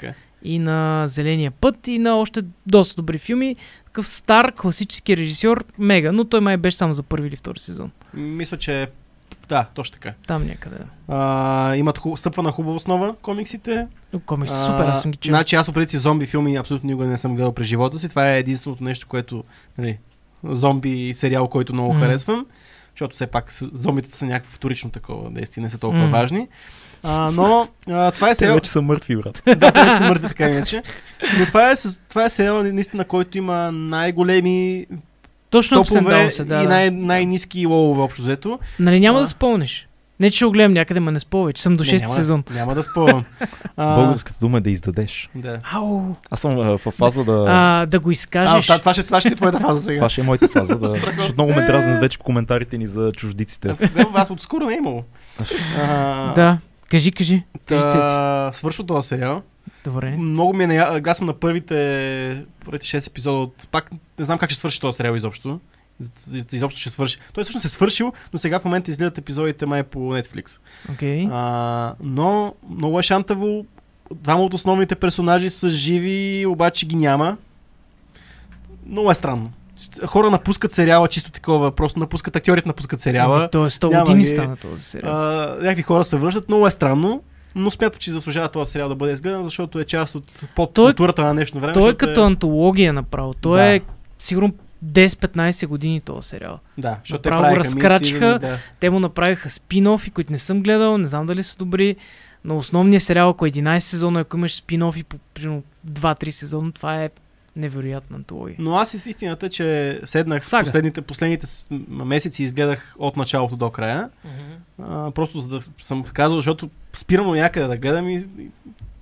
[0.04, 0.14] е.
[0.44, 3.56] и на Зеления път и на още доста добри филми.
[3.86, 7.92] Такъв стар класически режисьор, мега, но той май беше само за първи или втори сезон.
[8.14, 8.88] Мисля, че
[9.50, 10.14] да, точно така.
[10.28, 10.76] Там някъде.
[11.08, 12.20] А, имат хуб...
[12.20, 13.88] стъпва на хубава основа комиксите.
[14.26, 15.32] Комикс, А, супер, аз съм ги чел.
[15.32, 18.10] Значи аз по принцип зомби филми абсолютно никога не съм гледал през живота си.
[18.10, 19.44] Това е единственото нещо, което
[19.78, 19.98] нали,
[20.44, 22.04] зомби сериал, който много Мгм.
[22.04, 22.46] харесвам.
[22.92, 26.12] Защото все пак зомбите са някакво вторично такова действие, не са толкова Мгм.
[26.12, 26.48] важни.
[27.04, 28.56] А, но а, това е Те сериал.
[28.56, 29.44] вече са мъртви, брат.
[29.58, 30.84] да, те вече са мъртви така иначе.
[31.40, 31.76] Но това е,
[32.10, 34.86] това е сериал, наистина, който има най-големи
[35.50, 38.60] Точно топове се, да, и най- най-низки лолове общо взето.
[38.80, 39.22] Нали няма А.
[39.22, 39.87] да спомнеш.
[40.20, 42.14] Не, че ще го гледам някъде, ма не спомня, че съм до Не, 6 няма,
[42.14, 42.44] сезон.
[42.54, 43.26] Няма да спомням.
[43.80, 45.30] А, Българската дума е да издадеш.
[45.36, 45.60] да.
[45.74, 46.02] Ау.
[46.32, 47.46] Аз съм а, в фаза да...
[47.50, 48.66] А, да го А, изкажеш.
[48.66, 49.98] това, това, ще, това ще е твоята фаза сега.
[49.98, 50.80] Това ще е моята фаза.
[50.80, 50.88] Да...
[51.18, 53.68] Защото много ме дразнят вече коментарите ни за чуждиците.
[53.68, 55.04] Да, аз отскоро не е имало.
[55.80, 56.58] А, Да,
[56.90, 57.44] кажи, кажи.
[57.66, 59.42] Та, свършва този сериал.
[59.84, 60.16] Добре.
[60.18, 60.78] Много ми е.
[61.06, 63.68] Аз съм на първите, първите 6 епизода от...
[63.72, 65.60] Пак не знам как ще свърши този сериал изобщо.
[66.52, 67.18] Изобщо ще свърши.
[67.34, 70.58] Той всъщност е свършил, но сега в момента изгледат епизодите май по Netflix.
[70.92, 71.28] Окей.
[71.32, 73.66] А, но много е шантаво.
[74.14, 77.38] Двама от основните персонажи са живи, обаче ги няма.
[78.86, 79.52] Много е странно.
[80.06, 83.50] Хора напускат сериала чисто такова, просто напускат актьорите, напускат сериала.
[83.50, 84.28] То е 100 няма години ги.
[84.28, 85.14] стана този сериал.
[85.14, 85.20] А,
[85.56, 87.22] някакви хора се връщат, много е странно,
[87.56, 90.86] но смятам, че заслужава този сериал да бъде изгледан, защото е част от под Той-
[90.86, 91.74] културата на днешно време.
[91.74, 93.34] Той е като антология направо.
[93.34, 93.66] Той Да.
[93.66, 93.82] е
[94.20, 94.54] сигурно
[94.86, 96.60] 10-15 години този сериал.
[96.78, 98.34] Да, защото те го разкрачиха.
[98.34, 98.58] мици, да.
[98.80, 101.96] Те му направиха спин-офи, които не съм гледал, не знам дали са добри,
[102.46, 107.04] но основният сериал, ако е 11 сезона, ако имаш спин-офи по примерно 2-3 сезона, това
[107.04, 107.10] е
[107.56, 108.56] невероятна антология.
[108.60, 110.64] Но аз и с истината, че седнах Сага.
[110.64, 111.48] последните, последните
[111.88, 114.10] месеци и изгледах от началото до края.
[114.84, 118.50] А, просто за да съм казал, защото спирам някъде да гледам и, и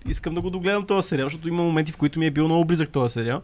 [0.09, 2.65] искам да го догледам този сериал, защото има моменти, в които ми е бил много
[2.65, 3.41] близък този сериал.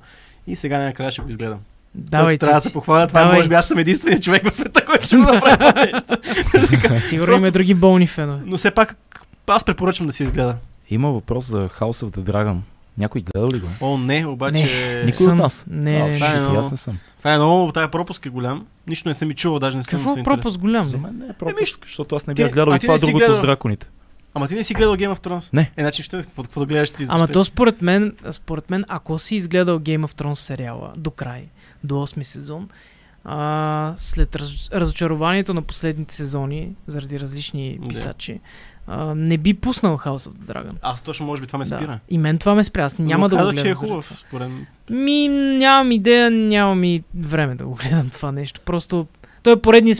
[0.48, 1.60] И сега накрая ще го изгледам.
[1.96, 3.38] Давай, трябва да се похваля, това Давай.
[3.38, 6.18] може би аз съм единственият човек в света, който ще го направи това нещо.
[7.00, 8.40] Сигурно има и други болни фенове.
[8.46, 8.96] Но все пак
[9.48, 10.56] аз препоръчвам да си изгледа.
[10.90, 12.58] Има въпрос за House of the Dragon.
[12.98, 13.66] Някой гледал ли го?
[13.66, 13.70] е?
[13.82, 14.64] О, не, обаче...
[15.00, 15.66] Никой Съм- от нас.
[15.70, 16.98] Не, А, не, това е много- аз не съм.
[17.18, 18.66] Това е много, тая пропуск е голям.
[18.88, 20.86] Нищо не съм и чувал, даже не съм Какво се пропуск голям?
[20.86, 23.18] За мен не е Еми, пропуск, защото аз не бях гледал и това не другото
[23.18, 23.38] гледал.
[23.38, 23.88] с драконите.
[24.34, 25.50] Ама ти не си гледал Game of Thrones?
[25.54, 25.72] Не.
[25.78, 27.06] Е, значи ще, какво, какво да гледаш ти?
[27.10, 31.12] Ама ще- то според мен, според мен, ако си изгледал Game of Thrones сериала до
[31.12, 31.44] край,
[31.84, 32.70] до 8 сезон,
[33.26, 38.40] а, след раз, разочарованието на последните сезони, заради различни писачи,
[38.88, 40.74] а, не би пуснал House of the Dragon.
[40.82, 41.88] Аз точно може би това ме спира.
[41.88, 42.00] Да.
[42.10, 42.84] И мен това ме спря.
[42.84, 43.64] Аз няма Но да го гледам.
[43.64, 44.50] че е хубав, според.
[44.90, 48.62] Ми, нямам идея, нямам и време да го гледам това нещо.
[48.66, 49.08] Просто
[49.44, 49.98] той е поредният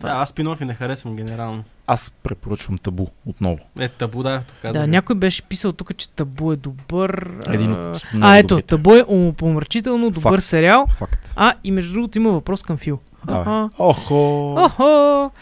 [0.00, 0.16] спин-оф.
[0.16, 1.64] Да, аз спин-офи не харесвам генерално.
[1.86, 3.58] Аз препоръчвам табу отново.
[3.78, 4.42] Е, табу, да.
[4.62, 7.30] Да, да някой беше писал тук, че Табу е добър.
[7.46, 8.66] Един а, от много а, ето, добрите.
[8.66, 10.44] Табу е умопомрачително, добър Факт.
[10.44, 10.86] сериал.
[10.98, 11.32] Факт.
[11.36, 12.98] А, и между другото има въпрос към Фил.
[13.24, 13.68] Давай.
[13.78, 14.54] Охо!
[14.58, 14.82] Охо!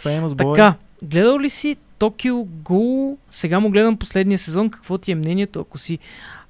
[0.04, 0.54] Famous boy.
[0.54, 3.18] Така, гледал ли си Токио Гул?
[3.30, 4.70] Сега му гледам последния сезон.
[4.70, 5.98] Какво ти е мнението, ако си?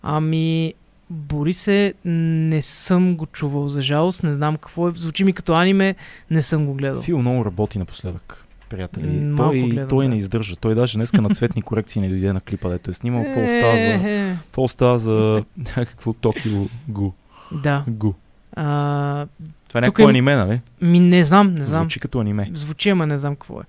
[0.02, 0.74] Ами,
[1.10, 4.22] Борисе, не съм го чувал, за жалост.
[4.22, 4.92] Не знам какво е.
[4.94, 5.94] Звучи ми като аниме,
[6.30, 7.02] не съм го гледал.
[7.02, 9.06] Фил много работи напоследък, приятели.
[9.20, 10.08] Малко той, гледам, той да.
[10.08, 10.56] не издържа.
[10.56, 13.24] Той даже днеска на цветни корекции не дойде на клипа, дето е снимал.
[13.24, 15.44] Какво остава за, Е, какво остава за
[15.76, 16.52] някакво Токио
[16.88, 17.10] Гу.
[17.52, 17.84] Да.
[17.88, 18.12] Гу.
[18.52, 19.26] А,
[19.68, 20.60] Това е някакво им- аниме, нали?
[20.82, 21.82] ми не знам, не знам.
[21.82, 22.50] Звучи като аниме.
[22.52, 23.64] Звучи, ама не знам какво е.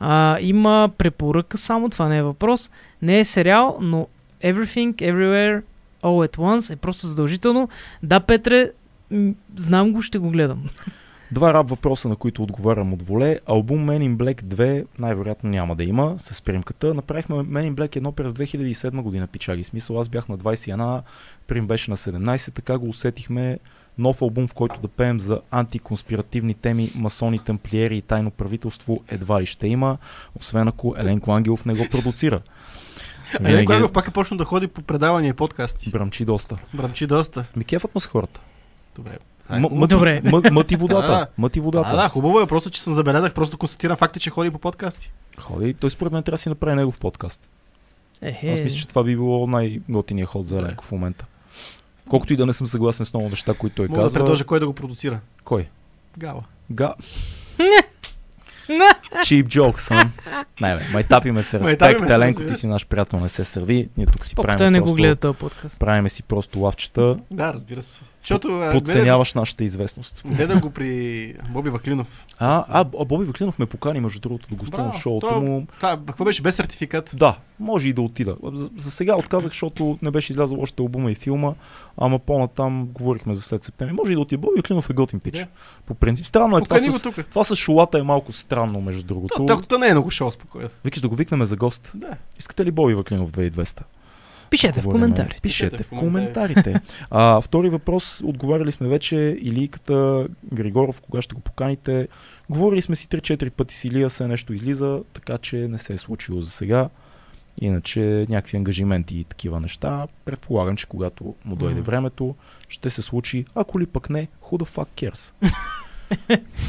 [0.00, 2.70] А, има препоръка само, това не е въпрос.
[3.02, 4.06] Не е сериал, но
[4.44, 5.62] Everything, Everywhere,
[6.04, 7.68] All at Once е просто задължително.
[8.02, 8.70] Да, Петре,
[9.56, 10.64] знам го, ще го гледам.
[11.32, 13.38] Два раб въпроса, на които отговарям от воле.
[13.46, 16.94] Албум Men in Black 2 най-вероятно няма да има с примката.
[16.94, 19.64] Направихме Men in Black 1 през 2007 година, пичаги.
[19.64, 21.02] Смисъл, аз бях на 21,
[21.46, 23.58] Прим беше на 17, така го усетихме
[23.98, 29.40] нов албум, в който да пеем за антиконспиративни теми, масони, тамплиери и тайно правителство едва
[29.40, 29.98] ли ще има,
[30.34, 32.40] освен ако Еленко Ангелов не го продуцира.
[33.34, 35.90] А Елен Глагов пак е почнал да ходи по предавания и подкасти.
[35.90, 36.58] Бръмчи доста.
[36.74, 37.44] Бръмчи доста.
[37.56, 38.40] Ми кефът му с хората.
[38.96, 39.18] Добре.
[39.50, 40.22] М- Добре.
[40.24, 41.06] м- мъти водата.
[41.08, 41.26] Да.
[41.38, 41.88] Мъти водата.
[41.88, 45.12] А, да, хубаво е, просто че съм забелязах, просто констатирам факта, че ходи по подкасти.
[45.38, 47.48] Ходи, той според мен трябва да си направи негов подкаст.
[48.22, 48.52] Ехе.
[48.52, 50.62] Аз мисля, че това би било най-готиният ход за Да.
[50.62, 51.26] Еленко в момента.
[52.08, 54.18] Колкото и да не съм съгласен с много неща, които той Мога да казва.
[54.20, 55.20] предложа кой да го продуцира.
[55.44, 55.68] Кой?
[56.18, 56.42] Гала.
[56.70, 56.94] Га...
[59.14, 60.08] Cheap jokes, son.
[60.60, 63.44] Не, бе, майтапиме се, Майтапиме респект, се, Еленко, разбира ти си наш приятел, не се
[63.44, 63.88] сърди.
[63.96, 65.80] Ние тук си той правим не просто, го гледа този подкаст.
[65.80, 67.16] правиме си просто лавчета.
[67.30, 68.00] Да, разбира се.
[68.24, 70.22] Защото Подценяваш нашата известност.
[70.26, 72.24] гледа го при Боби Ваклинов.
[72.38, 75.66] А, а, а Боби Ваклинов ме покани, между другото, да гостувам в шоуто Той- му.
[75.76, 77.10] Това, какво беше без сертификат?
[77.14, 78.36] Да, може и да отида.
[78.52, 81.52] За, за сега отказах, защото не беше излязъл още албума и филма,
[81.96, 83.94] ама по-натам говорихме за след септември.
[83.94, 84.40] Може и да отида.
[84.40, 85.38] Боби Клинов е готин пич.
[85.38, 85.46] Да.
[85.86, 86.26] По принцип.
[86.26, 87.14] Странно е това Покани с, тук.
[87.30, 89.34] това с шолата е малко странно, между другото.
[89.36, 90.68] То, то, то не е много шоу, спокойно.
[90.84, 91.92] Викаш да го викнем за гост.
[91.94, 92.10] Да.
[92.38, 93.80] Искате ли Боби Ваклинов 2200?
[94.54, 95.42] Пишете в коментарите.
[95.42, 96.80] Пишете в коментарите.
[97.10, 98.20] а, втори въпрос.
[98.24, 102.08] Отговаряли сме вече Илийката, Григоров, кога ще го поканите.
[102.50, 105.96] Говорили сме си 3-4 пъти с Илия, се нещо излиза, така че не се е
[105.96, 106.88] случило за сега.
[107.60, 110.06] Иначе някакви ангажименти и такива неща.
[110.24, 111.84] Предполагам, че когато му дойде Мгм.
[111.90, 112.34] времето,
[112.68, 113.44] ще се случи.
[113.54, 115.34] Ако ли пък не, who the fuck cares?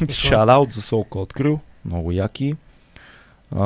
[0.11, 1.59] Шараут за Солка открил.
[1.85, 2.55] Много яки.
[3.55, 3.65] А,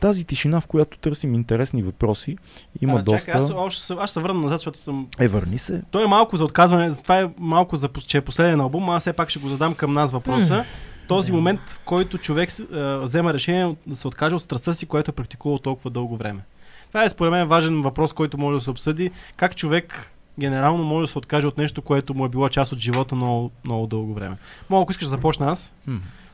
[0.00, 2.36] тази тишина, в която търсим интересни въпроси,
[2.82, 3.26] има а, доста...
[3.26, 5.06] Чакай, аз, аз, ще- аз ще се върна назад, защото съм...
[5.18, 5.82] Е, върни се.
[5.90, 9.12] Той е малко за отказване, това е малко за, че е последен албум, аз все
[9.12, 10.64] пак ще го задам към нас въпроса.
[11.08, 15.10] Този момент, в който човек а, взема решение да се откаже от страстта си, което
[15.10, 16.40] е практикувал толкова дълго време.
[16.88, 19.10] Това е според мен важен въпрос, който може да се обсъди.
[19.36, 22.78] Как човек генерално може да се откаже от нещо, което му е било част от
[22.78, 24.36] живота много, много дълго време.
[24.70, 25.74] Мога, ако искаш да започна аз.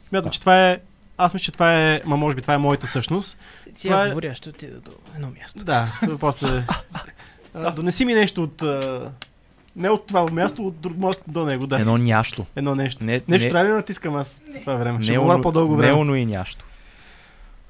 [0.09, 0.31] Смятам, Да.
[0.31, 0.79] че това е
[1.19, 3.39] аз мисля, че това е, ма може би това е моята същност.
[3.75, 5.65] Сега Това е- говоря, ще отида до едно място.
[5.65, 6.65] Да, после.
[7.55, 8.63] А, Донеси ми нещо от.
[8.63, 9.11] а,
[9.77, 11.81] Не от това място, от друг мост до него, да.
[11.81, 12.47] Едно, нящо.
[12.57, 13.05] Едно нещо.
[13.05, 15.03] Не, Нещо не, трябва ли да натискам аз в това време?
[15.03, 15.93] Ще не, говоря по-дълго Не време.
[15.93, 16.65] оно и нящо.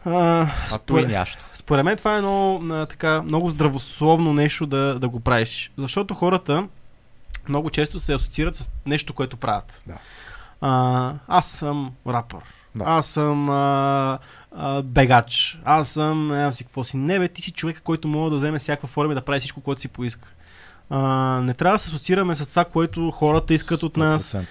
[0.05, 1.45] А, А то според, нящо.
[1.55, 5.71] според мен това е едно а, така, много здравословно нещо да, да го правиш.
[5.79, 6.69] Защото хората
[7.49, 9.83] много често се асоциират с нещо, което правят.
[9.87, 9.95] Да.
[10.61, 12.41] А, аз съм рапър.
[12.77, 12.85] Да.
[12.87, 14.19] Аз съм а,
[14.57, 15.61] а, бегач.
[15.65, 16.97] Аз съм не знам си какво си.
[16.97, 19.61] Не бе, ти си човек, който може да вземе всякаква форма и да прави всичко,
[19.61, 20.29] което си поиска.
[20.91, 21.01] А,
[21.43, 24.33] не трябва да се асоциираме с това, което хората искат от нас.
[24.35, 24.45] 100%.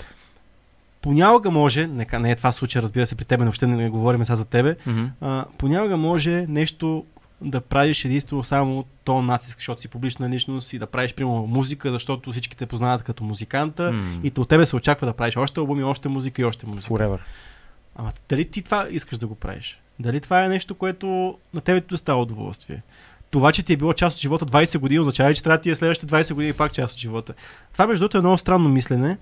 [1.01, 4.35] Понякога може, нека не е това случай, разбира се, при тебе, въобще не говорим сега
[4.35, 4.75] за тебе,
[5.21, 7.05] а, понякога може нещо
[7.41, 11.91] да правиш единствено само то натиск, защото си публична личност и да правиш, примерно, музика,
[11.91, 14.19] защото всички те познават като музиканта М.
[14.23, 16.93] и от тебе се очаква да правиш още албуми, още музика и още музика.
[16.93, 17.17] Forever.
[17.95, 19.79] Ама дали ти това искаш да го правиш?
[19.99, 22.83] Дали това е нещо, което на тебе ти доставя удоволствие?
[23.31, 25.69] Това, че ти е било част от живота 20 години, означава че трябва да ти
[25.69, 27.33] е следващите 20 години пак част от живота?
[27.73, 29.17] Това, между другото, е много странно мислене.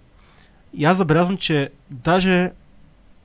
[0.74, 2.52] И аз забелязвам, че даже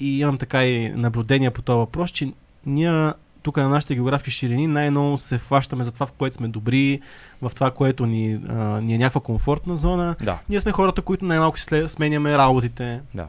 [0.00, 2.32] и имам така и наблюдения по този въпрос, че
[2.66, 3.12] ние
[3.42, 7.00] тук на нашите географски ширини най-ново се хващаме за това, в което сме добри,
[7.42, 10.16] в това, което ни, а, ни е някаква комфортна зона.
[10.22, 10.38] Да.
[10.48, 13.00] Ние сме хората, които най-малко си сменяме работите.
[13.14, 13.28] Да.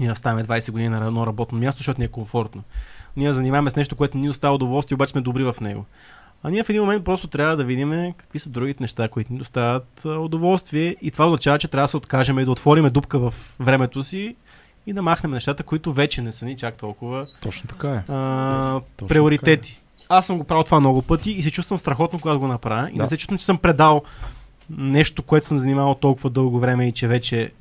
[0.00, 2.62] Ние оставаме 20 години на едно работно място, защото ни е комфортно.
[3.16, 5.84] Ние занимаваме с нещо, което ни остава удоволствие, обаче сме добри в него.
[6.42, 9.38] А ние в един момент просто трябва да видим какви са другите неща, които ни
[9.38, 13.34] доставят удоволствие и това означава, че трябва да се откажем и да отворим дупка в
[13.60, 14.36] времето си
[14.86, 18.02] и да махнем нещата, които вече не са ни чак толкова Точно така е.
[18.12, 19.80] а, Точно приоритети.
[20.08, 22.90] Аз съм го правил това много пъти и се чувствам страхотно, когато го направя.
[22.90, 23.02] И Да.
[23.02, 24.02] не се чувствам, че съм предал
[24.70, 27.52] нещо, което съм занимавал толкова дълго време и че вече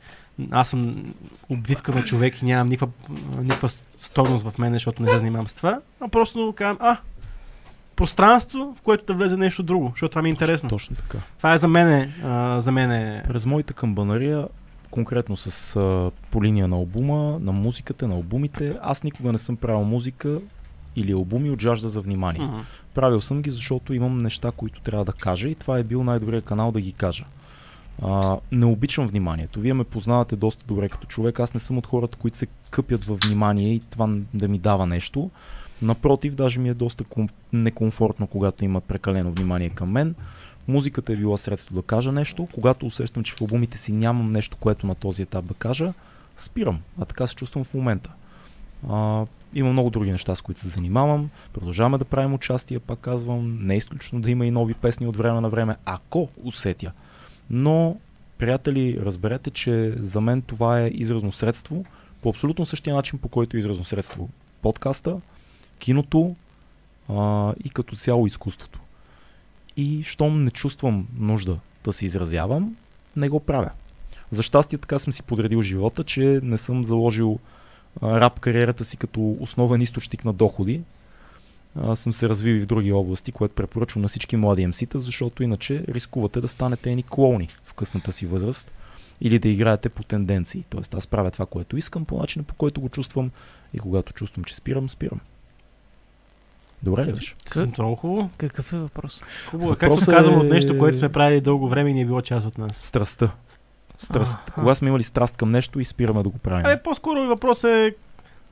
[0.51, 1.14] аз съм
[1.49, 2.93] обвивка на човек и нямам никаква,
[3.41, 5.80] никаква стойност в мен, защото не се занимавам с това.
[5.99, 6.97] А просто казвам, а,
[7.95, 10.69] пространство, в което да влезе нещо друго, защото това ми е интересно.
[10.69, 11.18] Точно така.
[11.38, 14.47] Това е за мене, а, за мене През моята камбанария,
[14.91, 19.55] конкретно с а, по линия на албума, на музиката, на албумите, аз никога не съм
[19.55, 20.39] правил музика
[20.95, 22.45] или албуми от жажда за внимание.
[22.45, 22.57] Мгм.
[22.93, 26.45] Правил съм ги, защото имам неща, които трябва да кажа и това е бил най-добрият
[26.45, 27.26] канал да ги кажа.
[28.02, 29.60] А, не обичам вниманието.
[29.60, 31.40] Вие ме познавате доста добре като човек.
[31.40, 34.86] Аз не съм от хората, които се къпят във внимание и това да ми дава
[34.86, 35.30] нещо.
[35.82, 40.15] Напротив, даже ми е доста ком- некомфортно, когато има прекалено внимание към мен.
[40.68, 42.48] Музиката е била средство да кажа нещо.
[42.53, 45.94] Когато усещам, че в албумите си нямам нещо, което на този етап да кажа,
[46.36, 46.80] спирам.
[46.99, 48.11] А така се чувствам в момента.
[48.90, 51.30] А, има много други неща, с които се занимавам.
[51.53, 53.57] Продължаваме да правим участия, пак казвам.
[53.61, 56.91] Не е изключно да има и нови песни от време на време, ако усетя.
[57.49, 57.98] Но,
[58.38, 61.86] приятели, разберете, че за мен това е изразно средство,
[62.22, 64.30] по абсолютно същия начин, по който е изразно средство
[64.61, 65.22] подкаста,
[65.80, 66.36] киното
[67.10, 68.80] а, и като цяло изкуството.
[69.78, 72.76] И щом не чувствам нужда да се изразявам,
[73.15, 73.72] не го правя.
[74.32, 77.40] За щастие така съм си подредил живота, че не съм заложил
[78.03, 80.82] рап кариерата си като основен източник на доходи.
[81.77, 85.43] А, съм се развил и в други области, което препоръчвам на всички млади МС-та, защото
[85.43, 88.71] иначе рискувате да станете едни клоуни в късната си възраст
[89.21, 90.63] или да играете по тенденции.
[90.69, 93.31] Тоест аз правя това, което искам, по начина по който го чувствам
[93.73, 95.19] и когато чувствам, че спирам, спирам.
[96.83, 97.35] Добре ли беше?
[97.49, 97.77] Как?
[97.77, 98.29] Много хубаво.
[98.37, 99.21] Какъв е въпрос?
[99.49, 99.73] Хубаво.
[99.73, 99.75] е.
[99.75, 102.05] Как се Въпросът отказвам е- от нещо, което сме правили дълго време и не е
[102.05, 102.71] било част от нас?
[102.75, 103.31] Страстта.
[103.97, 104.37] Страст.
[104.37, 104.51] Аха.
[104.51, 106.65] Кога сме имали страст към нещо и спираме да го правим.
[106.65, 107.95] Абе, по-скоро въпрос е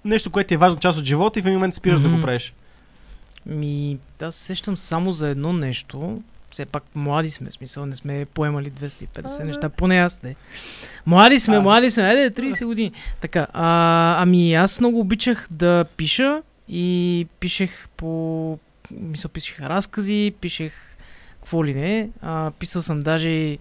[0.05, 2.17] нещо, което е важна част от живота и в един момент спираш да Мгм.
[2.17, 2.53] го правиш.
[3.45, 6.21] Ми, аз се сещам само за едно нещо.
[6.51, 10.35] Все пак млади сме, смисъл не сме поемали 250 А, неща, поне аз не.
[11.05, 11.61] Млади сме, А.
[11.61, 12.91] млади сме, айде 30 години.
[13.21, 18.59] Така, а, ами аз много обичах да пиша и пишех по...
[18.91, 20.73] Мисля, пишех разкази, пишех
[21.39, 22.09] какво ли не.
[22.21, 23.57] А, писал съм даже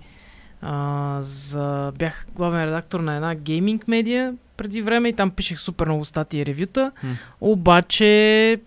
[0.63, 1.93] а, за...
[1.99, 6.41] Бях главен редактор на една гейминг медия преди време и там пишех супер много статии
[6.41, 6.93] и ревюта.
[7.03, 7.17] М.
[7.41, 8.61] Обаче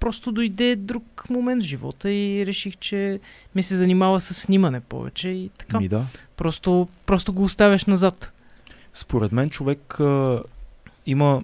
[0.00, 3.20] просто дойде друг момент в живота и реших, че
[3.54, 5.80] ми се занимава с снимане повече и така.
[5.80, 6.06] Ми да.
[6.36, 8.32] Просто, просто го оставяш назад.
[8.94, 10.42] Според мен човек а,
[11.06, 11.42] има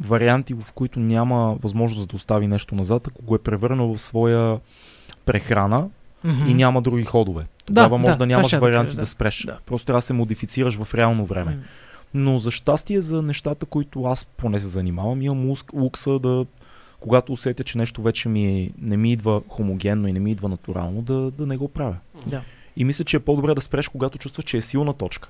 [0.00, 4.60] варианти, в които няма възможност да остави нещо назад, ако го е превърнал в своя
[5.24, 5.88] прехрана
[6.24, 6.48] Мгм.
[6.48, 7.46] и няма други ходове.
[7.64, 9.06] Тогава може да, да, нямаш да варианти да, да.
[9.06, 9.44] спреш.
[9.46, 9.58] Да.
[9.66, 11.50] Просто трябва да се модифицираш в реално време.
[11.50, 11.62] М.
[12.14, 16.46] Но за щастие за нещата, които аз поне се занимавам, имам лукса да,
[17.00, 20.48] когато усетя, че нещо вече ми е, не ми идва хомогенно и не ми идва
[20.48, 21.96] натурално, да, да не го правя.
[22.26, 22.42] Да.
[22.76, 25.28] И мисля, че е по-добре да спреш, когато чувстваш, че е силна точка.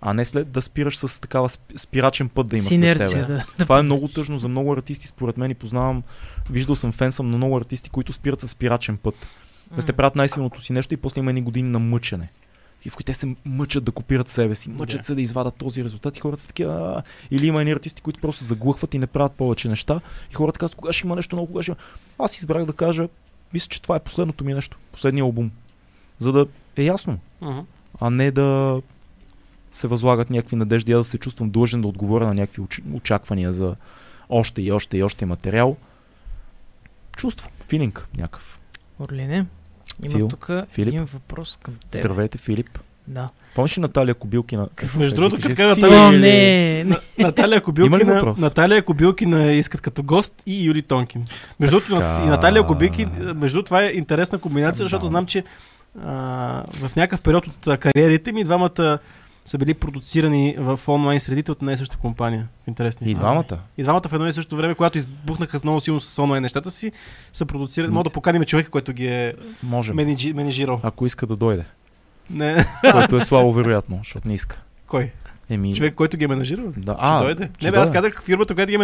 [0.00, 3.20] А не след да спираш с такава сп- спирачен път да има С след тебе.
[3.20, 3.26] да.
[3.26, 3.84] да Това е пътеш.
[3.84, 6.02] много тъжно за много артисти, според мен и познавам,
[6.50, 9.14] виждал съм фен съм на много артисти, които спират с спирачен път.
[9.70, 12.28] Тоест те правят най-силното си нещо и после има едни години на мъчене.
[12.84, 15.04] И в които те се мъчат да копират себе си, мъчат Да.
[15.04, 17.02] се да извадат този резултат и хората са такива.
[17.30, 20.00] Или има едни артисти, които просто заглъхват и не правят повече неща.
[20.30, 21.76] И хората казват, кога ще има нещо ново, кога ще има.
[22.18, 23.08] Аз избрах да кажа,
[23.52, 25.50] мисля, че това е последното ми нещо, последния албум.
[26.18, 26.46] За да
[26.76, 27.58] е ясно, Мгм.
[28.00, 28.80] а не да
[29.70, 33.52] се възлагат някакви надежди, аз да се чувствам длъжен да отговоря на някакви оч- очаквания
[33.52, 33.76] за
[34.28, 35.76] още и още и още материал.
[37.16, 38.58] Чувство, филинг някакъв.
[38.98, 39.46] Орлине,
[40.02, 40.88] има Фил, тук Филип.
[40.88, 42.00] един въпрос към теб.
[42.00, 42.78] Здравейте, Филип.
[43.06, 43.28] Да.
[43.54, 44.68] Помниш ли Наталия Кобилкина?
[44.96, 45.62] Между другото, като.
[45.62, 46.84] Наталия- О, не, не.
[46.84, 48.34] На- Наталия Кобилкина?
[48.38, 51.24] Наталия Кобилкина искат като гост и Юли Тонкин.
[51.60, 55.44] Между другото, и Наталия Кобилки, между това е интересна комбинация, защото знам, че
[56.02, 56.12] а,
[56.74, 58.98] в някакъв период от кариерите ми двамата
[59.48, 62.48] са били продуцирани в онлайн средите от една и съща компания.
[62.66, 63.58] Интересни И двамата.
[63.78, 66.70] И двамата в едно и също време, когато избухнаха с много силно с онлайн нещата
[66.70, 66.92] си,
[67.32, 67.92] са продуцирани.
[67.92, 69.96] Мога да поканим човека, който ги е Можем.
[69.96, 70.80] менеджи, менеджирал.
[70.82, 71.64] Ако иска да дойде.
[72.30, 74.62] Не, Което е слабо вероятно, защото не иска.
[74.86, 75.10] кой?
[75.50, 76.66] Еми, Човек, който ги е менеджирал?
[76.76, 76.92] да.
[76.92, 77.48] Ще А, дойде.
[77.56, 77.98] ще Не, бе, аз дойде.
[77.98, 78.78] казах фирмата, която ги е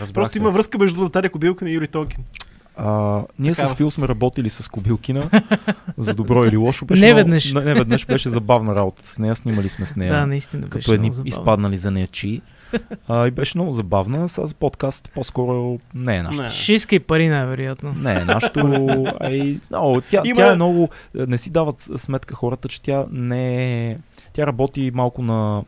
[0.00, 0.14] разбрах.
[0.14, 2.24] Просто има връзка между Наталия Кобилкина и Юри Тонкин.
[2.76, 3.68] А, ние Такава.
[3.68, 5.30] с Фил сме работили с Кобилкина,
[5.98, 6.84] за добро или лошо.
[6.84, 7.52] Беше Не много- веднъж.
[7.52, 10.12] Не, не веднъж беше забавна работа с нея, снимали сме с нея.
[10.12, 12.40] Да, наистина беше като едни много изпаднали за неячи.
[13.08, 14.28] А, и беше много забавна.
[14.28, 16.42] С подкаст по-скоро не е нашето.
[16.42, 16.50] Не.
[16.50, 17.92] Ще иска и пари, най-вероятно.
[17.92, 18.88] Не е нашето.
[19.20, 20.88] Ай, много, тя, Има- тя е много.
[21.14, 23.56] Не си дават сметка хората, че тя не
[23.90, 23.98] е.
[24.32, 25.62] Тя работи малко на.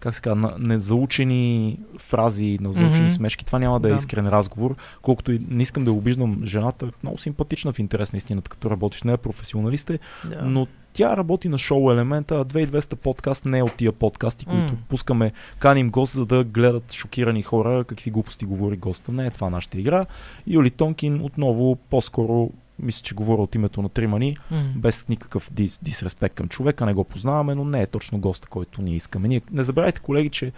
[0.00, 3.10] Как се казва, незаучени фрази, на заучени Мгм.
[3.10, 3.44] смешки.
[3.44, 3.96] Това няма да е Да.
[3.96, 6.86] искрен разговор, колкото и не искам да обиждам жената.
[6.86, 10.42] е Много симпатична в интерес на истината, като работиш с нея, професионалист е, Да.
[10.42, 14.72] но тя работи на шоу елемента, а 2200 подкаст не е от тия подкасти, които
[14.72, 14.78] М.
[14.88, 19.12] пускаме, каним гост, за да гледат шокирани хора какви глупости говори госта.
[19.12, 20.06] Не е това нашата игра.
[20.46, 24.64] Юли Тонкин отново по-скоро мисля, че говоря от името на Тримани, М.
[24.76, 28.82] без никакъв дис, дисреспект към човека, не го познаваме, но не е точно госта, който
[28.82, 29.28] ние искаме.
[29.28, 30.52] Ние, не забравяйте, колеги, че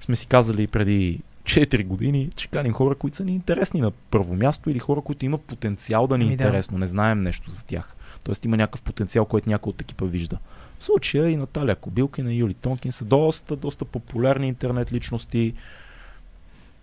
[0.00, 4.34] сме си казали преди 4 години, че каним хора, които са ни интересни на първо
[4.34, 6.42] място или хора, които имат потенциал да ни е Ами да.
[6.42, 7.94] интересно, не знаем нещо за тях.
[8.24, 10.38] Тоест има някакъв потенциал, който някой от екипа вижда.
[10.78, 15.38] В случая и Наталия Кобилка и на Юли Тонкин са доста, доста популярни интернет личности.
[15.38, 15.54] И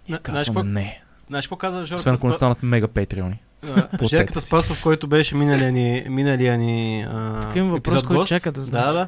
[0.10, 1.02] На- знаеш казваме какво- не.
[1.28, 2.00] Знаеш какво каза Жорка?
[2.00, 3.40] Освен ако не станат мега патреони.
[4.08, 4.26] Си.
[4.40, 8.30] Спасов, който беше миналия ни, миналия ни а, Тук има въпрос, епизод който гост.
[8.30, 8.84] чака да знае.
[8.84, 9.08] Да, да.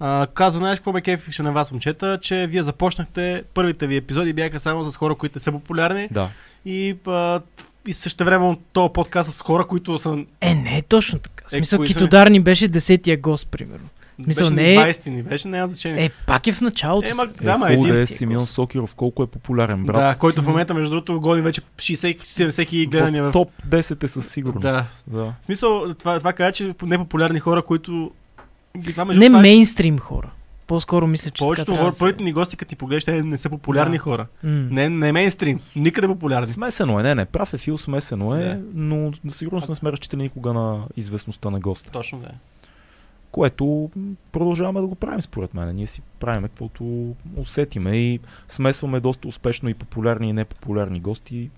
[0.00, 4.32] А, каза, знаеш какво ме кефише на вас, момчета, че вие започнахте, първите ви епизоди
[4.32, 6.28] бяха само с хора, които не са популярни Да.
[6.64, 7.40] и, а,
[7.86, 11.44] и също време този подкаст с хора, които са Е, не е точно така.
[11.44, 13.88] В Е, смисъл, са Китодар ни беше десетия гост, примерно.
[14.18, 16.04] Мисъл, беше не е- 20 ни беше, няма значение.
[16.04, 17.06] Е, пак е в началото.
[17.06, 17.16] Е, си.
[17.16, 18.40] ма, Е, да, ма хубаво един да е е Симеон.
[18.40, 19.96] Сокиров, колко е популярен брат.
[19.96, 20.50] да, който в Симон.
[20.50, 23.32] момента, между другото, гони вече 60-70 хиляди гледания в в...
[23.32, 24.62] топ 10 е със сигурност.
[24.62, 24.84] Да.
[25.08, 25.24] да.
[25.24, 28.10] В смисъл, това, това каза, че непопулярни хора, които...
[28.84, 30.30] Това, между Не това е- мейнстрим хора.
[30.66, 33.50] По-скоро мисля, че Повечето хора, да първите ни гости, като ти погледнеш, те не са
[33.50, 33.98] популярни Да.
[33.98, 34.26] хора.
[34.42, 34.50] М.
[34.70, 36.46] Не, не мейнстрим, никъде популярни.
[36.48, 38.60] Смесено е, не, не, прав е Фил, смесено е, Да.
[38.74, 41.90] но на сигурност не сме разчитали никога на известността на госта.
[41.92, 42.28] Точно да.
[43.38, 43.90] Което
[44.32, 45.76] продължаваме да го правим според мен.
[45.76, 51.50] Ние си правим каквото усетиме и смесваме доста успешно и популярни и непопулярни гости,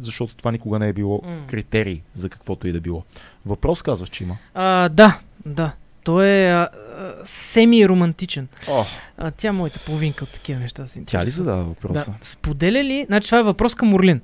[0.00, 3.02] защото това никога не е било критерий за каквото и да било.
[3.46, 4.36] Въпрос казваш, че има.
[4.54, 5.72] А, да, да.
[6.04, 6.68] Той е а,
[6.98, 8.46] а, семи-романтичен.
[8.70, 8.84] О,
[9.18, 11.04] А, тя е моята половинка от такива неща си.
[11.06, 12.10] тя ли задава въпроса?
[12.10, 12.16] Да.
[12.20, 14.20] Споделя ли, значи това е въпрос към Орлин.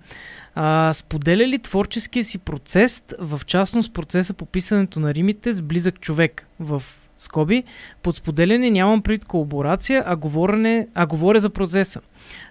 [0.54, 6.00] А, споделя ли творческия си процес, в частност процеса по писането на римите с близък
[6.00, 6.82] човек в
[7.18, 7.64] скоби?
[8.02, 12.00] Под споделяне нямам пред колаборация, а, говорене, а говоря за процеса.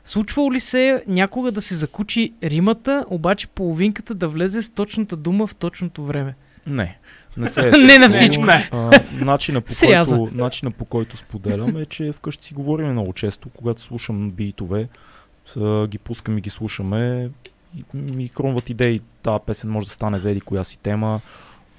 [0.05, 5.47] Случвало ли се някога да се закучи римата, обаче половинката да влезе с точната дума
[5.47, 6.35] в точното време?
[6.67, 6.97] Не.
[7.37, 8.45] Не се е Не на всичко.
[8.45, 8.69] Не.
[8.71, 13.49] А, начина, по който, начина по който споделям е, че вкъщи си говорим много често,
[13.49, 14.87] когато слушам битове,
[15.87, 17.29] ги пускам и ги слушаме
[17.93, 19.01] ми хрумват идеи.
[19.23, 21.21] Тази песен може да стане за еди коя си тема,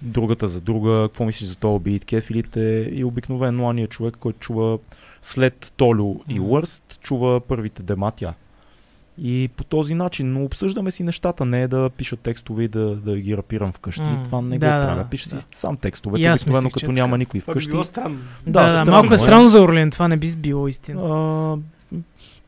[0.03, 4.79] другата за друга, какво мислиш за този бит, кефилите и обикновено ания човек, който чува
[5.23, 6.41] след Толю и.
[6.41, 8.35] Уърст, чува първите дема тя.
[9.23, 12.95] И по този начин, но обсъждаме си нещата, не е да пиша текстове и да,
[12.97, 14.03] да ги рапирам вкъщи.
[14.03, 15.03] М, Това не да, го да, правя.
[15.03, 15.39] да, Пиша да.
[15.39, 17.17] си сам текстовете, обикновено като е няма така.
[17.19, 17.71] никой Това би вкъщи.
[17.71, 18.19] било странно.
[18.47, 19.19] Да, да, странно малко е е.
[19.19, 21.03] странно за Орлин, това не би било истина.
[21.11, 21.57] А,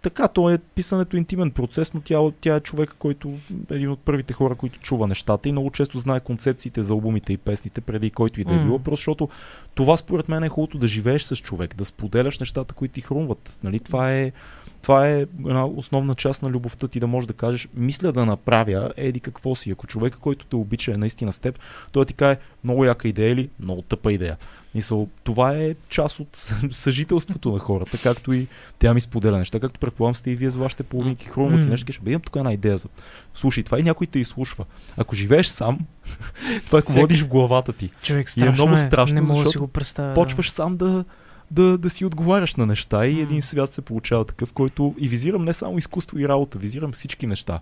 [0.03, 3.29] така, то е писането интимен процес, но тя, тя е човека, който
[3.71, 7.33] е един от първите хора, които чува нещата и много често знае концепциите за албумите
[7.33, 9.29] и песните преди който и да е било, просто защото
[9.75, 13.59] това според мен е хубавото да живееш с човек, да споделяш нещата, които ти хрумват.
[13.65, 13.79] Нали?
[13.81, 14.33] Това е
[14.83, 18.93] това е една основна част на любовта ти да можеш да кажеш, мисля да направя,
[18.97, 19.71] еди какво си.
[19.71, 21.59] Ако човека, който те обича е наистина с теб,
[21.93, 24.37] той ти каже, много яка идея или много тъпа идея.
[24.75, 28.47] Мисъл, това е част от съ- съжителството на хората, както и
[28.79, 31.71] тя ми споделя неща, както предполагам сте и вие с вашите половинки хрумват и М.
[31.71, 32.89] нещо, кажеш, бе, имам тук една идея за...
[33.35, 34.65] Слушай, това и някой те изслушва.
[34.97, 35.79] Ако живееш сам,
[36.67, 37.91] това е водиш в главата ти.
[38.03, 40.15] Човек, И е страшно много страшно, Не мога да си го представя.
[40.15, 41.05] Почваш сам да,
[41.51, 45.45] да, да си отговаряш на неща и един свят се получава такъв, който и визирам
[45.45, 47.61] не само изкуство и работа, визирам всички неща.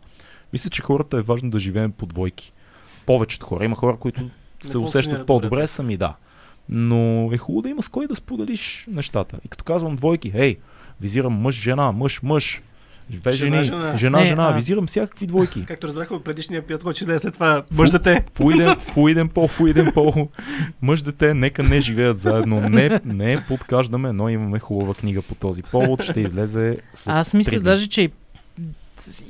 [0.52, 2.52] Мисля, че хората е важно да живеем по двойки.
[3.06, 3.64] Повечето хора.
[3.64, 4.30] Има хора, които
[4.62, 6.16] се усещат добре, по-добре сами, да.
[6.68, 9.38] Но е хубаво да има с кой да споделиш нещата.
[9.44, 10.56] И като казвам двойки, хей,
[11.00, 12.62] визирам мъж, жена, мъж, мъж,
[13.10, 13.96] две Жена, жени, жена.
[13.96, 15.64] жена, Не, жена, а- визирам всякакви двойки.
[15.64, 18.24] Както разбрахме предишния пият, който ще да е след това мъж дете.
[18.32, 20.28] Фуиден, фуиден пол, фуиден пол.
[20.82, 22.60] Мъж дете, нека не живеят заедно.
[22.60, 26.02] Не, не подкаждаме, но имаме хубава книга по този повод.
[26.02, 28.10] Ще излезе след Аз мисля даже, че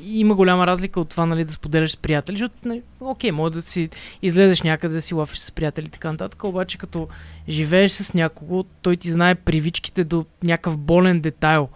[0.05, 3.63] има голяма разлика от това, нали, да споделяш с приятели, защото, нали, окей, може да
[3.63, 3.89] си
[4.23, 7.09] излезеш някъде да си лафиш с приятели и така нататък, обаче като
[7.49, 11.69] живееш с някого, той ти знае привичките до някакъв болен детайл,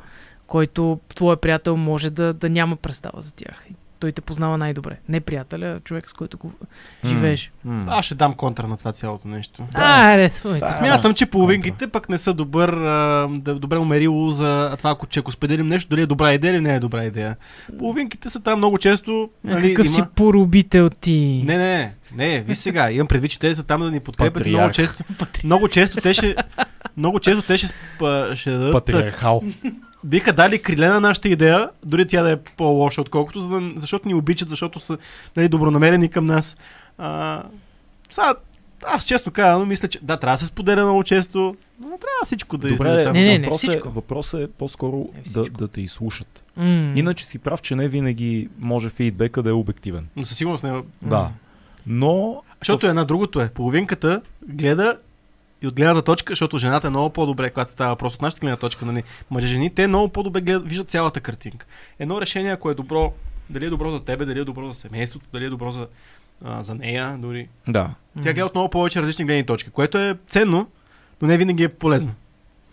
[0.53, 3.66] който твоя приятел може да, да няма представа за тях.
[3.99, 4.97] Той те познава най-добре.
[5.09, 6.53] Не приятеля, а човек с който го
[7.07, 7.53] живееш.
[7.65, 7.85] м.
[7.89, 9.62] Аз ще дам контра на това цялото нещо.
[9.74, 10.66] А, аре, твоите.
[10.66, 10.74] Да.
[10.74, 15.20] Смятам, че половинките пък не са добър, а, да, добре умерило за това, ако, че
[15.20, 17.37] ако споделим нещо, дали е добра идея или не е добра идея.
[17.79, 19.31] Половинките са там много често.
[19.47, 19.95] А, Нали, какъв има...
[19.95, 21.43] си поробител ти?
[21.47, 24.66] Не, не, не, виж сега, имам предвид, че те са там да ни подкрепят много
[24.69, 24.74] Патриарх.
[24.74, 25.05] често,
[25.45, 26.37] много често те ще,
[26.97, 29.43] много често те ще, спа- ще дадат Патриархал.
[30.05, 34.09] биха дали криле на нашата идея, дори тя да е по-лоша, отколкото, за да, защото
[34.09, 34.98] ни обичат, защото са
[35.36, 36.56] нали, добронамерени към нас.
[36.98, 37.43] А,
[38.10, 38.35] сега,
[38.86, 42.24] аз често казвам, мисля, че да, трябва да се споделя много често, но не трябва
[42.24, 43.12] всичко да излезе Добре, там.
[43.12, 46.44] Не, не, не, въпросът, е, въпросът е по-скоро Не да, да те изслушат.
[46.56, 46.93] М.
[46.97, 50.09] Иначе си прав, че не винаги може фидбека да е обективен.
[50.16, 50.82] Но със сигурност не.
[51.02, 51.31] Да.
[51.86, 53.48] Но Защото една другото е.
[53.48, 54.97] Половинката гледа
[55.62, 58.56] и от гледната точка, защото жената е много по-добре, когато става въпрос от нашата гледна
[58.56, 59.02] точка, нали?
[59.30, 61.66] Мъже жени, те много по-добре гледат, виждат цялата картинка.
[61.98, 63.12] Едно решение, ако е добро,
[63.51, 65.86] дали е добро за тебе, дали е добро за семейството, дали е добро за,
[66.44, 67.48] а, за нея, дори.
[67.68, 67.90] да.
[68.14, 70.66] Тя гледа от много повече различни гледни точки, което е ценно,
[71.22, 72.14] но не винаги е полезно.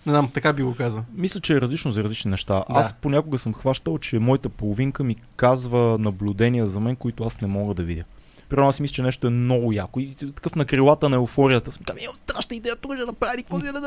[0.05, 1.03] Не знам, така би го казал.
[1.13, 2.53] Мисля, че е различно за различни неща.
[2.53, 2.65] Да.
[2.69, 7.47] Аз понякога съм хващал, че моята половинка ми казва наблюдения за мен, които аз не
[7.47, 8.03] мога да видя.
[8.49, 11.71] Примерно аз си мисля, че нещо е много яко и такъв на крилата на еуфорията
[11.71, 13.81] съм казвам, имам страшна идея, тук ще направи, какво си да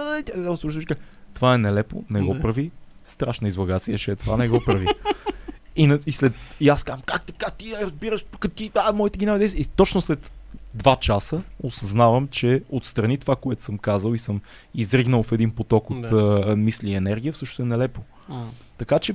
[1.34, 2.70] Това е нелепо, не го прави.
[3.04, 4.86] Страшна излагация ще е това, не го прави.
[5.76, 9.18] И, на, и след, и аз казвам, как така ти разбираш, тук ти, а, моите
[9.18, 10.32] ги няма И точно след
[10.74, 14.40] два часа осъзнавам, че отстрани това, което съм казал и съм
[14.74, 16.42] изригнал в един поток от Да.
[16.46, 18.00] а, мисли и енергия, всъщност е нелепо.
[18.78, 19.14] Така че,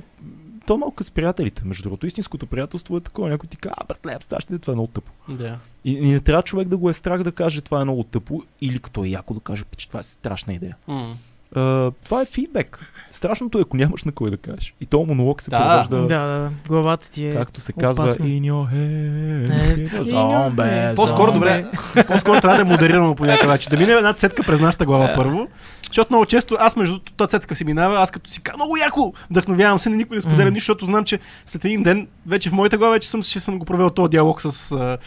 [0.68, 1.62] то е малко с приятелите.
[1.64, 3.28] Между другото, истинското приятелство е такова.
[3.28, 5.12] Някой ти казва, а, братле, сташ това е много тъпо.
[5.28, 5.58] Да.
[5.84, 8.42] И, и не трябва човек да го е страх да каже това е много тъпо,
[8.60, 10.76] или като е яко да каже, че това е страшна идея.
[10.86, 11.16] М.
[11.54, 12.92] А, това е фидбек.
[13.10, 14.74] Страшното е, ако нямаш на кой да кажеш.
[14.80, 15.58] И то монолог се Да.
[15.58, 17.32] провежда, Да, да, главата ти е...
[17.32, 18.24] както се казва, опасно.
[18.24, 19.92] in your Е, head.
[19.92, 20.94] in Зомбе, your head.
[20.94, 21.62] По-скоро, Зомбе.
[21.92, 23.70] добре, по-скоро трябва да е модерирано по някакъв начин.
[23.70, 25.48] Да мине една цетка през нашата глава първо.
[25.86, 28.76] Защото много често, аз между другото, тази цетка си минава, аз като си кажа много
[28.76, 32.50] яко, вдъхновявам се, не никой не споделя нищо, защото знам, че след един ден, вече
[32.50, 34.98] в моята глава вече съм, ще съм го провел този диалог с а,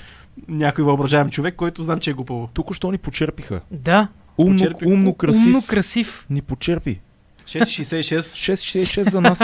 [0.48, 2.50] някой въображаем човек, който знам, че е глупаво.
[2.54, 3.62] Тук що ни почерпиха.
[3.72, 4.08] Да,
[4.38, 4.86] Умно, Почерпи.
[4.86, 5.46] умно красив.
[5.46, 6.26] умно красив.
[6.30, 7.00] Ни почерпи.
[7.52, 8.20] 6,66.
[8.20, 9.42] 6,66 за нас.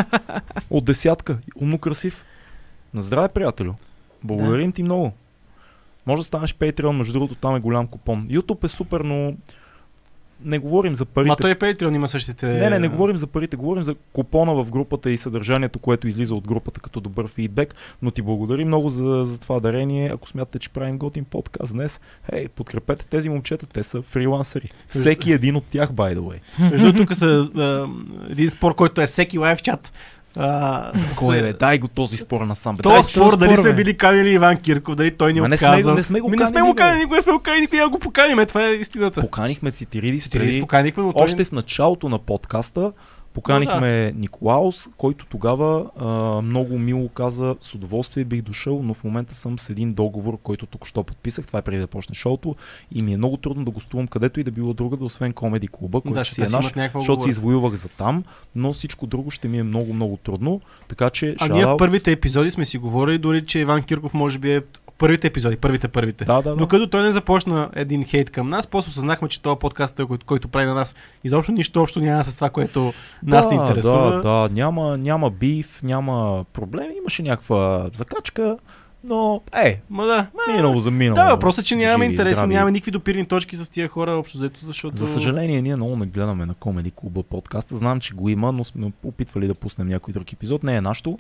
[0.70, 1.38] От десятка.
[1.56, 2.26] Умно красив.
[2.94, 3.74] На здраве, приятелю.
[4.24, 5.14] Благодарим ти много.
[6.06, 8.28] Може да станеш Patreon, между другото там е голям купон.
[8.28, 9.34] YouTube е супер, но
[10.46, 11.30] не говорим за парите.
[11.30, 12.46] Ма той Patreon има същите...
[12.46, 16.36] Не, не, не говорим за парите, говорим за купона в групата и съдържанието, което излиза
[16.36, 20.12] от групата като добър фидбек, но ти благодарим много за, за това дарение.
[20.14, 24.72] Ако смятате, че правим готин подкаст днес, хей, подкрепете тези момчета, те са фрилансери.
[24.88, 26.70] Всеки един от тях, by the way.
[26.72, 27.50] Между тук са
[28.30, 29.92] един спор, който е всеки лайв чат.
[30.40, 31.54] А, Кой бе?
[31.54, 32.76] Дай го този спор на сам.
[32.76, 32.84] Бе.
[32.84, 33.76] Този Дай, спор, дали спор, сме бе.
[33.76, 36.38] били канили Иван Кирков, дали той ни Ма е не сме не сме го Ми
[36.38, 36.78] не сме канили, го бе.
[36.78, 39.22] канили, никога не сме го канили, никога го поканим, това е истината.
[39.22, 40.62] Поканихме Цитириди Стили.
[40.62, 41.24] поканихме, но той...
[41.24, 42.92] Още в началото на подкаста
[43.38, 49.36] поканихме Николаус, който тогава а, много мило каза, с удоволствие бих дошъл, но в момента
[49.36, 52.56] съм с един договор, който току-що подписах, това е преди да почне шоуто.
[52.92, 55.68] И ми е много трудно да гостувам където и да било друга, да освен комеди
[55.68, 58.24] клуба, който да, си е наш, защото си извоювах за там,
[58.56, 62.12] но всичко друго ще ми е много, много трудно, така че А ние в първите
[62.12, 64.62] епизоди сме си говорили дори, че Иван Кирков може би е
[64.98, 66.26] първите епизоди, първите, първите.
[66.26, 66.56] Да, да, да.
[66.56, 70.48] Докато той не започна един хейт към нас, после осъзнахме, че този подкаст, който, който
[70.48, 72.94] прави на нас, изобщо нищо общо няма с това, което
[73.24, 74.12] нас да, ни интересува.
[74.12, 78.58] Да, да, няма, няма биф, няма проблеми, имаше някаква закачка,
[79.04, 81.16] но е, Ма да, ма, минало за минало.
[81.16, 84.60] да, въпросът е, че нямаме интерес, нямаме никакви допирни точки с тия хора, общо взето,
[84.66, 84.98] защото...
[84.98, 87.76] За съжаление, ние много не гледаме на Комеди Клуба подкаста.
[87.76, 90.64] Знам, че го има, но сме опитвали да пуснем някой друг епизод.
[90.64, 91.18] Не е нашето.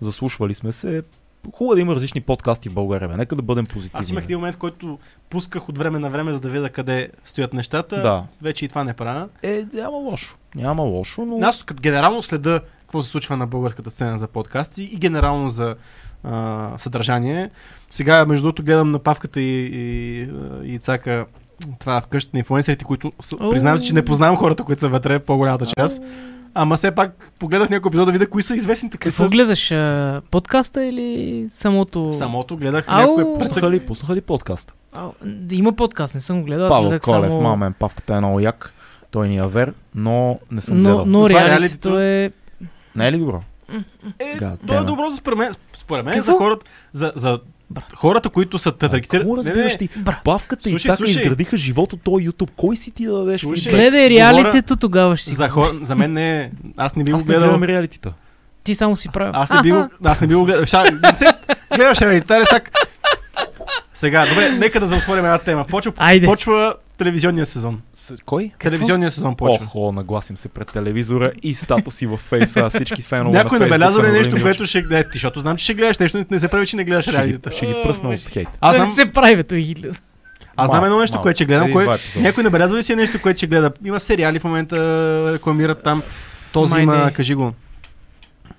[0.00, 1.02] Заслушвали сме се.
[1.54, 3.08] Хубаво е да има различни подкасти в България.
[3.08, 3.16] бе.
[3.16, 4.00] Нека да бъдем позитивни.
[4.00, 4.98] Аз имах един момент, който
[5.30, 8.02] пусках от време на време, за да видя къде стоят нещата.
[8.02, 8.24] Да.
[8.42, 9.28] Вече и това не правя.
[9.42, 10.36] Е, няма лошо.
[10.54, 11.46] Няма лошо, но...
[11.46, 15.76] Аз като генерално следа какво се случва на българската сцена за подкасти и генерално за
[16.24, 17.50] а, съдържание.
[17.90, 20.20] Сега, между другото, гледам на Павката и, и,
[20.64, 21.26] и Ицака
[21.78, 23.12] това вкъщи на инфлуенсерите, които
[23.50, 26.02] признавам че не познавам хората, които са вътре, по-голямата част.
[26.58, 28.98] Ама все пак погледнах някой епизод да видя кои са известните.
[28.98, 29.28] Какво са.
[29.28, 29.70] гледаш?
[29.70, 32.12] а, Подкаста или самото...
[32.14, 33.00] Самото гледах Ау.
[33.00, 34.74] някой Пуснаха ли, пуснаха ли подкаст?
[34.92, 36.68] А, да, има подкаст, не съм го гледал.
[36.68, 37.42] Павел Колев, само...
[37.42, 38.74] мамен, павката е много як.
[39.10, 41.06] Той ни е вер, но не съм Но, гледал.
[41.06, 42.32] но Това е реалитето е...
[42.96, 43.42] Не е ли добро?
[44.18, 47.38] Е, God то е добро за според мен, според мен за хората, за, за
[47.70, 47.84] Брат.
[47.96, 49.24] хората, които са таргетирани.
[49.24, 49.88] Какво разбираш ти?
[49.96, 51.14] Брат, Павката и Цака слушай.
[51.14, 52.50] изградиха живот от този YouTube.
[52.56, 55.34] Кой си ти да дадеш Слушай, гледай говоря реалитето, тогава ще си...
[55.34, 56.50] За, хора, за мен не е.
[56.76, 57.48] Аз не би го Аз не гледал.
[57.48, 58.12] гледам реалитита.
[58.64, 59.32] Ти само си правил.
[59.34, 60.66] Аз не би го, аз не би го гледал.
[60.66, 60.84] Ша,
[61.76, 62.70] гледаш реалитари, сак.
[63.94, 65.64] Сега, добре, нека да затворим една тема.
[65.64, 66.26] Почва, Айде.
[66.26, 67.80] почва телевизионния сезон.
[67.94, 68.14] С...
[68.24, 68.50] Кой?
[68.58, 69.64] Телевизионния сезон почва.
[69.64, 74.12] Охо, нагласим се пред телевизора и статуси във фейса, всички фенове Някой на набелязва ли
[74.12, 75.10] нещо, което ще гледа?
[75.10, 77.52] Ти, защото знам, че ще гледаш нещо, не се прави, че не гледаш реалитета.
[77.52, 78.48] ще ги пръсна от хейт.
[78.60, 79.94] Аз знам, не се прави, той ги гледа.
[80.56, 81.72] аз знам едно нещо, което ще гледам.
[81.72, 81.86] Кое...
[82.16, 83.72] Някой набелязва ли си нещо, което ще гледа?
[83.84, 86.02] Има сериали в момента, рекламират там.
[86.52, 87.52] Този има, кажи го.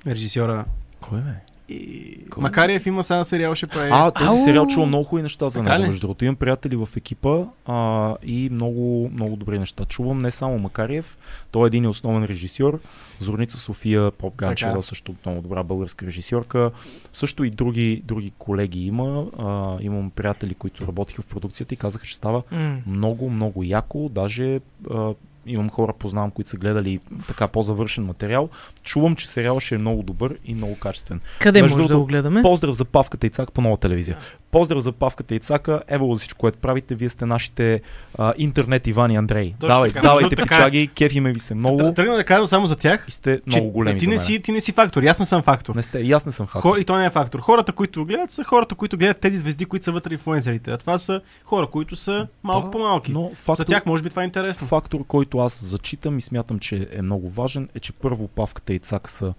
[0.07, 0.65] режисьора.
[1.01, 1.47] Кой бе?
[1.69, 2.18] И...
[2.30, 2.41] Кой?
[2.41, 3.89] Макариев има сега сериал, ще прави.
[3.94, 4.44] А, този Ау!
[4.44, 5.88] сериал чувам много хубави неща за него.
[5.88, 9.85] Между другото, имам приятели в екипа а, и много, много добри неща.
[9.85, 11.18] Чувам не само Макариев,
[11.52, 12.80] той е един основен режисьор.
[13.19, 16.72] Зорница София Попганчева, също много добра българска режисьорка.
[17.14, 19.26] Също и други, други колеги има.
[19.39, 22.77] А, имам приятели, които работиха в продукцията и казаха, че става М.
[22.88, 24.10] много, много яко.
[24.10, 24.60] Даже
[24.91, 25.14] а,
[25.48, 28.49] имам хора, познавам, които са гледали така по-завършен материал.
[28.84, 31.22] Чувам, че сериалът ще е много добър и много качествен.
[31.40, 32.41] Къде Между може да го гледаме?
[32.41, 34.18] Поздрав за Павката и Цак по нова телевизия.
[34.52, 35.82] Поздрав за Павката и Цака.
[35.88, 36.95] Ево за всичко, което правите.
[36.95, 37.82] Вие сте нашите
[38.18, 39.53] а, интернет Ивани Андрей.
[39.60, 40.02] Точно Давай, така.
[40.02, 43.06] давайте така печаги, кефиме ви се много Тръ- Тръгна да кажа само за тях.
[43.07, 45.41] и сте много големи ти за не, си, ти не си фактор, аз не съм
[45.41, 45.76] фактор.
[45.76, 46.61] Не сте, и аз не съм фактор.
[46.61, 47.40] Хор, и то не е фактор.
[47.40, 50.72] Хората, които гледат, са хората, които гледат тези звезди, които са вътре инфлуенсърите.
[50.72, 53.11] А това са хора, които са малко Да, по-малки.
[53.11, 54.68] Но За фактор, тях може би това е интересно.
[54.68, 58.80] фактор, който аз зачитам и смятам, че е много важен, е, че първо Павката и
[58.80, 59.34] Цак са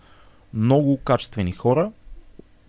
[0.54, 1.90] много качествени хора.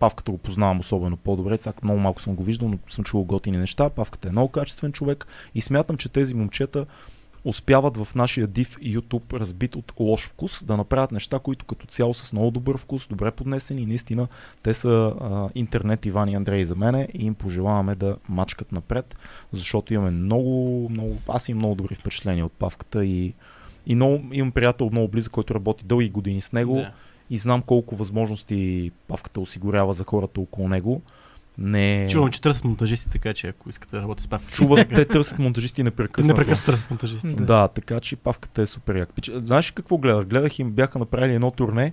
[0.00, 1.58] Павката го познавам особено по-добре.
[1.58, 3.90] Цак много малко съм го виждал, но съм чувал готини неща.
[3.90, 6.86] Павката е много качествен човек и смятам, че тези момчета
[7.44, 12.14] успяват в нашия див YouTube, разбит от лош вкус, да направят неща, които като цяло
[12.14, 14.28] са с много добър вкус, добре поднесени и наистина
[14.62, 19.16] те са а, интернет Иван и Андрей за мене и им пожелаваме да мачкат напред,
[19.52, 23.34] защото имаме много, много, аз имам много добри впечатления от Павката и,
[23.86, 26.92] и много, имам приятел много близък, който работи дълги години с него Да.
[27.30, 31.02] И знам колко възможности Павката осигурява за хората около него.
[31.58, 32.08] Не...
[32.10, 34.52] Чувам, че търсят монтажисти, така че ако искате да работите с папка.
[34.52, 36.40] Чуват, те търсят монтажисти непрекъснато.
[36.40, 37.34] Непрекъснато търсят монтажисти.
[37.34, 37.44] Да.
[37.44, 39.10] Да, така че павката е супер як.
[39.34, 40.26] Знаеш какво гледах?
[40.26, 41.92] Гледах им, бяха направили едно турне.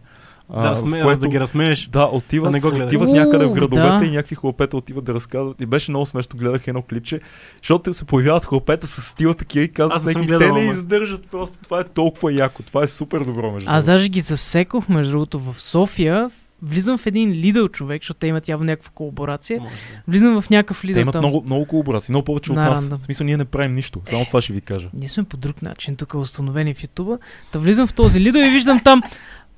[0.50, 1.88] Да, разсме, което- да ги разсмееш.
[1.88, 2.88] Да, отиват, Да не го гледах.
[2.88, 4.06] отиват някъде в градовете да.
[4.06, 5.62] и някакви хлопета отиват да разказват.
[5.62, 7.20] И беше много смешно, гледах едно клипче,
[7.58, 10.62] защото се появяват хлопета с стила такива и Аз казват, не съм някакви, гледал, те
[10.62, 11.58] не издържат просто.
[11.64, 12.64] Това е толкова яко.
[12.64, 16.30] Това е супер добро, между Аз даже ги засекох, между другото, в София.
[16.62, 19.60] Влизам в един Lidl човек, защото те имат явно някаква колаборация.
[19.60, 19.74] Може.
[20.08, 21.20] Влизам в някакъв Lidl Те имат там.
[21.22, 22.82] много, много колаборации, много повече от На нас.
[22.82, 23.00] рандъм.
[23.00, 24.02] В смисъл, ние не правим нищо.
[24.06, 24.90] Само това ще ви кажа.
[24.94, 27.18] Ние сме по друг начин, тук е установени в Ютуба.
[27.54, 29.02] Да влизам в този Lidl и виждам там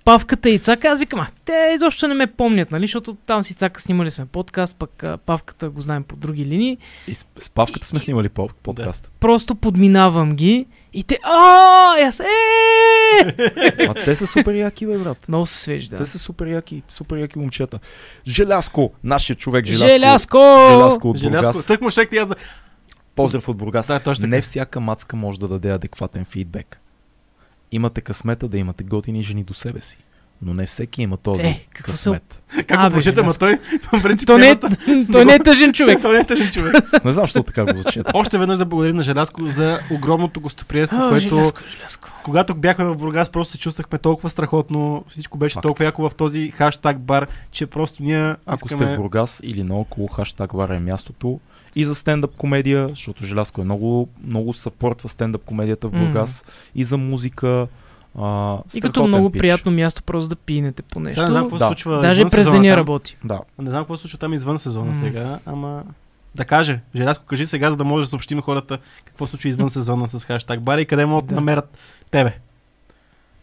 [0.09, 0.87] Павката и Цака.
[0.87, 2.83] Аз викам, а, те изобщо не ме помнят, нали?
[2.83, 6.77] Защото там си Цака снимали сме подкаст, пък а, Павката го знаем по други линии.
[7.07, 9.11] И с, с Павката сме снимали по- подкаст.
[9.19, 12.25] Просто подминавам ги и те, а, и аз, е!
[13.87, 15.27] А те са супер яки, бе, брат.
[15.27, 16.05] Много се свежи, Те да.
[16.05, 17.79] са супер яки, супер яки момчета.
[18.27, 19.87] Желязко, нашия човек Желязко.
[19.87, 20.37] Желязко!
[20.71, 21.51] Желязко от Желязко.
[21.51, 21.65] Бургас.
[21.65, 22.35] Тък му щек ти аз да...
[23.15, 23.87] Поздрав от Бургас.
[23.87, 26.81] Да, точно Не всяка мацка може да даде адекватен фидбек.
[27.71, 29.97] Имате късмета да имате готини жени до себе си.
[30.41, 32.41] Но не всеки има този Е, какво се- късмет.
[32.57, 33.39] Как А, го бе, прочета, ма Желязко.
[33.39, 33.59] той
[33.93, 34.77] в принцип Той не, е, темата-
[35.11, 36.01] той не е тъжен човек.
[36.01, 36.73] Той не е тъжен човек.
[37.05, 38.11] Не знам, защо така го зачета.
[38.13, 42.09] Още веднъж да благодарим на Желязко за огромното гостоприемство, което Желязко, Желязко.
[42.23, 45.03] когато бяхме в Бургас, просто се чувствахме толкова страхотно.
[45.07, 45.63] Всичко беше Факт.
[45.63, 48.85] толкова яко в този хаштаг бар, че просто ние Ако искаме...
[48.85, 51.39] сте в Бургас или наоколо, хаштаг Вара е мястото.
[51.75, 55.91] И за стендъп комедия, защото Желязко е много, много съпортва стендъп комедията в.
[55.91, 56.45] Бургас.
[56.75, 57.67] И за музика.
[58.19, 59.39] А, И като много пич.
[59.39, 61.13] приятно място просто да пинете по нещо.
[61.13, 61.67] Сега не знам какво се Да.
[61.67, 63.17] случва Даже през деня работи.
[63.23, 63.39] Да.
[63.59, 64.95] Не знам какво се случва там извън сезона М.
[64.95, 65.83] сега, ама
[66.35, 66.79] да каже.
[66.95, 70.23] Желязко, кажи сега, за да може да съобщим хората какво се случва извън сезона с
[70.23, 71.35] хаштаг бар и къде могат да Да.
[71.35, 71.77] намерят
[72.11, 72.37] тебе.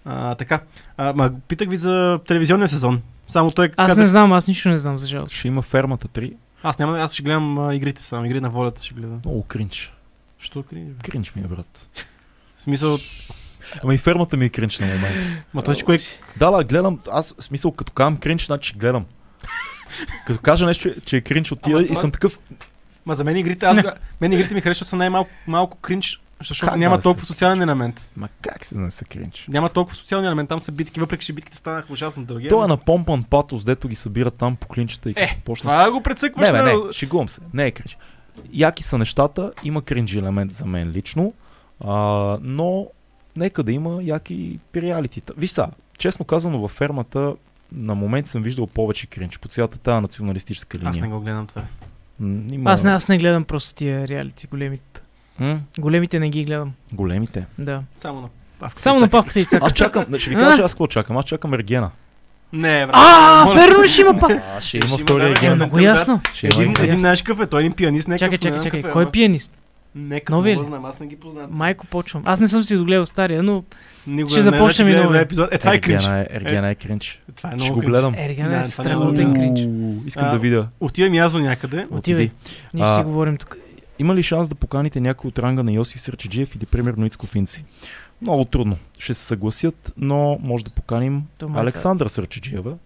[0.05, 0.61] А, така.
[0.97, 3.03] А, ма, питах ви за телевизионния сезон.
[3.29, 4.01] Само той Аз каза...
[4.01, 5.35] не знам, аз нищо не знам за жалост.
[5.35, 6.33] Ще има фермата 3.
[6.67, 9.21] Аз няма, аз ще гледам а, игрите само, игри на волята ще гледам.
[9.25, 9.93] Много кринч.
[10.39, 10.89] Що кринж?
[10.89, 11.11] бе?
[11.11, 11.87] Кринч ми е, брат.
[12.57, 12.99] В смисъл,
[13.83, 15.45] Ама и фермата ми е кринч на момент.
[15.55, 15.99] ма той кое...
[16.37, 17.01] Да, да, гледам.
[17.13, 19.05] Аз, в смисъл, като казвам кринч, значи ще гледам.
[20.27, 22.39] Като кажа нещо, че е кринч отива и това- съм такъв.
[23.07, 23.79] Ма за мен игрите, аз,
[24.21, 27.63] мен игрите ми харесват, са най-малко малко кринч, защото Как няма да толкова са социален
[27.63, 28.09] елемент.
[28.17, 29.47] Ма как се не са кринч?
[29.49, 32.49] Няма толкова социален елемент, там са битки, въпреки че битките станаха ужасно дълги.
[32.49, 35.71] Той е на помпан патос, дето ги събират там по клинчета и Е, почна.
[35.71, 37.41] Това го прецъкваш Не, бе, не, шегувам се.
[37.55, 37.99] Не е кринч.
[38.53, 41.33] Яки са нещата, има кринж елемент за мен лично,
[41.85, 42.87] а, но
[43.37, 45.33] нека да има яки реалитита.
[45.37, 45.69] Виж са,
[45.99, 47.35] честно казано във фермата
[47.73, 50.91] на момент съм виждал повече кринч по цялата тази националистическа линия.
[50.91, 51.63] Аз не го гледам това.
[52.51, 52.71] Има...
[52.71, 55.03] Аз не, аз не гледам просто тия реалити, големите.
[55.41, 56.73] М, Големите не ги гледам.
[56.93, 57.47] големите.
[57.59, 57.83] Да.
[57.99, 58.29] Само на
[58.61, 58.81] павка.
[58.81, 59.67] Само на папката и цака.
[59.67, 61.17] Аз чакам, ще ви кажа аз какво чакам.
[61.17, 61.91] Аз чакам Ергена.
[62.53, 62.95] Не, брат.
[62.95, 64.31] А, верно ли ще има пак?
[64.31, 65.29] А, ще има Е, Ергена.
[65.29, 65.55] Ерген.
[65.55, 66.21] много ясно.
[66.35, 68.65] Ще има Един, един знаеш какъв е, той е един пианист, не Чакай, чакай, не
[68.65, 68.81] чакай.
[68.81, 69.53] е, Кой е пианист?
[69.95, 71.51] Не какъв, Новия не знам, аз не ги познавам.
[71.53, 72.23] Майко почвам.
[72.27, 73.65] Аз не съм си догледал стария, но
[74.07, 75.21] Никога ще не, започнем значи и новия.
[75.21, 75.49] епизод.
[75.53, 76.03] Е, това е кринч.
[76.03, 77.23] Ергена е, Ергена е кринч.
[77.37, 78.15] Това е Ще го гледам.
[78.15, 79.61] Ергена е страхотен кринч.
[80.07, 80.69] Искам да видя.
[80.81, 81.87] Отивам и аз до някъде.
[81.91, 82.31] Отивай.
[82.75, 83.57] Ние ще си говорим тук.
[83.99, 87.65] Има ли шанс да поканите някой от ранга на Йосиф Сърчеджиев или примерно Ицко Финци?
[88.23, 88.77] Много трудно.
[88.99, 92.77] Ще се съгласят, но може да поканим е Александра Сърчеджиева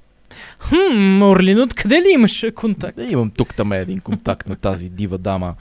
[0.58, 2.96] Хм, Орлин, откъде ли имаш контакт?
[2.96, 5.54] Да, имам тук там един контакт на тази дива дама,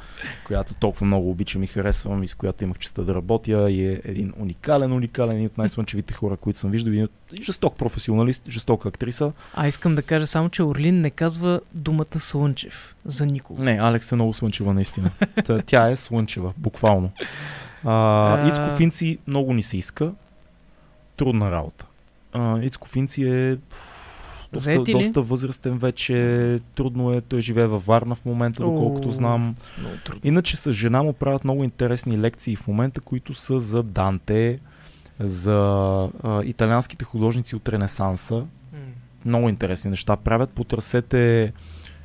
[0.48, 4.02] която толкова много обичам и харесвам и с която имах честа да работя и е
[4.04, 7.08] един уникален, уникален, един от най-слънчевите хора, които съм виждал и
[7.42, 9.32] жесток професионалист, жестока актриса.
[9.54, 13.64] А искам да кажа само, че Орлин не казва думата Слънчев за никого.
[13.64, 15.12] Не, Алекс е много слънчева наистина.
[15.66, 17.12] Тя е слънчева, буквално.
[17.84, 18.48] А.
[18.48, 20.12] Ицко Финци много ни се иска.
[21.18, 21.86] Трудна работа.
[22.34, 23.58] А, Ицко Финци е
[24.54, 26.60] доста, Заети доста възрастен вече.
[26.76, 27.22] Трудно е.
[27.22, 29.56] Той живее във Варна в момента, доколкото знам.
[30.24, 34.60] Иначе с жена му правят много интересни лекции в момента, които са за Данте,
[35.20, 35.58] за
[36.24, 38.36] а, италианските художници от Ренесанса.
[38.36, 38.46] М.
[39.26, 40.50] Много интересни неща правят.
[40.50, 41.54] Потърсете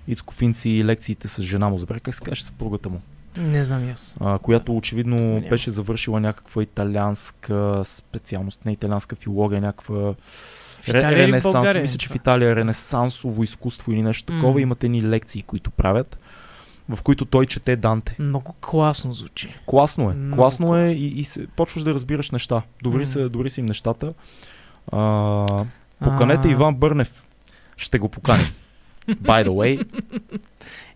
[0.08, 1.78] Ицко Финци и лекциите с жена му.
[1.78, 3.00] Забравя как се каже съпругата му,
[3.36, 4.16] Не знам аз.
[4.20, 5.48] а, която очевидно Няма.
[5.48, 10.14] беше завършила някаква италианска специалност, не италианска филология, някаква
[10.84, 11.82] В Италия в България?
[11.82, 14.52] Мисля, че в Италия е ренесансово изкуство или нещо такова.
[14.52, 14.60] М.
[14.60, 16.18] Имате ни лекции, които правят,
[16.88, 18.16] в които той чете Данте.
[18.18, 19.54] Много класно звучи.
[19.66, 20.14] Класно е.
[20.14, 22.62] Много класно е и, и се, почваш да разбираш неща.
[22.82, 23.06] Добри, М.
[23.06, 24.14] са, добри са им нещата.
[24.92, 25.64] А,
[26.02, 27.24] поканете А, Иван Бърнев.
[27.76, 28.46] Ще го поканим.
[29.08, 29.86] By the way,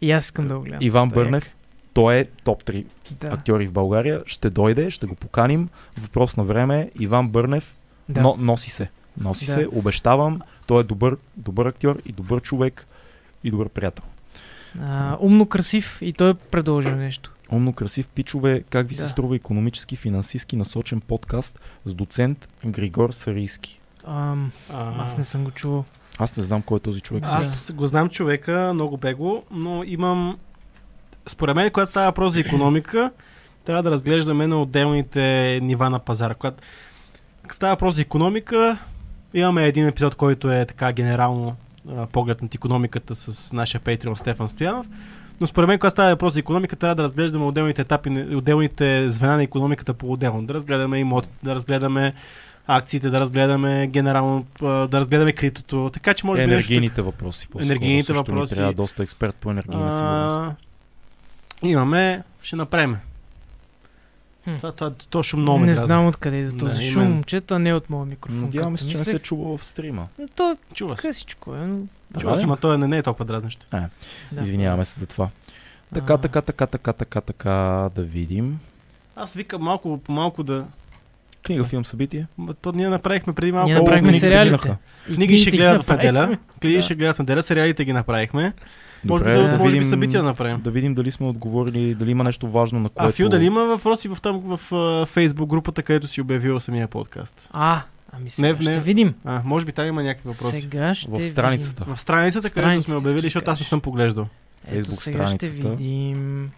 [0.00, 0.78] И аз искам да го гледам.
[0.82, 1.56] Иван Той е Бърнев,
[1.94, 2.86] той е топ 3 як.
[3.20, 3.28] Да.
[3.28, 4.22] актьори в България.
[4.26, 5.68] Ще дойде, ще го поканим.
[5.98, 6.90] Въпрос на време.
[7.00, 7.72] Иван Бърнев
[8.08, 8.20] Да.
[8.20, 8.90] но, носи се.
[9.20, 9.52] Носи Да.
[9.52, 10.40] се, обещавам.
[10.66, 12.86] Той е добър, добър актьор и добър човек
[13.44, 14.04] и добър приятел.
[14.80, 17.32] А, умно красив и той е предложил нещо.
[17.50, 19.08] Умно, красив пичове, как ви се Да.
[19.08, 23.80] струва економически, финансистски насочен подкаст с доцент Григор Сарийски.
[24.06, 25.84] Ам, А, аз не съм го чувал.
[26.18, 27.22] Аз не знам кой е този човек.
[27.22, 27.28] Да.
[27.28, 27.46] също.
[27.46, 30.38] Аз го знам човека, много бего, но имам...
[31.26, 33.10] Според мен, когато става въпрос за економика,
[33.64, 35.20] трябва да разглеждаме на отделните
[35.62, 36.34] нива на пазара.
[36.34, 36.62] Когато
[37.52, 38.78] става въпрос за економика,
[39.34, 41.56] имаме един епизод, който е така генерално
[41.96, 44.86] а, поглед над економиката с нашия Patreon Стефан Стоянов.
[45.40, 49.36] Но според мен, когато става въпрос за економика, трябва да разглеждаме отделните етапи, отделните звена
[49.36, 50.42] на економиката по-отделно.
[50.42, 52.14] Да разгледаме имотите, да разгледаме
[52.66, 55.90] акциите, да разгледаме генерално, да разгледаме криптото.
[55.92, 57.48] Така че може би нещо Енергийните въпроси.
[57.60, 58.54] Енергийните въпроси.
[58.54, 60.64] Ни трябва доста експерт по енергийна сигурност.
[61.62, 62.96] имаме, ще направим.
[64.56, 65.86] Това, това, то шум много не дразни.
[65.86, 67.12] знам откъде е Да, този и шум, мен.
[67.12, 68.40] момчета, не е от моя микрофон.
[68.40, 69.22] Надявам се, че не се мислех.
[69.22, 70.06] чува в стрима.
[70.18, 71.08] Но То е Чува се.
[71.08, 71.78] късичко, е, но...
[72.20, 72.46] Чува се, ли?
[72.46, 73.66] ма то не, не е толкова дразнещо.
[73.72, 73.88] Да.
[74.40, 75.28] Извиняваме се за това.
[75.94, 77.50] Така, А, така, така, така, така, така,
[77.94, 78.58] да видим.
[79.16, 80.64] Аз викам малко по малко да...
[81.42, 82.26] Книга, филм, събитие.
[82.62, 83.66] То ние направихме преди малко.
[83.66, 84.76] Ние направихме сериалите.
[85.06, 86.38] Книги ще гледат в неделя.
[86.60, 86.82] Книги Да.
[86.82, 88.52] ще гледат в неделя, сериалите ги направихме.
[89.04, 90.60] Може, би да, да може би видим- събития да направим.
[90.60, 93.08] Да видим дали сме отговорили, дали има нещо важно на което...
[93.08, 96.88] А Фил, дали има въпроси в, там, в uh, фейсбук групата, където си обявил самия
[96.88, 97.48] подкаст?
[97.52, 97.80] А,
[98.12, 98.80] ами сега Не, ще не.
[98.80, 99.14] видим.
[99.24, 100.60] А, може би там има някакви въпроси.
[100.60, 101.84] Сега ще В страницата.
[101.86, 104.26] В страницата, В където сме страницата обявили, ще защото аз не съм поглеждал.
[104.64, 104.78] Видим.
[104.78, 105.68] Ето Фейсбук сега ще страницата.
[105.70, 106.50] видим.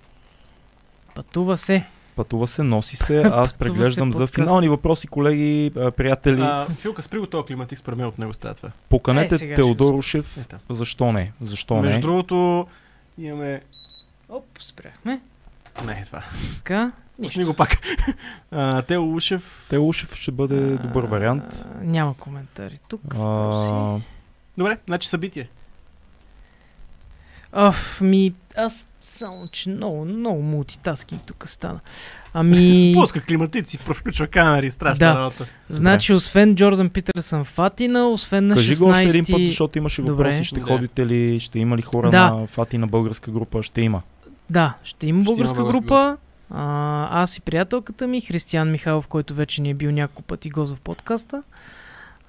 [1.14, 1.84] Пътува се.
[2.20, 3.22] Пътува се, носи се.
[3.32, 6.40] Аз преглеждам се за финални въпроси, колеги, а, приятели.
[6.42, 8.70] А, Филка, спри го този климатик, според мен от него става това.
[8.88, 10.38] Поканете Е, Теодор го Ушев.
[10.40, 10.56] Ето.
[10.70, 11.32] Защо не?
[11.40, 12.02] Защо Между не?
[12.02, 12.66] другото,
[13.18, 13.62] имаме...
[14.28, 15.20] Оп, спряхме.
[15.86, 16.22] Не, е това.
[16.56, 16.92] Така.
[17.22, 17.78] Пусни го пак.
[18.50, 19.66] А, Тео Ушев.
[19.70, 21.44] Тео Ушев ще бъде добър вариант.
[21.64, 23.00] А, Няма коментари тук.
[23.18, 23.96] А,
[24.58, 25.48] Добре, значи събитие.
[27.52, 31.80] Оф, ми, аз само, че много, много мултитаскинг тук стана.
[32.34, 35.14] Ами, Пуска климатици, включва камери, страшна Да.
[35.14, 35.46] работа.
[35.68, 38.78] значи, освен Джордан Питърсън Фатина, освен на Кажи 16...
[38.78, 40.24] го още един път, защото имаше Добре.
[40.24, 40.44] въпроси.
[40.44, 40.72] Ще Добре.
[40.72, 41.40] ходите ли?
[41.40, 42.30] Ще има ли хора Да.
[42.30, 43.62] на Фати на българска група?
[43.62, 44.02] Ще има.
[44.50, 46.16] Да, ще има Ще има българска българска група.
[46.50, 50.74] А, аз и приятелката ми, Християн Михайлов, който вече ни е бил няколко пъти гост
[50.74, 51.42] в подкаста.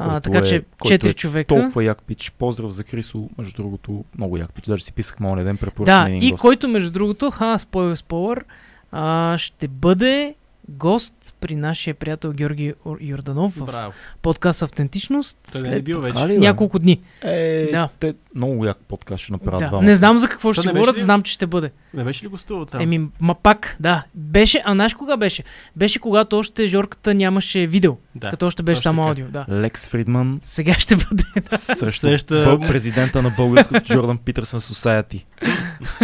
[0.03, 1.47] А, така е- че четири е човека.
[1.47, 2.31] Толкова як пич.
[2.31, 4.65] Поздрав за Крисо, между другото, много як пич.
[4.65, 6.41] Даже си писах моля ден, препоръчам Да, и гост.
[6.41, 8.45] който между другото, ха, спойлер, спойлер,
[8.91, 10.35] а, ще бъде
[10.71, 13.93] гост при нашия приятел Георги Ор- Йорданов в Браво.
[14.21, 16.17] подкаст Автентичност Той не е след бил вече.
[16.17, 16.39] А ли, бе?
[16.39, 17.01] няколко дни.
[17.21, 17.89] Е, Да.
[17.99, 19.81] те много як подкаст ще направят Да.
[19.81, 21.71] Не знам за какво То ще говорят, ли- знам, че ще бъде.
[21.93, 22.81] Не беше ли гостувал там?
[22.81, 24.03] Еми, ма пак, да.
[24.15, 25.43] Беше, а знаеш кога беше?
[25.75, 28.29] Беше когато още Жорката нямаше видео, да.
[28.29, 29.09] като още беше точно само така.
[29.09, 29.45] аудио, да.
[29.51, 31.23] Лекс Фридман Сега ще бъде.
[31.49, 35.23] срещу Среща- президента на българското Джордан Питърсън Society.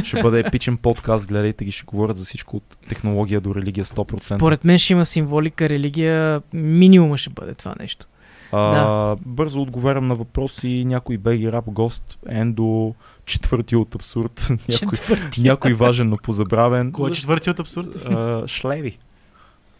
[0.03, 4.35] Ще бъде епичен подкаст, гледайте ги, ще говорят за всичко от технология до религия 100%.
[4.35, 8.05] Според мен ще има символика, религия, минимума ще бъде това нещо.
[8.51, 10.83] А, Бързо отговарям на въпроси.
[10.85, 14.47] Някой беги рап гост, Ендо, четвърти от абсурд.
[14.69, 16.91] някой, някой важен, но позабравен.
[16.91, 18.05] Кой е четвърти от абсурд?
[18.05, 18.97] А, шлеви.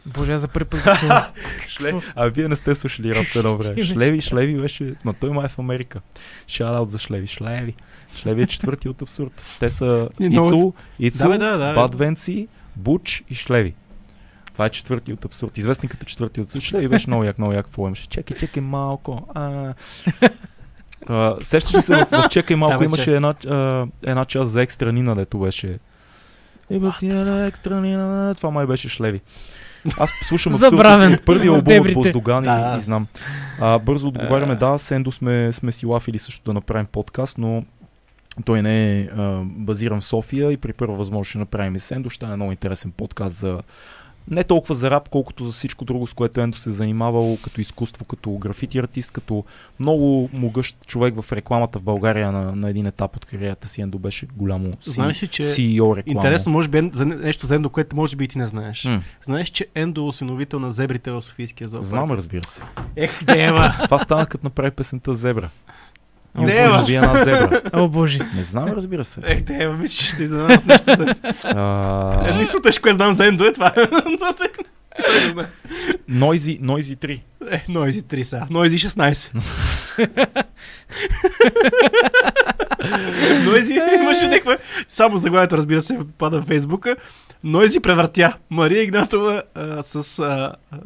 [0.06, 0.68] Боже, за първи.
[2.16, 3.84] А вие не сте слушали рап едно време.
[3.86, 4.96] Шлеви, Шлеви беше...
[5.04, 6.02] Ма той май е в Америка.
[6.48, 7.28] Шаут за Шлеви.
[7.28, 7.76] Шлеви.
[8.16, 9.44] Шлеви е четвърти от абсурд.
[9.60, 11.74] Те са Ицу, Ицу, Да, бе, да, да.
[11.74, 13.74] Бад Венци, Буч и Шлеви.
[14.58, 15.58] Това е четвърти от абсурд.
[15.58, 16.64] Известен като четвърти от абсурд.
[16.64, 18.08] Шлеви беше много як, много як имаше.
[18.08, 19.28] Чекай, чекай малко.
[19.36, 19.74] А...
[21.10, 24.62] А, сещаш ли се, в, в Чекай малко Да, имаше една, а, една част за
[24.62, 25.80] екстранина, дето беше.
[26.70, 28.36] Има си една екстранина.
[28.36, 29.22] Това май беше Шлеви.
[30.00, 30.54] Аз слушам
[31.14, 31.94] от първия албум от.
[31.94, 32.74] Боздоган Да.
[32.76, 33.08] и, и знам.
[33.60, 34.56] А, бързо отговаряме, А.
[34.56, 37.64] да, с Ендо сме, сме си лафили също да направим подкаст, но
[38.46, 41.92] той не е а, базиран в София и при първа възможност ще направим и с
[41.92, 42.10] Ендо.
[42.10, 43.62] Ще е много интересен подкаст за
[44.32, 47.62] не толкова за рап, колкото за всичко друго, с което Ендо се е занимавал като
[47.62, 49.44] изкуство, като графити артист, като
[49.80, 53.82] много могъщ човек в рекламата в България на, на един етап от кариерата си.
[53.82, 56.18] Ендо беше голямо си, Знаеш ли, че CEO реклама.
[56.18, 58.84] Интересно, може би за не- нещо за Ендо, което може би и ти не знаеш.
[58.86, 61.90] М, Знаеш, че Ендо е осиновител на зебрите в Софийския зоопарк?
[61.90, 62.62] Знам, разбира се.
[62.96, 63.76] Ех, дева!
[63.84, 65.50] Това стана като направи песента Зебра.
[66.36, 66.68] Не, бе.
[66.68, 67.62] освободи една зебра.
[67.74, 68.20] О, боже.
[68.36, 69.22] Не знам, разбира се.
[69.26, 71.16] Ех, дева, мисля, че ще изненада с нещо за...
[71.44, 73.74] А, Единствено тежко, което знам за Ендо е това.
[76.10, 77.22] Noisy 3.
[77.52, 78.48] Е, Noisy 3 са.
[78.52, 79.42] Noisy 16.
[83.46, 84.58] Noisy имаше някаква...
[84.92, 86.96] Само заглавието, разбира се, пада в Фейсбука.
[87.46, 88.34] Noisy превъртя.
[88.50, 90.20] Мария Игнатова а, с...
[90.20, 90.78] А, а,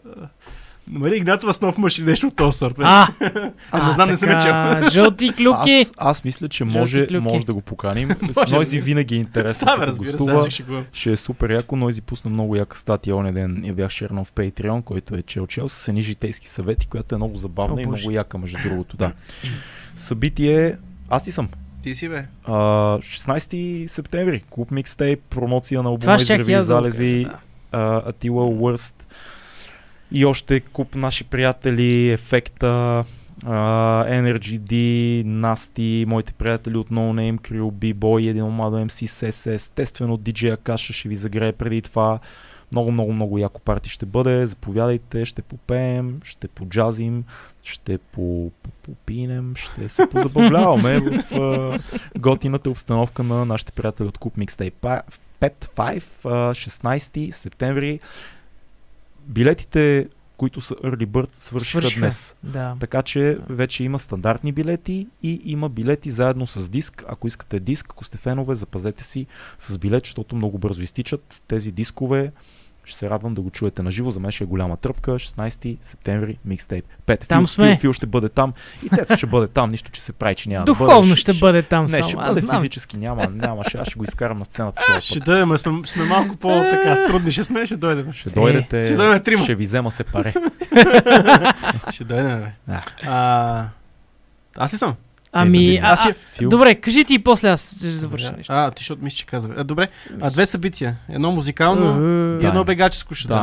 [0.91, 2.75] Мария Игнатова с нов мъж или нещо от този сорт.
[2.79, 3.07] А,
[3.71, 5.81] Аз не знам, не съм така, Жълти клюки.
[5.81, 8.09] Аз, аз мисля, че може, може да го поканим.
[8.31, 8.79] С се.
[8.79, 10.33] винаги е интересно, Да, разбира се, гостува.
[10.33, 10.63] аз се.
[10.93, 11.75] Ще е супер яко.
[11.75, 13.61] Noisy пусна много яка статия оня ден.
[13.65, 17.17] Я бях шернал в Patreon, който е чел чел с едни житейски съвети, която е
[17.17, 18.97] много забавна О, и много яка, между другото.
[18.97, 19.13] Да.
[19.95, 20.77] Събитие...
[21.09, 21.49] Аз ти съм.
[21.83, 22.25] Ти си, бе.
[22.43, 24.43] А, 16 септември.
[24.49, 27.23] Клуб Микстейп, промоция на щях и да залези.
[27.27, 27.37] кажа,
[27.71, 29.07] а, Атила Уърст
[30.11, 33.05] и още куп наши приятели, Ефекта,
[33.45, 39.53] а, Energy D, Насти, моите приятели от No Name, Crew, B-Boy, един младо MC, SS,
[39.53, 42.19] естествено DJ Акаша ще ви загрее преди това.
[42.71, 44.45] Много, много, много яко парти ще бъде.
[44.45, 47.23] Заповядайте, ще попеем, ще поджазим,
[47.63, 51.79] ще по, по, попинем, ще се позабавляваме в а,
[52.19, 55.01] готината обстановка на нашите приятели от Куп Mixtape
[55.41, 57.99] 5, 5, а, 16 септември.
[59.31, 61.99] Билетите, които са Early Bird, свършиха, Свършиха.
[61.99, 62.35] днес.
[62.43, 62.75] Да.
[62.79, 67.03] Така че вече има стандартни билети и има билети заедно с диск.
[67.07, 69.27] Ако искате диск, ако сте фенове, запазете си
[69.57, 72.31] с билет, защото много бързо изтичат тези дискове.
[72.83, 74.11] Ще се радвам да го чуете на живо.
[74.11, 75.11] За мен ще е голяма тръпка.
[75.11, 76.85] 16 септември микстейп.
[77.05, 77.25] Пет.
[77.27, 77.67] Там Фил, сме.
[77.67, 78.53] Фил, Фил ще бъде там.
[78.83, 79.69] И Цецо ще бъде там.
[79.69, 81.15] Нищо, че се прави, че няма да Духовно бъде.
[81.15, 82.03] ще бъде там Не, само.
[82.03, 82.57] ще бъде знам.
[82.57, 82.97] физически.
[82.97, 83.63] Няма, няма.
[83.63, 85.25] Ще, аз ще го изкарам на сцената този Ще път.
[85.25, 88.13] дойдем, сме, сме малко по-така трудни, ще сме, ще дойдем.
[88.13, 88.85] Ще дойдете.
[88.85, 89.43] Ще дойдем трима.
[89.43, 90.33] Ще ви взема се паре.
[91.91, 92.51] Ще дойдем, бе.
[92.67, 92.81] Да.
[93.03, 93.67] А,
[94.57, 94.95] аз ли съм?
[95.33, 96.49] Ами, а, а, Фил.
[96.49, 98.53] добре, кажи ти и после аз ще завърша нещо.
[98.53, 99.51] А, ти защото мисля, че казах.
[99.57, 99.87] А, добре,
[100.21, 100.95] а, две събития.
[101.09, 101.89] Едно музикално
[102.39, 103.39] Е, и едно бегаческо ще дам.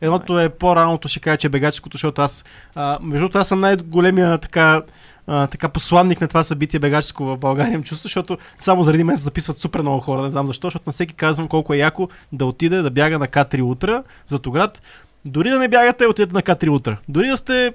[0.00, 2.44] Едното е по-раното, ще кажа, че е бегаческото, защото аз,
[2.74, 4.82] а, между другото, аз съм най-големия така,
[5.26, 9.16] а, така посланник на това събитие бегаческо в България, имам чувство, защото само заради мен
[9.16, 12.08] се записват супер много хора, не знам защо, защото на всеки казвам колко е яко
[12.32, 14.82] да отиде да бяга на К3 утра, Златоград.
[15.24, 16.96] Дори да не бягате, отидете на К3 утра.
[17.08, 17.72] Дори да сте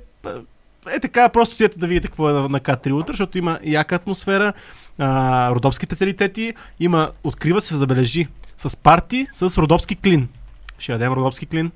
[0.89, 3.95] е така, просто отидете да видите какво е на, на К3 утра, защото има яка
[3.95, 4.53] атмосфера,
[4.97, 10.27] а, родопски специалитети, има, открива се, забележи, с парти, с родопски клин.
[10.79, 11.71] Ще ядем родопски клин.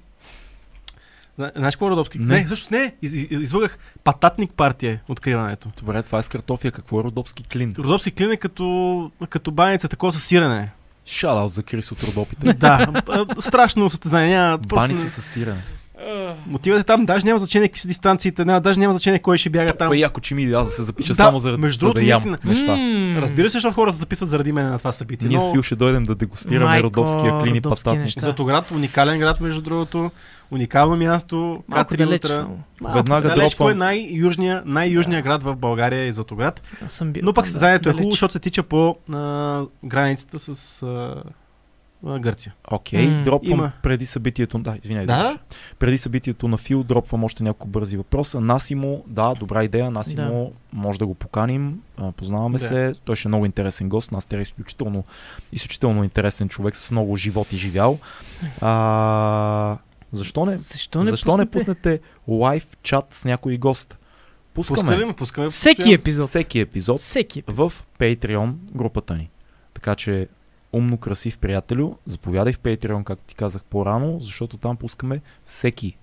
[1.37, 2.19] Зна- Знаеш какво е родопски?
[2.19, 2.25] Не.
[2.25, 2.95] Не, не всъщност не.
[3.01, 3.77] Из, из, излъгах.
[4.03, 5.69] Пататник партия е откриването.
[5.77, 6.71] Добре, това е с картофия.
[6.71, 7.75] Какво е родопски клин?
[7.79, 10.71] Родопски клин е като, като баница, такова с сирене.
[11.05, 12.53] Шадаут за Крис от родопите.
[12.53, 12.87] да,
[13.39, 14.37] страшно състезание.
[14.37, 15.61] Няма, Баници не- с сирене.
[16.53, 19.73] Отивате там, даже няма значение какви са дистанциите, няма, даже няма значение кой ще бяга
[19.73, 19.85] там.
[19.85, 21.93] Това е яко, че ми аз да се запиша Да, само заради между за да
[21.93, 22.53] другото, ям наистина.
[22.53, 23.21] неща.
[23.21, 25.27] Разбира се, защото хора се записват заради мен на това събитие.
[25.27, 25.43] Ние но...
[25.43, 28.05] с Фил ще дойдем да дегустираме Майко, родопския клин и родопски пататник.
[28.05, 28.21] неща.
[28.21, 30.11] Златоград, уникален град, между другото.
[30.51, 31.63] Уникално място.
[31.67, 32.47] Малко К3 далеч утра.
[32.81, 36.13] Малко Веднага далеч, кой е най-южния, най-южния град в България е
[36.87, 37.21] съм бил.
[37.25, 41.15] Но пък там, състезанието е хубаво, защото се тича по а, границата с а,
[42.03, 42.53] Гърция.
[42.67, 43.23] Окей, М.
[43.23, 43.71] дропвам Има.
[43.83, 44.59] преди събитието.
[44.59, 45.05] Да, извиняй.
[45.05, 45.17] Да?
[45.17, 45.37] да.
[45.79, 48.39] Преди събитието на Фил дропвам още няколко бързи въпроса.
[48.39, 49.91] Насимо, да, добра идея.
[49.91, 51.81] Насимо, може да го поканим.
[52.15, 52.65] Познаваме Да.
[52.65, 52.93] се.
[53.05, 54.11] Той ще е много интересен гост.
[54.11, 55.03] Настер е изключително,
[55.51, 57.99] изключително интересен човек с много живот и живял.
[58.61, 59.77] А,
[60.11, 60.55] защо не?
[60.55, 61.51] Защо не, защо не пуснете?
[61.59, 63.97] пуснете лайв чат с някой гост?
[64.53, 65.49] Пускаме Пускаме, ме, пускаме.
[65.49, 66.27] Всеки епизод.
[66.27, 67.57] всеки епизод Всеки епизод.
[67.71, 69.29] в Patreon групата ни.
[69.73, 70.27] Така че
[70.73, 75.97] умно красив приятелю, заповядай в Patreon, както ти казах по-рано, защото там пускаме всеки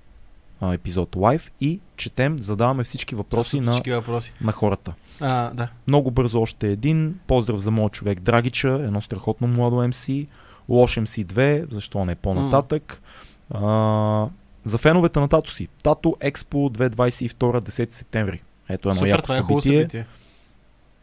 [0.60, 4.32] а, епизод лайв и четем, задаваме всички въпроси на, Всички въпроси.
[4.40, 4.94] на хората.
[5.20, 5.68] А, да.
[5.86, 7.18] Много бързо още един.
[7.26, 10.26] Поздрав за моят човек Драгича, едно страхотно младо MC.
[10.68, 13.02] Лош MC2, защо не по-нататък.
[13.51, 14.28] А,
[14.64, 15.68] за феновете на Тато си.
[15.82, 18.42] Тато Експо 2022, 10 септември.
[18.68, 19.78] Ето едно Супер, яко това е събитие.
[19.78, 20.06] събитие.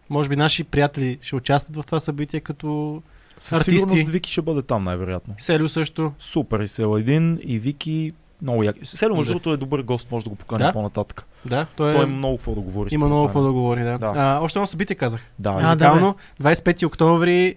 [0.10, 3.02] Може би наши приятели ще участват в това събитие, като
[3.40, 3.72] Със Артисти.
[3.74, 5.34] сигурност Вики ще бъде там най-вероятно.
[5.38, 6.14] Селю също.
[6.20, 8.12] Супер и Селадин и Вики.
[8.42, 8.86] Много яки.
[8.86, 10.74] Село, между другото, е добър гост, може да го покани Да.
[10.74, 11.26] по-нататък.
[11.46, 12.90] Да, той, Той е, много какво да говори.
[12.92, 13.84] има много какво да говори.
[13.84, 13.98] Да.
[13.98, 14.14] Да.
[14.16, 15.22] А, още едно събитие казах.
[15.40, 17.56] Да, А, да, Музикално, 25 октомври,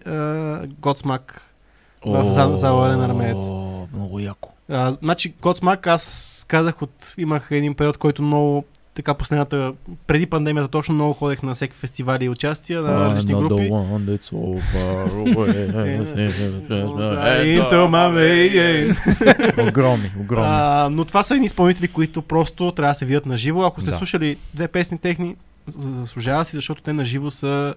[0.71, 1.55] Готсмак.
[2.07, 3.39] в за- зала Арена Армеец.
[3.93, 4.53] Много яко.
[4.69, 9.73] А, значи, Готсмак, аз казах, от, имах един период, който много така последната,
[10.07, 13.69] преди пандемията точно много ходех на всеки фестивали и участия на различни групи.
[17.61, 19.69] Into my way.
[19.69, 20.49] Огромни, огромни.
[20.91, 23.63] Но това са едни изпълнители, които просто трябва да се видят на живо.
[23.63, 25.37] Ако сте слушали две песни техни,
[25.69, 27.75] за- заслужава си, защото те на живо са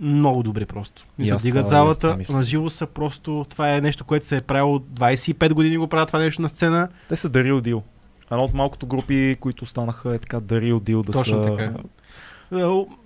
[0.00, 1.04] много добри просто.
[1.18, 4.78] И аз дигат залата, на живо са просто, това е нещо, което се е правило
[4.78, 6.88] 25 години го правят това нещо на сцена.
[7.08, 7.82] Те са Дарил Дил.
[8.30, 11.56] Едно от малкото групи, които станаха е така Дарил Дил да Точно са...
[11.56, 11.72] така.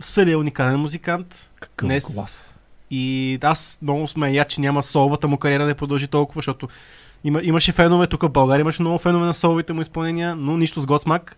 [0.01, 2.59] Съли е уникален музикант Какъв Днес- клас.
[2.91, 6.69] и аз много сме я, че няма соловата му кариера да не продължи толкова, защото
[7.25, 10.81] има, имаше фенове, тук в България имаше много фенове на соловите му изпълнения, но нищо
[10.81, 11.37] с Готсмак.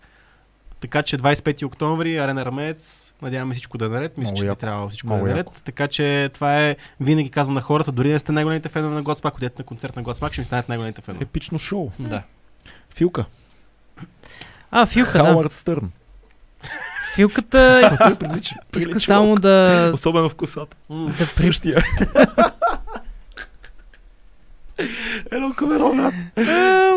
[0.81, 4.19] Така че 25 октомври, Арена Рамец, надяваме всичко да е наред.
[4.19, 4.61] Мисля, че би яко.
[4.61, 5.47] трябва всичко да е наред.
[5.65, 9.35] Така че това е, винаги казвам на хората, дори не сте най-големите фенове на Готсмак,
[9.35, 11.23] ходете на концерт на Готсмак, ще ми станете най-големите фенове.
[11.25, 11.91] Епично шоу.
[11.99, 12.23] Да.
[12.95, 13.25] Филка.
[14.71, 15.19] А, Филка, да.
[15.19, 15.91] Хауърд Стърн.
[17.15, 18.55] Филката иска, Прилича.
[18.77, 20.77] иска Прилича само да, Особено в косата.
[20.91, 21.43] Да при...
[21.43, 21.85] Същия.
[25.33, 26.15] Едно камеро, брат.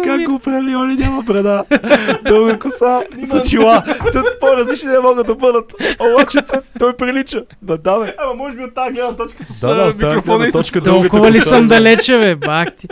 [0.03, 1.63] Как го прелиони няма преда.
[2.23, 3.83] Дълга коса, с очила.
[4.13, 5.73] Тут по-различни не могат да бъдат.
[5.99, 6.37] Обаче
[6.79, 7.43] той прилича.
[7.61, 8.15] Да, да, бе.
[8.19, 10.53] Ама може би от тази гледна точка с Да, да, микрофона и с...
[10.53, 10.83] точка да.
[10.83, 11.75] дългата Толкова ли съм да.
[11.75, 12.87] далече, бе, бах ти.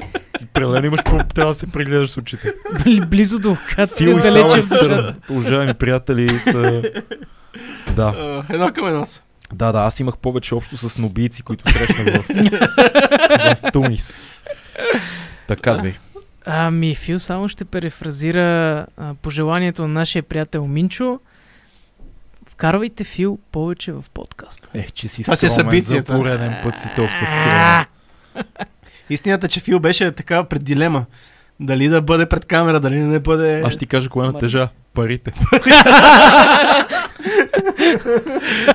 [0.53, 0.99] Прелен имаш,
[1.35, 2.53] трябва да се прегледаш с очите.
[2.73, 5.13] Бли- Близо до вкат си далече в душата.
[5.29, 6.81] Уважаеми приятели са...
[7.95, 8.13] Да,
[8.49, 9.21] едно към едно са.
[9.53, 12.25] да, да, аз имах повече общо с нобийци, които срещнах в,
[13.63, 14.29] в Тунис.
[15.47, 15.93] Така казвай.
[16.45, 21.19] Ами, Фил само ще перефразира а, пожеланието на нашия приятел Минчо.
[22.49, 24.69] Вкарвайте Фил повече в подкаста.
[24.73, 27.85] Ех, че си Това си е скромен за пореден път си толкова скромен.
[29.09, 31.05] Истината, че Фил беше така пред дилема.
[31.59, 33.61] Дали да бъде пред камера, дали да не бъде...
[33.61, 34.67] Аз ще ти кажа кое натежа.
[34.93, 35.31] Парите.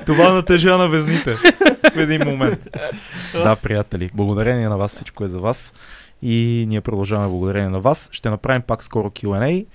[0.05, 1.35] Това натежа на везните
[1.93, 2.59] в един момент.
[3.33, 5.73] Да, приятели, благодарение на вас всичко е за вас.
[6.21, 8.09] И ние продължаваме благодарение на вас.
[8.11, 9.65] Ще направим пак скоро Q&A.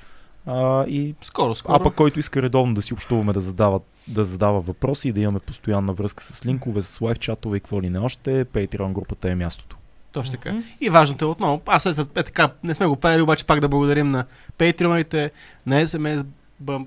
[0.46, 1.74] А, и Скоро, скоро.
[1.76, 5.20] а пък който иска редовно да си общуваме, да задава, да задава въпроси и да
[5.20, 9.30] имаме постоянна връзка с линкове, с лайв чатове и какво ли не още, Patreon групата
[9.30, 9.76] е мястото.
[10.12, 10.52] Точно така.
[10.52, 10.62] Мгм.
[10.80, 13.68] И важното е отново, аз е, е така, не сме го правили, обаче пак да
[13.68, 14.24] благодарим на
[14.58, 15.30] Patreon-ите,
[15.66, 16.24] на SMS
[16.64, 16.86] Bump,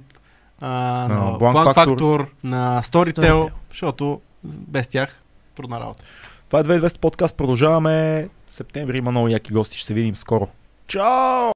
[0.59, 0.69] а,
[1.09, 3.51] на На Blank Factor, Factor, на Storytel, Storytel.
[3.69, 5.23] защото без тях
[5.55, 6.03] трудна работа.
[6.47, 7.37] Това е 2200 подкаст.
[7.37, 8.29] Продължаваме.
[8.47, 9.77] Септември има много яки гости.
[9.77, 10.47] Ще се видим скоро.
[10.87, 11.35] Чао!